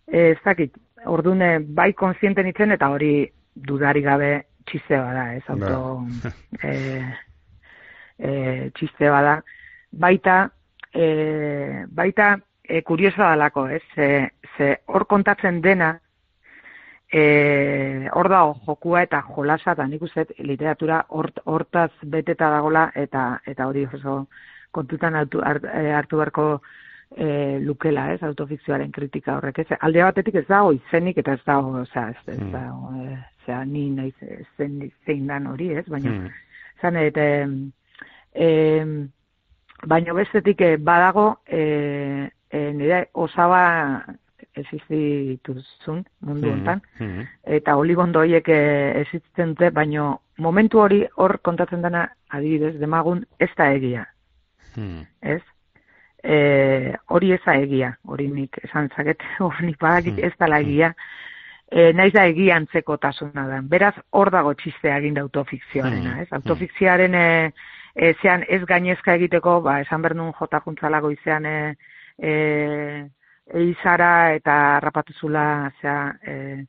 ez 0.09 0.39
dakit, 0.45 0.75
ordune 1.07 1.59
bai 1.61 1.93
konsiente 1.93 2.43
nitzen, 2.43 2.73
eta 2.73 2.89
hori 2.91 3.29
dudari 3.55 4.01
gabe 4.03 4.47
txiste 4.67 4.97
bada, 4.99 5.35
ez, 5.35 5.45
auto, 5.49 6.07
e, 6.63 7.05
e, 8.19 8.71
txiste 8.75 9.09
bada, 9.11 9.43
baita, 9.93 10.51
e, 10.95 11.85
baita, 11.89 12.39
e, 12.69 12.83
kuriosoa 12.83 13.31
dalako, 13.33 13.67
ez, 13.69 13.83
ze, 13.95 14.31
ze 14.57 14.77
hor 14.87 15.07
kontatzen 15.07 15.61
dena, 15.65 15.95
e, 17.13 18.09
hor 18.13 18.29
dago 18.29 18.55
jokua 18.67 19.03
eta 19.07 19.23
jolasa, 19.35 19.73
eta 19.73 19.87
nik 19.89 20.03
uste 20.05 20.27
literatura 20.45 21.05
hort, 21.09 21.41
hortaz 21.45 21.91
beteta 22.03 22.51
dagola, 22.53 22.91
eta, 22.95 23.41
eta 23.47 23.67
hori 23.67 23.87
oso 23.87 24.27
kontutan 24.71 25.17
hartu, 25.17 25.41
hart- 25.41 25.65
eh, 25.73 25.93
hartu 25.97 26.17
beharko 26.21 26.49
e, 27.17 27.59
lukela, 27.65 28.11
ez, 28.13 28.23
autofikzioaren 28.23 28.91
kritika 28.93 29.39
horrek, 29.39 29.63
ez, 29.65 29.79
alde 29.81 30.03
batetik 30.05 30.35
ez 30.43 30.47
dago 30.49 30.75
izenik, 30.77 31.17
eta 31.23 31.33
ez 31.39 31.45
dago, 31.47 31.71
osea, 31.81 32.11
ez, 32.11 32.35
ez 32.35 32.41
Mm. 32.41 32.53
dago, 32.53 32.91
e, 33.01 33.19
osea, 33.43 33.65
ni 33.65 33.89
naiz 33.91 34.15
eh, 34.21 34.43
zen, 34.59 34.91
zein 35.07 35.27
dan 35.27 35.47
hori, 35.47 35.71
ez, 35.73 35.87
baina, 35.89 36.11
Hmm. 36.11 36.29
zan, 36.83 36.97
eta, 36.97 37.23
e, 38.35 39.09
baina 39.87 40.13
bestetik 40.13 40.61
eh, 40.61 40.77
badago, 40.77 41.41
e, 41.47 42.29
e, 42.51 42.73
nire 42.73 43.09
osaba 43.15 44.05
existituzun 44.59 46.05
mundu 46.21 46.51
hontan, 46.51 46.81
Hmm. 46.99 47.27
eta 47.45 47.77
oligondo 47.77 48.21
horiek 48.21 48.49
eh, 48.49 49.01
existitzen 49.01 49.55
dute, 49.55 49.71
baina 49.71 50.17
momentu 50.39 50.81
hori 50.81 51.05
hor 51.17 51.39
kontatzen 51.43 51.83
dena 51.83 52.09
adibidez, 52.31 52.79
demagun 52.81 53.25
ez 53.39 53.51
da 53.57 53.73
egia, 53.75 54.07
Hmm. 54.75 55.07
ez? 55.23 55.41
E, 56.23 56.95
hori 57.07 57.33
ez 57.33 57.41
da 57.47 57.55
egia, 57.55 57.97
hori 58.07 58.29
nik 58.29 58.59
esan 58.65 58.89
zaket, 58.97 59.19
hori 59.39 59.67
nik 59.67 59.79
badakit 59.79 60.15
Hmm. 60.19 60.25
ez 60.25 60.33
dala 60.39 60.61
egia, 60.61 60.95
e, 61.71 61.93
naiz 61.93 62.13
da 62.13 62.27
egia 62.27 62.57
antzeko 62.57 62.97
tasuna 62.97 63.47
da. 63.47 63.61
Beraz, 63.63 63.95
hor 64.11 64.31
dago 64.31 64.55
txistea 64.55 64.99
egin 64.99 65.15
da 65.15 65.21
autofikzioarena, 65.23 66.15
Hmm. 66.15 66.21
ez? 66.23 66.29
Autofikzioaren 66.33 67.15
e, 67.15 67.53
e, 67.95 68.15
zean 68.23 68.45
ez 68.49 68.65
gainezka 68.65 69.15
egiteko, 69.15 69.61
ba, 69.63 69.81
esan 69.81 70.03
behar 70.03 70.17
nuen 70.17 70.33
jota 70.33 70.61
juntzalago 70.65 71.11
izan 71.11 71.47
e, 71.47 71.77
e, 72.19 73.09
eizara 73.55 74.35
eta 74.35 74.57
harrapatuzula, 74.77 75.73
zea, 75.81 76.15
e, 76.23 76.65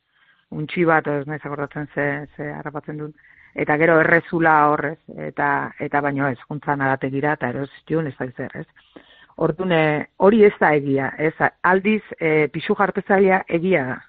untxi 0.51 0.85
bat, 0.85 1.07
ez 1.07 1.27
naiz 1.27 1.41
akordatzen 1.43 1.89
ze, 1.93 2.07
ze 2.35 2.51
harrapatzen 2.53 2.97
duen, 2.97 3.13
eta 3.55 3.77
gero 3.77 3.99
errezula 3.99 4.55
horrez, 4.69 4.99
eta, 5.17 5.71
eta 5.79 6.01
baino 6.01 6.27
ez, 6.29 6.37
juntzan 6.47 6.81
arategira, 6.81 7.33
eta 7.33 7.49
eroz 7.49 7.69
jun, 7.89 8.07
ez 8.07 8.15
da 8.17 8.29
zer, 8.37 8.55
ez? 8.63 9.03
Ordune, 9.39 9.81
hori 10.17 10.43
ez 10.43 10.53
da 10.59 10.73
egia, 10.75 11.13
ez, 11.17 11.33
aldiz, 11.63 12.03
e, 12.19 12.47
pixu 12.53 12.75
jarpezailea 12.75 13.43
egia 13.47 13.85
da, 13.93 13.99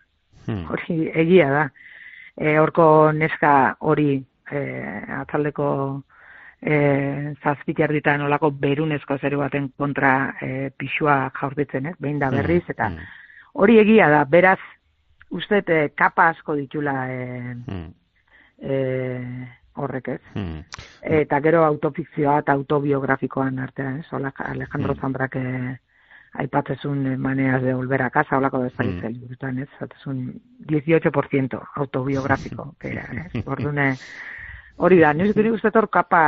Hmm. 0.46 0.66
hori 0.70 1.10
egia 1.14 1.48
da. 1.50 1.64
E, 2.36 2.56
horko 2.58 3.12
neska 3.12 3.76
hori 3.80 4.14
e, 4.50 4.60
atzaldeko 5.20 5.66
e, 6.62 7.34
zazpikerditan 7.42 8.20
olako 8.22 8.50
berunezko 8.50 9.18
zeru 9.18 9.38
baten 9.38 9.68
kontra 9.76 10.34
e, 10.40 10.70
pixua 10.76 11.30
jaurtitzen, 11.40 11.86
ez? 11.86 11.96
Behin 11.98 12.18
da 12.18 12.30
berriz, 12.30 12.64
eta 12.68 12.88
Hmm. 12.88 12.98
hori 13.54 13.78
egia 13.78 14.08
da, 14.08 14.24
beraz, 14.24 14.58
uste 15.30 15.62
e, 15.66 15.88
kapa 15.94 16.28
asko 16.28 16.54
ditula 16.54 17.08
e, 17.12 17.54
Hmm. 17.66 17.94
e, 18.58 19.48
horrek 19.74 20.08
ez. 20.08 20.20
Hmm. 20.34 20.64
Eta 21.02 21.40
gero 21.40 21.64
autofikzioa 21.64 22.38
eta 22.40 22.52
autobiografikoan 22.52 23.58
artean, 23.58 24.00
ez? 24.00 24.06
Alejandro 24.12 24.94
Mm. 24.94 25.00
Zambrak 25.00 25.36
eh, 25.36 25.78
aipatzezun 26.34 27.06
eh, 27.06 27.16
maneras 27.16 27.62
de 27.62 27.72
volver 27.74 28.02
a 28.02 28.10
casa, 28.10 28.36
holako 28.36 28.60
bezalitza 28.60 29.08
Mm. 29.08 29.12
liburutan, 29.12 29.58
ez? 29.58 29.68
Zatezun 29.78 30.40
18% 30.66 31.62
autobiografiko, 31.76 32.74
que, 32.80 32.88
ez? 32.90 33.32
Ordune, 33.46 33.96
hori 34.80 34.98
da, 35.00 35.12
nik 35.12 35.36
uste 35.52 35.70
hor 35.74 35.88
kapa, 35.92 36.22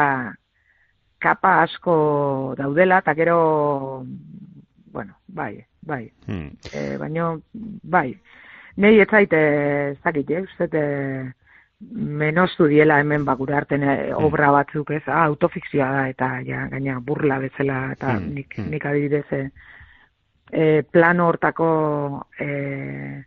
kapa 1.23 1.63
asko 1.63 2.55
daudela, 2.59 3.01
eta 3.03 3.15
gero, 3.19 4.05
bueno, 4.93 5.19
bai, 5.29 5.65
bai, 5.81 6.11
Hmm. 6.27 6.51
e, 6.73 6.97
baino, 6.99 7.43
bai, 7.83 8.13
nei 8.77 8.99
ez 9.01 9.09
zaite, 9.09 9.39
ez 9.93 9.99
dakit, 10.05 10.31
eh, 10.31 10.43
uste, 10.43 10.69
e, 10.73 11.33
menostu 12.23 12.69
diela 12.71 13.01
hemen 13.01 13.25
bakura 13.25 13.57
arten 13.59 13.83
eh, 13.83 14.13
obra 14.15 14.51
batzuk, 14.55 14.91
ez, 14.91 15.03
ah, 15.09 15.25
autofikzioa 15.25 15.91
da, 15.91 16.09
eta 16.09 16.31
ja, 16.47 16.69
gaina 16.71 17.01
burla 17.01 17.39
bezala, 17.39 17.93
eta 17.93 18.19
Hmm, 18.19 18.35
nik, 18.35 18.55
hmm. 18.59 18.71
nik 18.71 18.87
adibidez, 18.87 19.27
e, 20.53 20.83
plano 20.91 21.29
hortako 21.29 22.27
e, 22.39 23.25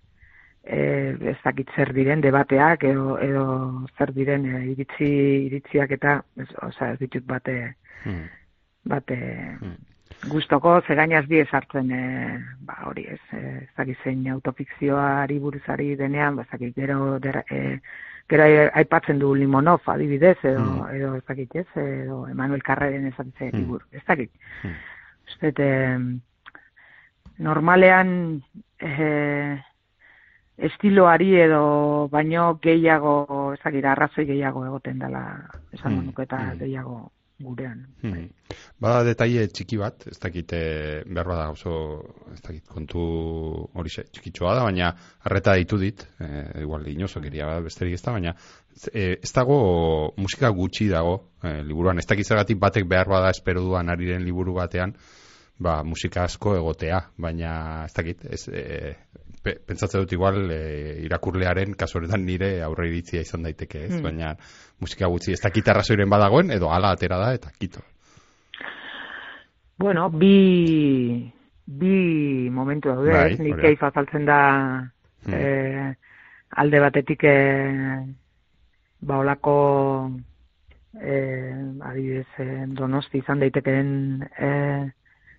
e, 0.65 1.15
ez 1.21 1.37
dakit 1.43 1.69
zer 1.75 1.93
diren 1.93 2.21
debateak 2.21 2.83
edo, 2.83 3.17
edo 3.19 3.85
zer 3.97 4.11
diren 4.13 4.45
e, 4.45 4.63
iritzi, 4.71 5.09
iritziak 5.45 5.91
eta 5.91 6.23
ez, 6.37 6.47
osea, 6.61 6.93
ez 6.93 6.99
ditut 6.99 7.25
bate 7.25 7.75
Hmm. 8.05 8.25
bate 8.85 9.17
Hmm. 9.59 9.75
gustoko 10.29 10.81
ze 10.87 10.95
gainaz 10.95 11.27
die 11.27 11.45
sartzen 11.45 11.91
e, 11.91 12.39
ba 12.59 12.75
hori 12.85 13.05
ez 13.09 13.19
e, 13.33 13.37
ez 13.63 13.69
dakit 13.77 13.97
zein 14.03 14.27
autofikzioari 14.29 15.39
buruzari 15.39 15.95
denean 15.95 16.35
ba 16.35 16.43
ez 16.43 16.49
dakit 16.51 16.75
gero 16.75 17.19
der, 17.19 17.43
e, 17.49 17.79
gero 18.29 18.43
ai- 18.43 18.69
aipatzen 18.73 19.19
du 19.19 19.33
Limonov 19.35 19.81
adibidez 19.85 20.37
edo 20.43 20.59
Mm. 20.61 20.95
edo 20.95 21.15
ez 21.15 21.23
dakit 21.25 21.55
ez 21.55 21.67
edo 21.75 22.27
Emanuel 22.27 22.61
Carreren 22.63 23.05
esatze 23.07 23.51
Mm. 23.51 23.57
liburu 23.57 23.85
ez 23.91 24.03
dakit 24.05 24.31
Mm. 24.63 24.75
uste 25.27 25.45
dut, 25.51 25.59
em, 25.59 26.19
normalean 27.37 28.41
e, 28.79 29.57
estiloari 30.57 31.33
edo 31.47 32.07
baino 32.11 32.53
gehiago 32.63 33.15
ez 33.53 33.59
dakit 33.63 33.85
arrazoi 33.85 34.25
gehiago 34.25 34.65
egoten 34.65 34.99
dela 34.99 35.25
esango 35.73 36.01
Mm, 36.01 36.05
nuke 36.05 36.23
eta 36.23 36.37
mm. 36.37 36.59
gehiago 36.59 37.11
gurean 37.39 37.85
Hmm. 38.01 38.29
Bada 38.79 39.03
detaile 39.03 39.47
txiki 39.49 39.77
bat, 39.77 40.05
ez 40.07 40.17
dakit 40.21 40.53
eh, 40.53 41.01
behar 41.07 41.27
bada 41.27 41.49
oso, 41.51 41.73
ez 42.31 42.39
dakit 42.41 42.63
kontu 42.67 43.01
hori 43.73 43.89
xe, 43.89 44.05
txikitxoa 44.13 44.53
da, 44.55 44.63
baina 44.63 44.91
arreta 45.25 45.55
ditu 45.59 45.79
dit, 45.81 46.05
eh, 46.21 46.61
igual 46.61 46.87
inozo 46.87 47.19
geria 47.23 47.47
bada 47.49 47.65
besterik 47.65 47.97
ez 47.97 48.01
da, 48.05 48.13
baina 48.15 48.35
eh, 48.93 49.17
ez 49.17 49.31
dago 49.33 49.57
musika 50.17 50.49
gutxi 50.49 50.87
dago 50.91 51.17
eh, 51.43 51.61
liburuan, 51.63 51.99
ez 51.99 52.05
dakit 52.07 52.27
zergatik 52.27 52.59
batek 52.61 52.87
behar 52.87 53.09
bada 53.09 53.33
espero 53.33 53.63
duan 53.65 53.89
ariren 53.89 54.23
liburu 54.23 54.53
batean, 54.53 54.95
ba, 55.59 55.83
musika 55.83 56.23
asko 56.23 56.55
egotea, 56.57 56.99
baina 57.17 57.85
ez 57.85 57.93
dakit, 57.95 58.25
ez, 58.25 58.41
eh, 58.51 58.95
pe, 59.43 59.55
pentsatzen 59.67 60.01
dut 60.03 60.13
igual 60.13 60.51
eh, 60.51 60.99
irakurlearen 61.05 61.75
kasu 61.79 61.99
honetan 61.99 62.25
nire 62.25 62.61
aurre 62.65 62.89
iritzia 62.89 63.21
izan 63.21 63.43
daiteke, 63.43 63.85
ez, 63.85 63.93
Hmm. 63.95 64.03
baina 64.03 64.35
musika 64.81 65.07
gutxi 65.07 65.31
ez 65.33 65.41
dakit 65.41 65.67
arrazoiren 65.67 66.09
badagoen, 66.09 66.51
edo 66.51 66.69
ala 66.71 66.91
atera 66.91 67.17
da, 67.17 67.33
eta 67.33 67.49
kito. 67.59 67.79
Bueno, 69.77 70.09
bi, 70.09 71.31
bi 71.65 72.49
momentu 72.49 72.89
daude, 72.89 73.11
Bai, 73.11 73.33
ez? 73.33 73.39
Nik 73.39 73.59
keifa 73.61 73.87
azaltzen 73.91 74.25
da 74.25 74.39
Hmm. 75.25 75.33
eh, 75.33 75.95
alde 76.51 76.79
batetik 76.79 77.23
eh, 77.23 78.05
ba 79.01 79.17
olako 79.17 80.11
eh, 81.01 81.55
adibidez 81.81 82.27
eh, 82.37 82.65
donosti 82.67 83.17
izan 83.17 83.39
daitekeen 83.39 83.89
eh, 84.37 84.85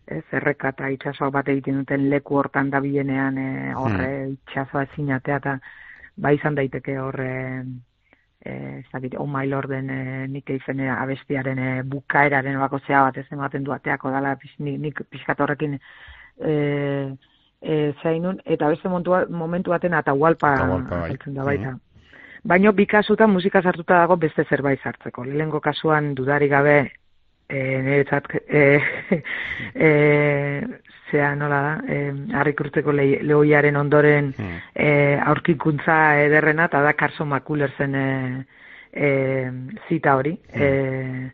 ez 0.07 0.25
erreka 0.39 0.71
eta 0.75 0.89
itxasoak 0.95 1.33
bat 1.35 1.49
egiten 1.49 1.81
duten 1.83 2.09
leku 2.11 2.39
hortan 2.39 2.71
da 2.71 2.81
bilenean 2.81 3.39
eh, 3.39 3.75
horre 3.75 4.11
itxasoa 4.31 4.87
ezinatea 4.87 5.37
eta 5.43 5.59
ba 6.17 6.33
izan 6.33 6.55
daiteke 6.55 6.99
horre 6.99 7.31
eh, 8.47 8.79
ez 8.79 8.87
dakit, 8.93 9.17
oh 9.19 9.27
my 9.27 9.47
lorden 9.51 9.91
eh, 9.91 10.27
nik 10.31 10.51
eizen 10.51 10.81
eh, 10.81 10.91
abestiaren 10.93 11.59
eh, 11.59 11.83
bukaeraren 11.83 12.59
bako 12.63 12.81
zea 12.87 13.03
bat 13.09 13.17
ez 13.19 13.27
ematen 13.33 13.65
du 13.65 13.73
ateako 13.75 14.11
dala 14.15 14.37
pix, 14.37 14.55
nik, 14.59 14.79
nik 14.81 15.03
pixkat 15.11 15.41
horrekin 15.41 15.75
eh, 15.75 17.11
eh, 17.63 17.95
zainun, 18.03 18.41
eta 18.45 18.69
beste 18.69 18.89
momentu, 18.89 19.17
momentu 19.31 19.75
baten 19.75 19.95
atahualpa 19.95 20.55
bai. 20.69 21.03
heltzen 21.11 21.35
da 21.35 21.45
baita. 21.45 21.75
Baina 22.47 22.71
bi 22.73 22.87
kasutan 22.87 23.33
musika 23.33 23.63
sartuta 23.63 23.99
dago 24.05 24.17
beste 24.17 24.45
zerbait 24.45 24.81
sartzeko. 24.81 25.25
Lehengo 25.25 25.61
kasuan 25.61 26.15
dudari 26.15 26.47
gabe 26.49 26.77
e, 27.49 27.83
niretzat 27.83 28.27
e, 28.49 28.81
e, 29.75 29.91
zea 31.11 31.35
nola 31.35 31.61
da, 31.63 31.75
e, 31.87 32.13
harrikurtzeko 32.35 32.93
le, 32.93 33.23
lehoiaren 33.23 33.77
ondoren 33.77 34.33
Hmm. 34.37 34.61
e, 34.75 35.19
aurkikuntza 35.25 36.21
ederrena, 36.25 36.67
eta 36.67 36.83
da 36.83 36.95
Carson 36.95 37.29
McCullers-en 37.29 37.95
e, 37.95 38.47
e, 38.93 39.53
zita 39.89 40.17
hori. 40.17 40.39
E, 40.53 41.33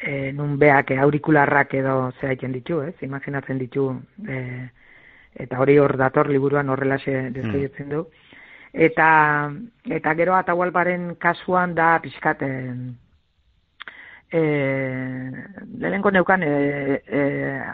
e, 0.00 0.32
nun 0.32 0.56
beak 0.58 0.92
aurikularrak 0.96 1.74
edo 1.74 2.12
zea 2.20 2.32
egiten 2.32 2.52
ditu, 2.56 2.80
ez? 2.82 2.94
Imaginatzen 3.04 3.58
ditu, 3.60 3.90
e, 4.26 4.40
eta 5.44 5.60
hori 5.60 5.76
hor 5.78 5.96
dator 6.00 6.30
liburuan 6.30 6.70
horrelaxe 6.72 7.30
deskribitzen 7.36 7.90
du. 7.92 8.06
Eta, 8.72 9.50
eta 9.90 10.14
gero 10.14 10.36
Atahualparen 10.38 11.16
kasuan 11.18 11.74
da 11.74 11.96
pixkat, 12.02 12.42
e, 14.32 14.38
e, 14.38 15.40
lehenko 15.78 16.10
neukan 16.10 16.42
e, 16.42 17.02
e, 17.06 17.22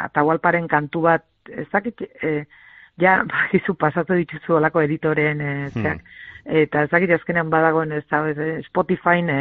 Atahualparen 0.07 0.69
kantu 0.69 1.07
bat, 1.09 1.27
ez 1.49 1.67
dakit, 1.73 2.03
e, 2.23 2.47
ja, 3.01 3.19
bakizu 3.33 3.75
pasatu 3.75 4.17
dituzu 4.19 4.57
olako 4.59 4.83
editoren 4.85 5.41
e, 5.41 5.53
zeak, 5.75 6.01
eta 6.47 6.85
ez 6.87 6.91
dakit 6.93 7.11
azkenean 7.17 7.51
badagoen 7.51 7.93
ez 7.97 8.05
da, 8.11 8.23
ez, 8.31 8.65
Spotifyn 8.69 9.31
e, 9.33 9.41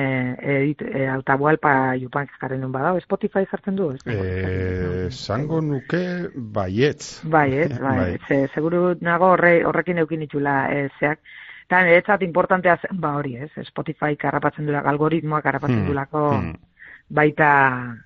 edit, 0.58 0.82
e, 0.82 1.06
Atahualpa 1.14 1.96
jupan 2.02 2.28
jaren 2.42 2.68
badago, 2.74 3.00
Spotify 3.06 3.46
sartzen 3.50 3.78
du? 3.80 3.92
Ez, 3.94 4.02
no? 4.06 5.10
Zango 5.12 5.62
nuke 5.62 6.04
baietz. 6.36 7.22
Bai, 7.24 7.50
ez, 7.66 7.72
bai. 7.88 8.18
Ze, 8.28 8.46
seguru 8.54 8.96
nago 9.02 9.34
horre, 9.36 9.58
horrekin 9.66 10.04
eukin 10.04 10.28
itxula 10.28 10.60
e, 10.74 10.88
zeak. 11.00 11.22
Eta 11.66 11.82
niretzat 11.82 12.22
importantea 12.22 12.76
zen, 12.78 13.00
ba 13.02 13.16
hori, 13.18 13.40
ez, 13.42 13.50
Spotify 13.66 14.14
karrapatzen 14.22 14.68
dulako, 14.68 14.92
algoritmoak 14.92 15.44
karrapatzen 15.48 15.80
Hmm, 15.80 15.88
dulako, 15.90 16.26
hmm. 16.36 16.75
Baita 17.10 17.98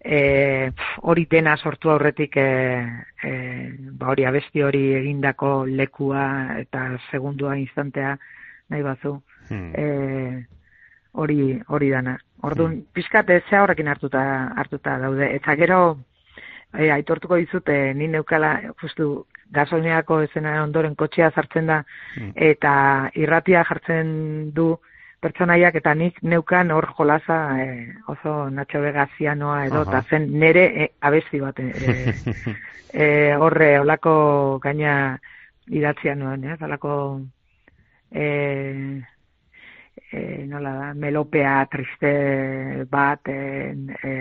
e, 0.00 0.70
hori 1.02 1.26
dena 1.30 1.56
sortu 1.56 1.90
aurretik 1.90 2.36
e, 2.36 2.86
e, 3.22 3.32
ba 3.98 4.08
hori 4.12 4.24
abesti 4.24 4.62
hori 4.62 4.94
egindako 4.94 5.66
lekua 5.66 6.58
eta 6.58 6.98
segundua 7.10 7.56
instantea 7.58 8.16
nahi 8.68 8.82
bazu 8.82 9.20
Hmm. 9.48 9.72
e, 9.74 10.44
hori 11.12 11.58
hori 11.68 11.88
dana. 11.88 12.18
Orduan, 12.44 12.82
pixkat 12.92 13.30
ez 13.30 13.42
zea 13.48 13.62
horrekin 13.62 13.88
hartuta 13.88 14.20
hartuta 14.60 14.98
daude. 14.98 15.30
Eta 15.36 15.54
gero 15.56 15.78
e, 16.74 16.90
aitortuko 16.92 17.36
dizute 17.40 17.94
ni 17.94 18.08
neukala 18.12 18.60
justu 18.82 19.26
gasoliniako 19.50 20.20
esena 20.26 20.62
ondoren 20.62 20.94
kotxea 20.94 21.30
sartzen 21.30 21.66
da 21.66 21.84
Hmm. 22.14 22.32
eta 22.36 23.10
irratia 23.14 23.64
jartzen 23.64 24.52
du 24.52 24.78
pertsonaiak 25.20 25.74
eta 25.80 25.94
nik 25.98 26.22
neukan 26.22 26.70
hor 26.70 26.86
jolasa 26.96 27.38
e, 27.58 27.68
oso 28.06 28.50
Nacho 28.50 28.80
Vega 28.80 29.08
zianoa 29.16 29.64
edo 29.66 29.82
eta 29.82 30.02
zen 30.10 30.28
nere 30.38 30.64
e, 30.84 30.88
abesti 31.00 31.40
bat 31.42 31.58
e, 31.60 31.68
e, 32.92 33.08
horre 33.34 33.78
olako 33.80 34.58
gaina 34.62 35.18
idatzia 35.68 36.14
nuen, 36.14 36.44
ez? 36.44 36.60
Olako 36.62 36.92
e, 38.10 38.26
e, 40.12 40.20
nola 40.48 40.72
da, 40.78 40.92
melopea 40.94 41.66
triste 41.70 42.12
bat 42.90 43.28
e, 43.28 43.74
e, 44.02 44.14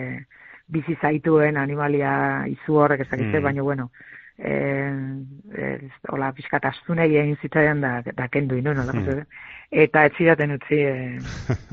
bizi 0.68 0.98
zaituen 1.02 1.58
animalia 1.58 2.12
izu 2.52 2.82
horrek 2.82 3.06
ez 3.06 3.10
dakitze, 3.10 3.40
Mm. 3.40 3.44
baina 3.44 3.64
bueno, 3.64 3.92
e, 4.38 4.54
e, 5.58 5.90
hola, 6.10 6.32
pixkat 6.38 6.66
astunei 6.70 7.10
egin 7.18 7.38
zitzaidan 7.42 7.82
da, 7.82 8.02
da 8.16 8.28
kendu 8.28 8.58
ino, 8.58 8.74
nola, 8.74 8.94
Mm. 8.94 9.26
eta 9.72 10.06
ez 10.06 10.14
zidaten 10.18 10.56
utzi 10.56 10.80
e, 10.80 11.20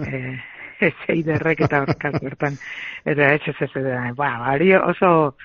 e, 0.09 0.23
ez 0.81 0.95
eiderrek 1.09 1.61
eta 1.67 1.85
horkaz 1.85 2.15
bertan, 2.23 2.57
eta 3.05 3.33
ez 3.35 3.43
ez 3.47 3.57
ez, 3.61 3.71
ez, 3.77 4.15
ba, 4.17 4.31
hori 4.53 4.75
oso, 4.75 5.37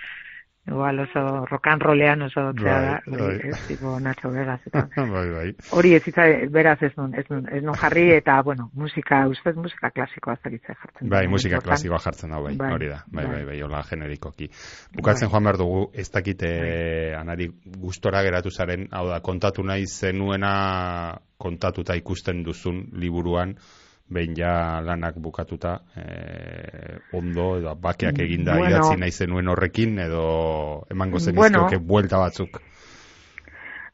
igual 0.69 0.99
oso 1.03 1.45
rock 1.49 1.67
and 1.67 1.81
rollean 1.81 2.21
oso 2.21 2.43
zea 2.53 2.79
da, 2.81 3.01
Bai, 3.05 3.19
hori, 3.21 3.37
bai. 3.39 3.49
ez, 3.49 3.59
tipo 3.67 3.99
Nacho 3.99 4.29
Vegas, 4.31 4.61
eta 4.65 4.87
bai, 5.13 5.29
bai. 5.33 5.47
hori 5.71 5.93
ez 5.97 6.03
itza, 6.07 6.25
beraz 6.53 6.77
ez 6.83 6.91
nun, 6.97 7.13
ez 7.17 7.25
nun, 7.29 7.47
ez 7.51 7.63
nun 7.63 7.75
jarri, 7.75 8.05
eta, 8.15 8.41
bueno, 8.45 8.69
musika, 8.73 9.23
ustez 9.27 9.55
musika 9.55 9.89
klasikoa 9.91 10.33
ez 10.37 10.41
dakitze 10.43 10.73
jartzen. 10.73 11.09
Bai, 11.09 11.23
da, 11.25 11.29
musika 11.33 11.59
klasikoa 11.65 11.99
jartzen 12.05 12.29
da, 12.35 12.39
bai, 12.45 12.55
Bai, 12.59 12.71
hori 12.77 12.89
da, 12.91 13.01
bai, 13.07 13.25
bai, 13.25 13.33
bai. 13.39 13.45
bai, 13.53 13.61
hola 13.65 13.81
generikoki. 13.89 14.49
Bukatzen 14.95 15.29
joan 15.29 15.43
behar 15.49 15.57
dugu, 15.57 15.83
ez 15.93 16.07
dakite 16.11 16.49
anari 17.19 17.49
gustora 17.79 18.21
geratu 18.23 18.51
zaren, 18.51 18.87
hau 18.91 19.07
da, 19.09 19.19
kontatu 19.25 19.63
nahi 19.63 19.85
zenuena 19.87 21.19
kontatuta 21.37 21.95
ikusten 21.95 22.43
duzun 22.43 22.85
liburuan, 22.99 23.55
behin 24.09 24.35
ja 24.35 24.81
lanak 24.81 25.15
bukatuta, 25.21 25.79
eh, 25.95 26.97
ondo, 27.13 27.57
edo 27.57 27.75
bakeak 27.75 28.19
eginda 28.19 28.57
Bueno. 28.57 28.69
idatzi 28.69 28.97
nahi 28.97 29.11
zenuen 29.11 29.47
horrekin, 29.47 29.99
edo 29.99 30.85
emango 30.89 31.19
zen 31.19 31.35
Bueno. 31.35 31.67
buelta 31.79 32.17
batzuk. 32.17 32.61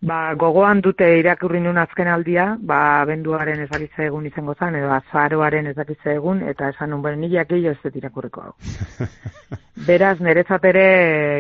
Ba, 0.06 0.36
gogoan 0.36 0.82
dute 0.86 1.08
irakurri 1.18 1.60
nun 1.64 1.78
azken 1.82 2.08
aldia, 2.12 2.58
ba, 2.60 3.06
benduaren 3.10 3.62
ezakitze 3.64 4.06
egun 4.10 4.26
izango 4.28 4.54
zen, 4.60 4.76
edo 4.76 4.92
azaroaren 4.94 5.68
ezakitze 5.72 6.14
egun, 6.20 6.44
eta 6.52 6.70
esan 6.74 6.92
nun, 6.94 7.02
bueno, 7.02 7.18
nilak 7.18 7.50
gehiago 7.50 7.74
ez 7.74 7.82
dut 7.84 7.96
irakurriko 7.96 8.42
hau. 8.42 8.54
Beraz, 9.88 10.20
niretzat 10.20 10.68
ere, 10.70 10.86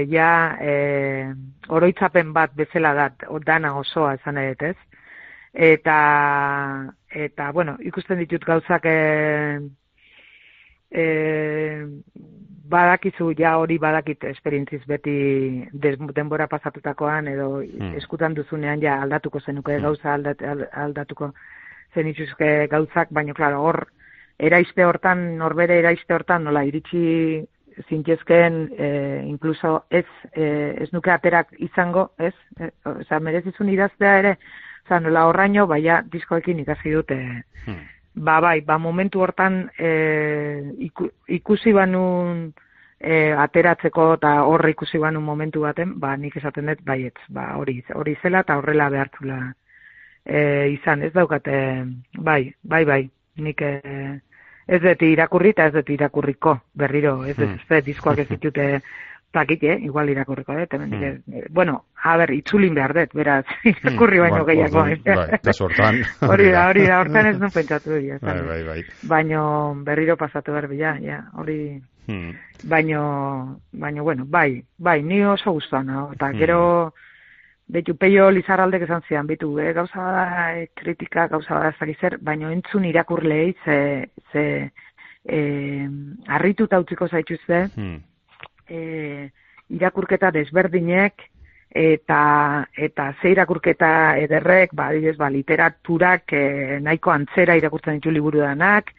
ja, 0.09 0.30
e, 0.61 0.73
oroitzapen 1.67 2.34
bat 2.34 2.55
bezala 2.55 2.93
dat, 2.97 3.28
dana 3.45 3.76
osoa 3.78 4.15
esan 4.17 4.39
edet 4.41 4.71
ez. 4.71 4.76
Eta, 5.53 5.99
eta, 7.16 7.51
bueno, 7.55 7.78
ikusten 7.80 8.20
ditut 8.20 8.43
gauzak 8.45 8.86
e, 8.91 9.59
e, 10.91 11.05
badakizu 12.70 13.32
ja 13.38 13.55
hori 13.61 13.78
badakit 13.80 14.24
esperientziz 14.32 14.82
beti 14.89 15.16
des, 15.74 15.97
denbora 16.16 16.47
pasatutakoan 16.51 17.28
edo 17.32 17.61
Hmm. 17.61 17.95
eskutan 17.95 18.34
duzunean 18.36 18.82
ja 18.82 19.01
aldatuko 19.01 19.39
zenuke 19.39 19.80
gauza 19.80 20.13
aldat, 20.13 20.41
al- 20.41 20.68
aldatuko 20.74 21.34
zenituzke 21.93 22.68
gauzak, 22.68 23.07
baina 23.11 23.34
klaro 23.34 23.61
hor 23.61 23.88
eraiste 24.39 24.84
hortan, 24.84 25.38
norbere 25.38 25.80
eraiste 25.80 26.13
hortan 26.13 26.43
nola 26.43 26.63
iritsi 26.66 27.45
zintezkeen 27.89 28.70
e, 28.78 29.22
incluso 29.28 29.86
ez, 29.89 30.05
e, 30.34 30.76
ez 30.82 30.91
nuke 30.93 31.11
aterak 31.11 31.53
izango, 31.59 32.11
ez? 32.18 32.34
E, 32.59 32.72
Oza, 32.86 33.20
merezizun 33.20 33.70
idaztea 33.70 34.18
ere, 34.20 34.38
oza, 34.86 34.99
nola 34.99 35.25
horraino, 35.27 35.67
baina 35.67 36.03
diskoekin 36.11 36.59
ikasi 36.59 36.91
dute 36.93 37.43
Hmm. 37.65 37.81
Ba, 38.15 38.39
bai, 38.39 38.61
ba, 38.61 38.77
momentu 38.77 39.19
hortan 39.19 39.71
e, 39.77 40.71
iku, 40.86 41.09
ikusi 41.27 41.73
banun 41.73 42.53
e, 42.99 43.33
ateratzeko 43.33 44.13
eta 44.13 44.43
horre 44.45 44.69
ikusi 44.71 45.01
banun 45.01 45.23
momentu 45.23 45.61
baten, 45.65 45.95
ba, 45.99 46.15
nik 46.15 46.38
esaten 46.38 46.69
dut, 46.69 46.83
baietz, 46.86 47.17
ba, 47.27 47.57
hori, 47.57 47.83
hori 47.93 48.15
zela 48.21 48.43
eta 48.45 48.55
horrela 48.57 48.88
behartzula 48.93 49.39
e, 50.23 50.69
izan, 50.77 51.01
ez 51.01 51.11
daukate, 51.13 51.57
bai, 52.17 52.53
bai, 52.63 52.86
bai, 52.86 53.01
nik 53.36 53.61
e, 53.61 53.73
ez 54.67 54.81
dut 54.86 55.01
irakurri 55.01 55.51
eta 55.55 55.65
ez 55.67 55.73
dut 55.73 55.89
irakurriko, 55.89 56.59
berriro, 56.73 57.23
ez 57.25 57.36
dut, 57.36 57.49
Hmm. 57.67 57.81
diskoak 57.83 58.19
ez 58.19 58.29
ditute, 58.29 58.69
dakit, 59.36 59.63
eh? 59.63 59.77
igual 59.86 60.09
irakurriko 60.09 60.55
dut, 60.57 60.73
hemen, 60.73 60.93
eh, 61.03 61.45
bueno, 61.49 61.83
a 62.03 62.15
ber, 62.17 62.31
itzulin 62.33 62.73
behar 62.73 62.93
dut, 62.95 63.13
beraz, 63.13 63.45
irakurri 63.71 64.19
baino 64.23 64.43
Bueno, 64.43 64.69
gehiago. 64.69 64.83
bai, 65.05 65.39
kasu 65.43 65.65
hortan, 65.67 66.01
hori 66.31 66.49
da, 66.51 66.67
hori 66.69 66.86
da, 66.88 66.99
hortan 67.03 67.27
ez 67.27 67.39
nun 67.39 67.51
pentsatu 67.51 67.93
dira. 67.99 68.17
Bai, 68.21 68.41
bai, 68.47 68.63
bai. 68.63 68.83
Baino 69.03 69.75
berriro 69.86 70.15
pasatu 70.17 70.51
behar 70.55 70.67
bila, 70.71 70.97
ja, 71.01 71.23
hori, 71.36 71.81
Hmm. 72.07 72.36
baino, 72.69 73.59
baino, 73.73 74.03
bueno, 74.03 74.25
bai, 74.27 74.63
bai, 74.77 75.01
ni 75.01 75.23
oso 75.25 75.51
guztuan, 75.51 75.88
no? 75.88 76.11
eta 76.13 76.27
Hmm. 76.29 76.38
gero, 76.38 76.93
betu 77.67 77.95
peio 77.97 78.29
lizarraldek 78.29 78.83
esan 78.86 79.01
zian, 79.07 79.25
bitu, 79.25 79.57
eh, 79.59 79.73
gauza 79.73 79.97
bada, 79.97 80.59
eh, 80.61 80.67
kritika, 80.75 81.27
gauza 81.27 81.55
bada 81.55 81.73
ez 81.81 81.97
zer, 81.99 82.19
baino 82.21 82.51
entzun 82.51 82.86
irakurlei, 82.86 83.55
ze, 83.65 84.09
ze, 84.31 84.71
eh, 85.25 85.88
harrituta 86.27 86.79
utziko 86.79 87.07
zaituzte, 87.07 87.69
Hmm. 87.75 87.97
E, 88.70 89.30
irakurketa 89.70 90.32
desberdinek 90.32 91.26
eta 91.76 92.68
eta 92.78 93.09
ze 93.22 93.32
irakurketa 93.34 94.18
ederrek, 94.18 94.74
ba, 94.74 94.88
adibidez, 94.88 95.18
ba, 95.18 95.30
literaturak 95.30 96.34
e, 96.34 96.80
nahiko 96.82 97.11
antzera 97.11 97.57
irakurtzen 97.59 97.99
ditu 97.99 98.11
liburu 98.11 98.39
danak, 98.39 98.93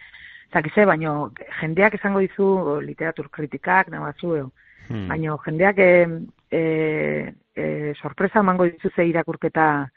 zakize, 0.52 0.84
baino 0.84 1.32
jendeak 1.60 1.96
esango 1.96 2.20
dizu 2.20 2.80
literatur 2.84 3.30
kritikak, 3.30 3.88
nabazu, 3.88 4.50
Hmm. 4.88 5.08
baino 5.08 5.36
jendeak 5.42 5.78
e, 5.78 6.08
e, 6.50 7.34
e, 7.54 7.94
sorpresa 8.00 8.40
emango 8.40 8.64
dizu 8.64 8.90
ze 8.94 9.06
irakurketa 9.06 9.90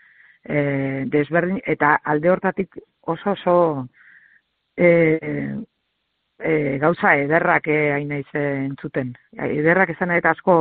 e, 0.43 1.05
desberdin, 1.13 1.59
eta 1.65 1.99
alde 2.03 2.31
hortatik 2.31 2.79
oso 3.01 3.35
oso 3.35 3.55
e, 4.75 5.19
e, 6.39 6.77
gauza 6.79 7.15
ederrak 7.19 7.67
eh, 7.67 7.91
hain 7.93 8.09
naiz 8.09 8.27
entzuten. 8.33 9.13
Ederrak 9.49 9.93
esan 9.95 10.11
eta 10.15 10.33
asko 10.35 10.55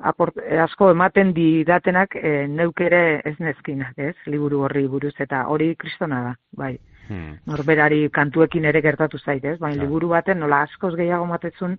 aport, 0.00 0.38
asko 0.64 0.90
ematen 0.94 1.34
didatenak 1.36 2.16
e, 2.16 2.46
neuk 2.48 2.80
ere 2.80 3.20
ez 3.24 3.36
nezkinak, 3.38 3.98
ez? 3.98 4.14
Liburu 4.26 4.64
horri 4.66 4.86
buruz 4.88 5.14
eta 5.18 5.44
hori 5.52 5.74
kristona 5.76 6.22
da, 6.28 6.34
bai. 6.56 6.74
Hmm. 7.10 7.38
Norberari 7.50 8.04
kantuekin 8.14 8.64
ere 8.70 8.82
gertatu 8.82 9.18
zait, 9.18 9.44
ez? 9.44 9.58
Baina 9.58 9.76
Claro. 9.76 9.88
liburu 9.88 10.08
baten 10.14 10.40
nola 10.40 10.62
askoz 10.62 10.94
gehiago 10.96 11.26
matetzun, 11.26 11.76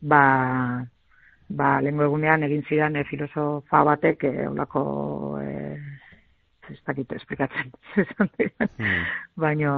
ba, 0.00 0.84
ba, 1.48 1.80
lengo 1.80 2.04
egunean 2.04 2.44
egin 2.44 2.62
zidan 2.68 2.96
e, 2.96 3.04
filosofa 3.08 3.82
batek 3.84 4.24
e, 4.24 4.48
olako 4.48 4.82
e, 5.42 5.78
ez 6.70 6.78
dakit 6.86 7.12
esplikatzen. 7.12 7.70
Hmm. 8.80 9.04
Baina, 9.36 9.72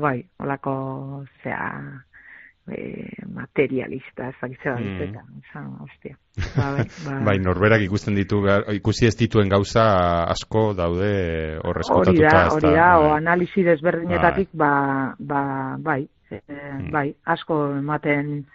bai, 0.00 0.24
olako, 0.42 1.24
zea, 1.42 1.66
e, 2.70 3.08
materialista, 3.34 4.28
ez 4.28 4.34
dakit 4.40 4.58
zeba 4.62 4.78
Mm. 4.80 5.76
hostia. 5.80 6.16
Ba, 6.56 6.70
bai, 6.76 6.84
ba, 7.04 7.20
Bai, 7.30 7.38
norberak 7.38 7.82
ikusten 7.82 8.14
ditu, 8.14 8.42
ikusi 8.74 9.06
ez 9.06 9.16
dituen 9.18 9.48
gauza 9.48 9.84
asko 10.30 10.72
daude 10.74 11.58
hor 11.64 11.80
hori 11.90 12.18
da, 12.20 12.48
hori 12.52 12.70
da, 12.74 12.98
o 12.98 13.08
Bai. 13.10 13.16
analisi 13.18 13.62
desberdinetatik, 13.66 14.48
ba, 14.52 15.14
ba, 15.18 15.76
bai, 15.78 16.08
e, 16.30 16.40
Mm. 16.48 16.90
bai, 16.92 17.14
asko 17.24 17.76
ematen 17.78 18.46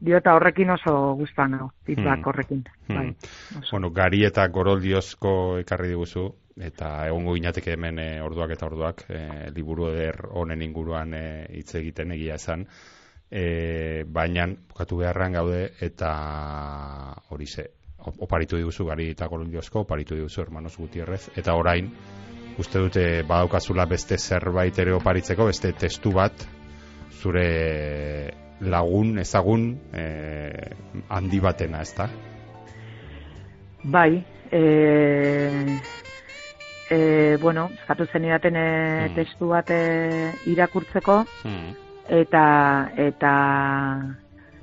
dio 0.00 0.16
eta 0.18 0.34
horrekin 0.36 0.70
oso 0.70 1.14
gustan 1.16 1.54
hau, 1.54 1.70
feedback 1.84 2.18
Mm. 2.20 2.24
horrekin, 2.28 2.64
bai. 2.88 3.06
Mm. 3.06 3.58
Oso. 3.60 3.70
Bueno, 3.72 3.90
gari 3.90 4.24
eta 4.24 4.46
goroldiozko 4.48 5.58
ekarri 5.58 5.88
diguzu, 5.88 6.34
eta 6.56 7.06
egongo 7.08 7.34
ginateke 7.36 7.74
hemen 7.76 7.98
e, 8.00 8.10
orduak 8.24 8.54
eta 8.56 8.66
orduak, 8.66 9.04
e, 9.10 9.50
liburu 9.54 9.90
eder 9.92 10.22
honen 10.30 10.62
inguruan 10.64 11.12
e, 11.14 11.24
hitz 11.58 11.74
egiten 11.80 12.14
egia 12.16 12.38
esan, 12.40 12.64
e, 13.30 14.04
baina 14.08 14.46
bukatu 14.48 15.02
beharran 15.02 15.36
gaude 15.36 15.62
eta 15.84 16.12
hori 17.28 17.46
ze, 17.46 17.66
op- 17.98 18.22
oparitu 18.28 18.56
diguzu 18.56 18.86
gari 18.88 19.10
eta 19.12 19.28
goroldiozko, 19.28 19.84
oparitu 19.84 20.16
diguzu 20.16 20.42
hermanos 20.42 20.76
Gutierrez, 20.78 21.28
eta 21.36 21.54
orain, 21.54 21.90
uste 22.58 22.80
dute 22.80 23.04
badaukazula 23.28 23.84
beste 23.86 24.16
zerbait 24.18 24.78
ere 24.78 24.94
oparitzeko, 24.96 25.50
beste 25.50 25.72
testu 25.76 26.12
bat, 26.16 26.46
zure 27.20 28.32
lagun, 28.60 29.18
ezagun, 29.20 29.68
e, 29.92 30.06
handi 31.12 31.40
batena, 31.40 31.82
ezta? 31.84 32.08
Bai, 33.84 34.24
e, 34.50 34.62
e, 36.90 37.36
bueno, 37.40 37.70
eskatu 37.80 38.06
zenidaten 38.06 38.56
e, 38.56 39.08
Mm. 39.10 39.14
testu 39.14 39.48
bat 39.48 39.70
e, 39.70 40.32
irakurtzeko, 40.46 41.24
Hmm. 41.44 41.74
eta, 42.08 42.90
eta, 42.96 43.32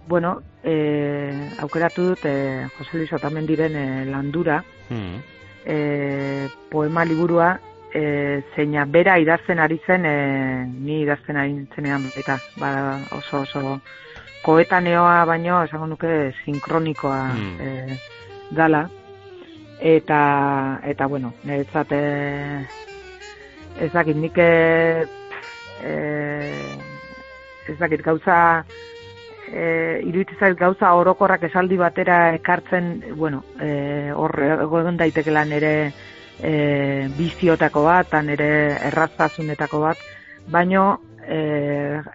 bueno, 0.07 0.41
e, 0.63 1.49
aukeratu 1.59 2.09
dut 2.09 2.25
e, 2.25 2.67
Jose 2.77 2.97
Luis 2.97 3.13
Otamendiren 3.13 3.75
e, 3.75 4.05
landura, 4.05 4.63
Hmm. 4.89 5.19
e, 5.65 6.47
poema 6.69 7.05
liburua, 7.05 7.59
e, 7.93 8.41
zeina 8.55 8.85
bera 8.85 9.19
idazten 9.19 9.59
ari 9.59 9.79
zen, 9.85 10.05
e, 10.05 10.65
ni 10.67 11.01
idazten 11.03 11.37
ari 11.37 11.67
zenean 11.75 12.09
eta 12.17 12.39
ba, 12.57 12.99
oso 13.11 13.41
oso 13.41 13.79
koetaneoa 14.43 15.23
baino, 15.25 15.63
esango 15.63 15.87
nuke 15.87 16.33
sinkronikoa 16.43 17.21
Hmm. 17.29 17.57
e, 17.61 17.99
dala, 18.51 18.89
eta, 19.83 20.79
eta 20.87 21.05
bueno, 21.11 21.33
niretzat 21.43 21.91
e, 21.91 22.03
ez 23.83 23.91
dakit, 23.91 24.15
nik 24.15 24.37
e, 24.39 25.03
ez 27.67 27.77
dakit, 27.81 28.01
gauza 28.05 28.37
e, 29.51 29.99
iruditzen 30.07 30.39
zait 30.39 30.57
gauza 30.57 30.93
orokorrak 30.95 31.43
esaldi 31.49 31.77
batera 31.77 32.33
ekartzen, 32.37 32.93
bueno, 33.19 33.43
e, 33.59 34.11
hor 34.15 34.39
egon 34.55 34.97
daitekela 34.97 35.43
nere 35.51 35.73
e, 36.39 36.53
biziotako 37.17 37.83
bat, 37.83 38.07
eta 38.07 38.21
nere 38.23 38.49
erraztasunetako 38.87 39.81
bat, 39.83 40.05
baino 40.47 40.85
e, 41.27 41.41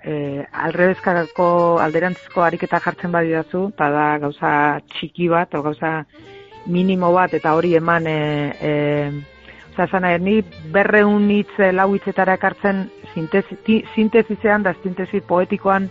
e, 0.09 0.17
alrebezkako 0.65 1.51
alderantzizko 1.85 2.49
ariketa 2.49 2.81
jartzen 2.81 3.13
badidazu, 3.13 3.69
eta 3.75 3.93
da 3.93 4.09
gauza 4.25 4.55
txiki 4.95 5.29
bat, 5.37 5.53
o 5.53 5.63
gauza 5.69 5.93
minimo 6.69 7.13
bat, 7.13 7.33
eta 7.35 7.55
hori 7.57 7.75
eman 7.79 8.07
e, 8.07 8.19
e, 8.61 8.73
Osa, 9.73 9.85
esan 9.87 10.03
nahi, 10.03 10.19
ni 10.19 10.41
berreun 10.75 11.29
hitz 11.31 11.55
eh, 11.63 11.69
lau 11.73 11.93
hitzetara 11.95 12.35
ekartzen 12.35 12.89
sintesi, 13.15 13.57
ti- 13.65 13.85
sintesizean 13.95 14.65
da 14.67 14.73
sintesi 14.83 15.21
poetikoan 15.21 15.87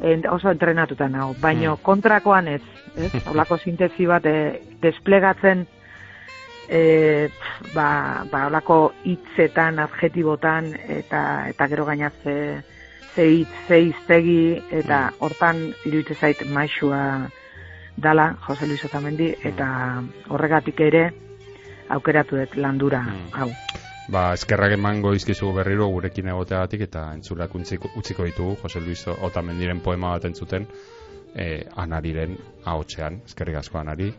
en, 0.00 0.22
oso 0.32 0.48
entrenatuta 0.50 1.08
nago. 1.12 1.34
Baino 1.42 1.74
Mm. 1.76 1.82
kontrakoan 1.84 2.48
ez, 2.48 2.62
ez? 2.96 3.12
Olako 3.32 3.58
sintesi 3.58 4.06
bat 4.08 4.24
e, 4.24 4.62
desplegatzen 4.80 5.66
e, 6.68 7.28
pf, 7.28 7.74
ba, 7.74 8.24
ba, 8.32 8.46
olako 8.46 8.92
hitzetan, 9.04 9.78
adjetibotan 9.78 10.72
eta 10.88 11.48
eta 11.48 11.68
gero 11.68 11.84
gaina 11.84 12.10
ze 12.22 12.62
ze 13.14 13.24
hitz, 13.28 13.52
ze 13.68 13.78
hiztegi 13.80 14.62
eta 14.70 15.10
hortan 15.18 15.74
iruditzen 15.84 16.16
zait 16.16 16.46
maixua 16.48 17.28
dala 18.02 18.36
Jose 18.46 18.66
Luis 18.66 18.84
Otamendi 18.84 19.34
eta 19.44 19.68
horregatik 20.28 20.80
ere 20.80 21.10
aukeratu 21.90 22.36
dut 22.36 22.56
landura 22.56 23.00
Mm. 23.02 23.28
hau. 23.32 23.50
Ba, 24.08 24.32
eskerrak 24.32 24.72
emango 24.72 25.12
izkizu 25.14 25.52
berriro 25.52 25.86
gurekin 25.92 26.28
egoteagatik 26.28 26.80
eta 26.86 27.12
entzulak 27.14 27.54
utziko, 27.54 27.90
utziko 27.96 28.24
ditugu 28.24 28.56
Jose 28.62 28.80
Luis 28.80 29.06
Otamendiren 29.08 29.80
poema 29.80 30.10
bat 30.14 30.24
entzuten 30.24 30.66
eh, 31.34 31.66
anariren 31.76 32.36
ahotsean. 32.64 33.20
Eskerrik 33.26 33.56
asko 33.56 33.78
anari. 33.78 34.14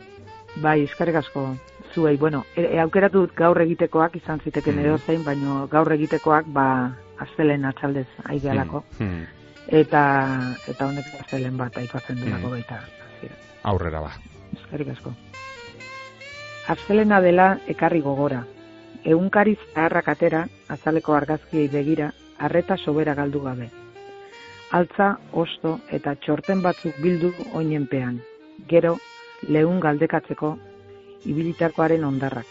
Bai, 0.61 0.83
eskerrik 0.83 1.15
asko 1.15 1.55
zuei. 1.93 2.17
Bueno, 2.17 2.43
e, 2.55 2.61
e, 2.75 2.79
aukeratu 2.79 3.21
dut 3.25 3.33
gaur 3.35 3.59
egitekoak 3.61 4.15
izan 4.15 4.39
ziteken 4.43 4.75
Mm. 4.75 4.85
edozein, 4.85 5.23
baino 5.23 5.67
gaur 5.67 5.91
egitekoak 5.93 6.45
ba 6.47 6.91
astelen 7.17 7.65
atxaldez 7.65 8.07
aigealako 8.25 8.83
Hmm. 8.99 9.25
eta 9.67 10.53
eta 10.67 10.85
honek 10.87 11.05
astelen 11.19 11.57
bat 11.57 11.77
aipatzen 11.77 12.15
duelako 12.21 12.47
Mm. 12.47 12.51
baita. 12.51 12.79
Hasiera. 13.19 13.35
Aurrera 13.63 13.99
ba. 14.01 14.11
Eskerrik 14.53 14.89
asko. 14.95 15.13
Astelena 16.67 17.19
dela 17.21 17.59
ekarri 17.67 18.01
gogora. 18.01 18.45
Egunkari 19.03 19.57
zaharrak 19.73 20.07
atera, 20.09 20.47
azaleko 20.67 21.13
argazkiei 21.13 21.67
begira, 21.67 22.13
arreta 22.37 22.77
sobera 22.77 23.15
galdu 23.15 23.41
gabe. 23.41 23.69
Altza, 24.71 25.17
osto 25.33 25.79
eta 25.89 26.15
txorten 26.15 26.61
batzuk 26.61 26.99
bildu 27.01 27.33
oinenpean. 27.53 28.19
Gero, 28.67 28.97
lehun 29.47 29.79
galdekatzeko, 29.79 30.57
ibilitakoaren 31.25 32.03
ondarrak. 32.03 32.45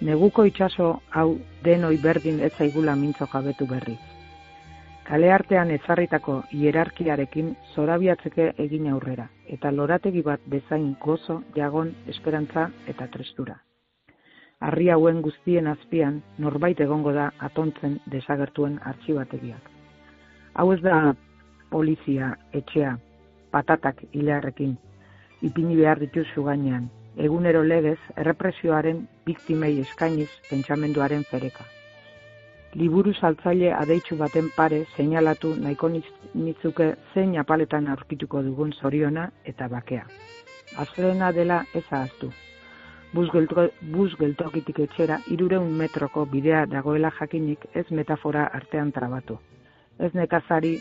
Neguko 0.00 0.46
itsaso 0.48 1.02
hau 1.10 1.38
denoi 1.62 1.96
berdin 2.02 2.40
ez 2.40 2.52
zaigula 2.56 2.96
mintzo 2.96 3.26
jabetu 3.26 3.66
berriz. 3.66 4.00
Kale 5.02 5.32
artean 5.34 5.70
ezarritako 5.74 6.34
hierarkiarekin 6.54 7.48
zorabiatzeke 7.74 8.44
egin 8.64 8.86
aurrera, 8.92 9.26
eta 9.56 9.72
lorategi 9.74 10.22
bat 10.28 10.44
bezain 10.52 10.92
gozo, 11.02 11.40
jagon, 11.56 11.90
esperantza 12.12 12.68
eta 12.92 13.08
trestura. 13.16 13.56
Harri 14.62 14.88
hauen 14.94 15.18
guztien 15.26 15.66
azpian 15.66 16.20
norbait 16.38 16.80
egongo 16.86 17.12
da 17.18 17.26
atontzen 17.48 17.98
desagertuen 18.14 18.78
artxibategiak. 18.92 19.68
Hau 20.54 20.68
ez 20.76 20.80
da 20.86 21.02
polizia, 21.74 22.30
etxea, 22.62 22.94
patatak 23.50 24.04
hilarrekin, 24.12 24.78
ipini 25.42 25.76
behar 25.82 25.98
dituzu 26.06 26.46
gainean, 26.46 26.88
egunero 27.16 27.66
legez 27.66 27.98
errepresioaren 28.16 29.06
biktimei 29.26 29.74
eskainiz 29.82 30.30
pentsamenduaren 30.48 31.26
fereka 31.30 31.72
liburu 32.74 33.12
saltzaile 33.14 33.72
adeitsu 33.76 34.16
baten 34.16 34.48
pare 34.56 34.84
seinalatu 34.96 35.54
nahiko 35.60 35.90
nitzuke 35.92 36.94
zein 37.14 37.36
apaletan 37.38 37.88
aurkituko 37.94 38.42
dugun 38.42 38.72
zoriona 38.72 39.28
eta 39.44 39.68
bakea. 39.68 40.06
Azrena 40.78 41.32
dela 41.32 41.64
ez 41.74 41.84
ahaztu. 41.90 42.30
Bus, 43.12 43.28
gelto, 43.32 43.66
bus 43.92 44.14
geltokitik 44.16 44.78
etxera 44.86 45.18
irureun 45.28 45.74
metroko 45.76 46.24
bidea 46.24 46.64
dagoela 46.66 47.10
jakinik 47.18 47.66
ez 47.74 47.84
metafora 47.90 48.46
artean 48.60 48.92
trabatu. 48.92 49.36
Ez 49.98 50.14
nekazari 50.14 50.78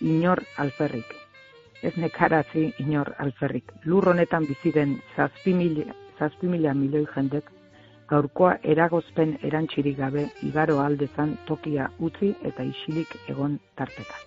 inor 0.00 0.44
alferrik. 0.58 1.16
Ez 1.82 1.96
nekarazi 1.96 2.68
inor 2.78 3.10
alferrik. 3.18 3.72
Lur 3.84 4.06
honetan 4.12 4.46
bizi 4.46 4.70
den 4.70 5.00
zazpi 5.16 5.54
mila, 5.54 5.90
zazpi 6.18 6.46
mila 6.46 6.74
milioi 6.74 7.08
jendek 7.16 7.50
gaurkoa 8.12 8.56
eragozpen 8.74 9.38
erantxirik 9.48 9.96
gabe 9.96 10.26
igaro 10.48 10.80
aldezan 10.84 11.38
tokia 11.48 11.88
utzi 12.08 12.34
eta 12.50 12.66
isilik 12.74 13.16
egon 13.32 13.56
tarteka. 13.78 14.20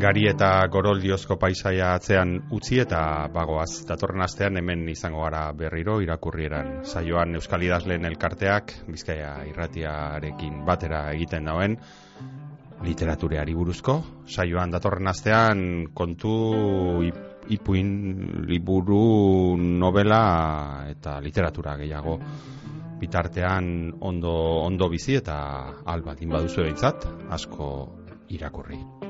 Gari 0.00 0.22
eta 0.30 0.46
goroldiozko 0.72 1.36
paisaia 1.36 1.90
atzean 1.94 2.30
utzi 2.56 2.78
eta 2.80 3.00
bagoaz 3.34 3.84
datorren 3.88 4.24
astean 4.24 4.56
hemen 4.56 4.86
izango 4.88 5.26
gara 5.26 5.42
berriro 5.52 5.98
irakurrieran 6.00 6.70
saioan 6.88 7.36
Euskal 7.36 7.66
Idazleen 7.66 8.08
elkarteak 8.08 8.72
Bizkaia 8.88 9.34
irratiarekin 9.50 10.62
batera 10.64 11.02
egiten 11.18 11.52
dauen 11.52 11.76
literatureari 12.84 13.54
buruzko 13.54 13.96
saioan 14.28 14.72
datorren 14.72 15.10
astean 15.10 15.90
kontu 15.94 16.32
ipuin 17.50 17.90
liburu 18.48 19.56
novela 19.58 20.22
eta 20.88 21.18
literatura 21.20 21.76
gehiago 21.76 22.16
bitartean 23.00 23.94
ondo, 24.00 24.32
ondo 24.64 24.88
bizi 24.92 25.16
eta 25.20 25.36
albatin 25.86 26.28
baduzu 26.36 26.66
behintzat 26.66 27.06
asko 27.32 27.70
irakurri. 28.28 29.09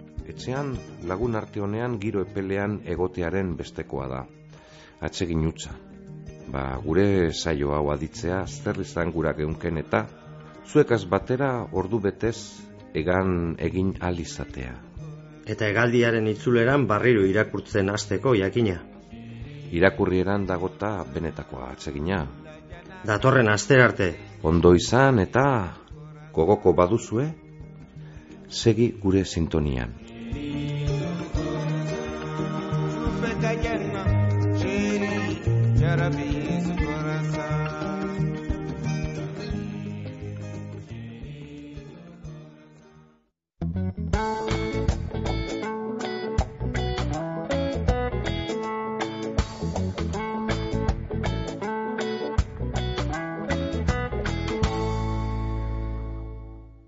etxean 0.31 0.73
lagun 1.07 1.35
arte 1.39 1.61
honean 1.61 1.99
giro 2.01 2.23
epelean 2.27 2.79
egotearen 2.95 3.55
bestekoa 3.59 4.07
da. 4.11 4.25
Atsegin 5.01 5.45
utza. 5.47 5.75
Ba, 6.51 6.63
gure 6.83 7.31
saio 7.31 7.71
hau 7.75 7.85
aditzea 7.93 8.41
zer 8.47 8.81
izan 8.83 9.11
gura 9.15 9.33
geunken 9.37 9.77
eta 9.81 10.05
zuekaz 10.67 11.03
batera 11.05 11.51
ordu 11.71 11.99
betez 11.99 12.37
egan 12.93 13.55
egin 13.59 13.93
alizatea. 13.99 14.73
Eta 15.47 15.67
egaldiaren 15.67 16.27
itzuleran 16.31 16.85
barriro 16.87 17.23
irakurtzen 17.25 17.89
hasteko 17.89 18.35
jakina. 18.37 18.77
Irakurrieran 19.71 20.45
dagota 20.47 20.91
benetakoa 21.13 21.71
atsegina. 21.71 22.25
Datorren 23.07 23.49
aster 23.49 23.81
arte. 23.81 24.11
Ondo 24.43 24.75
izan 24.77 25.19
eta 25.23 25.45
gogoko 26.35 26.73
baduzue, 26.77 27.31
segi 28.51 28.91
gure 29.01 29.23
sintonian. 29.25 30.00
ربي 36.01 36.40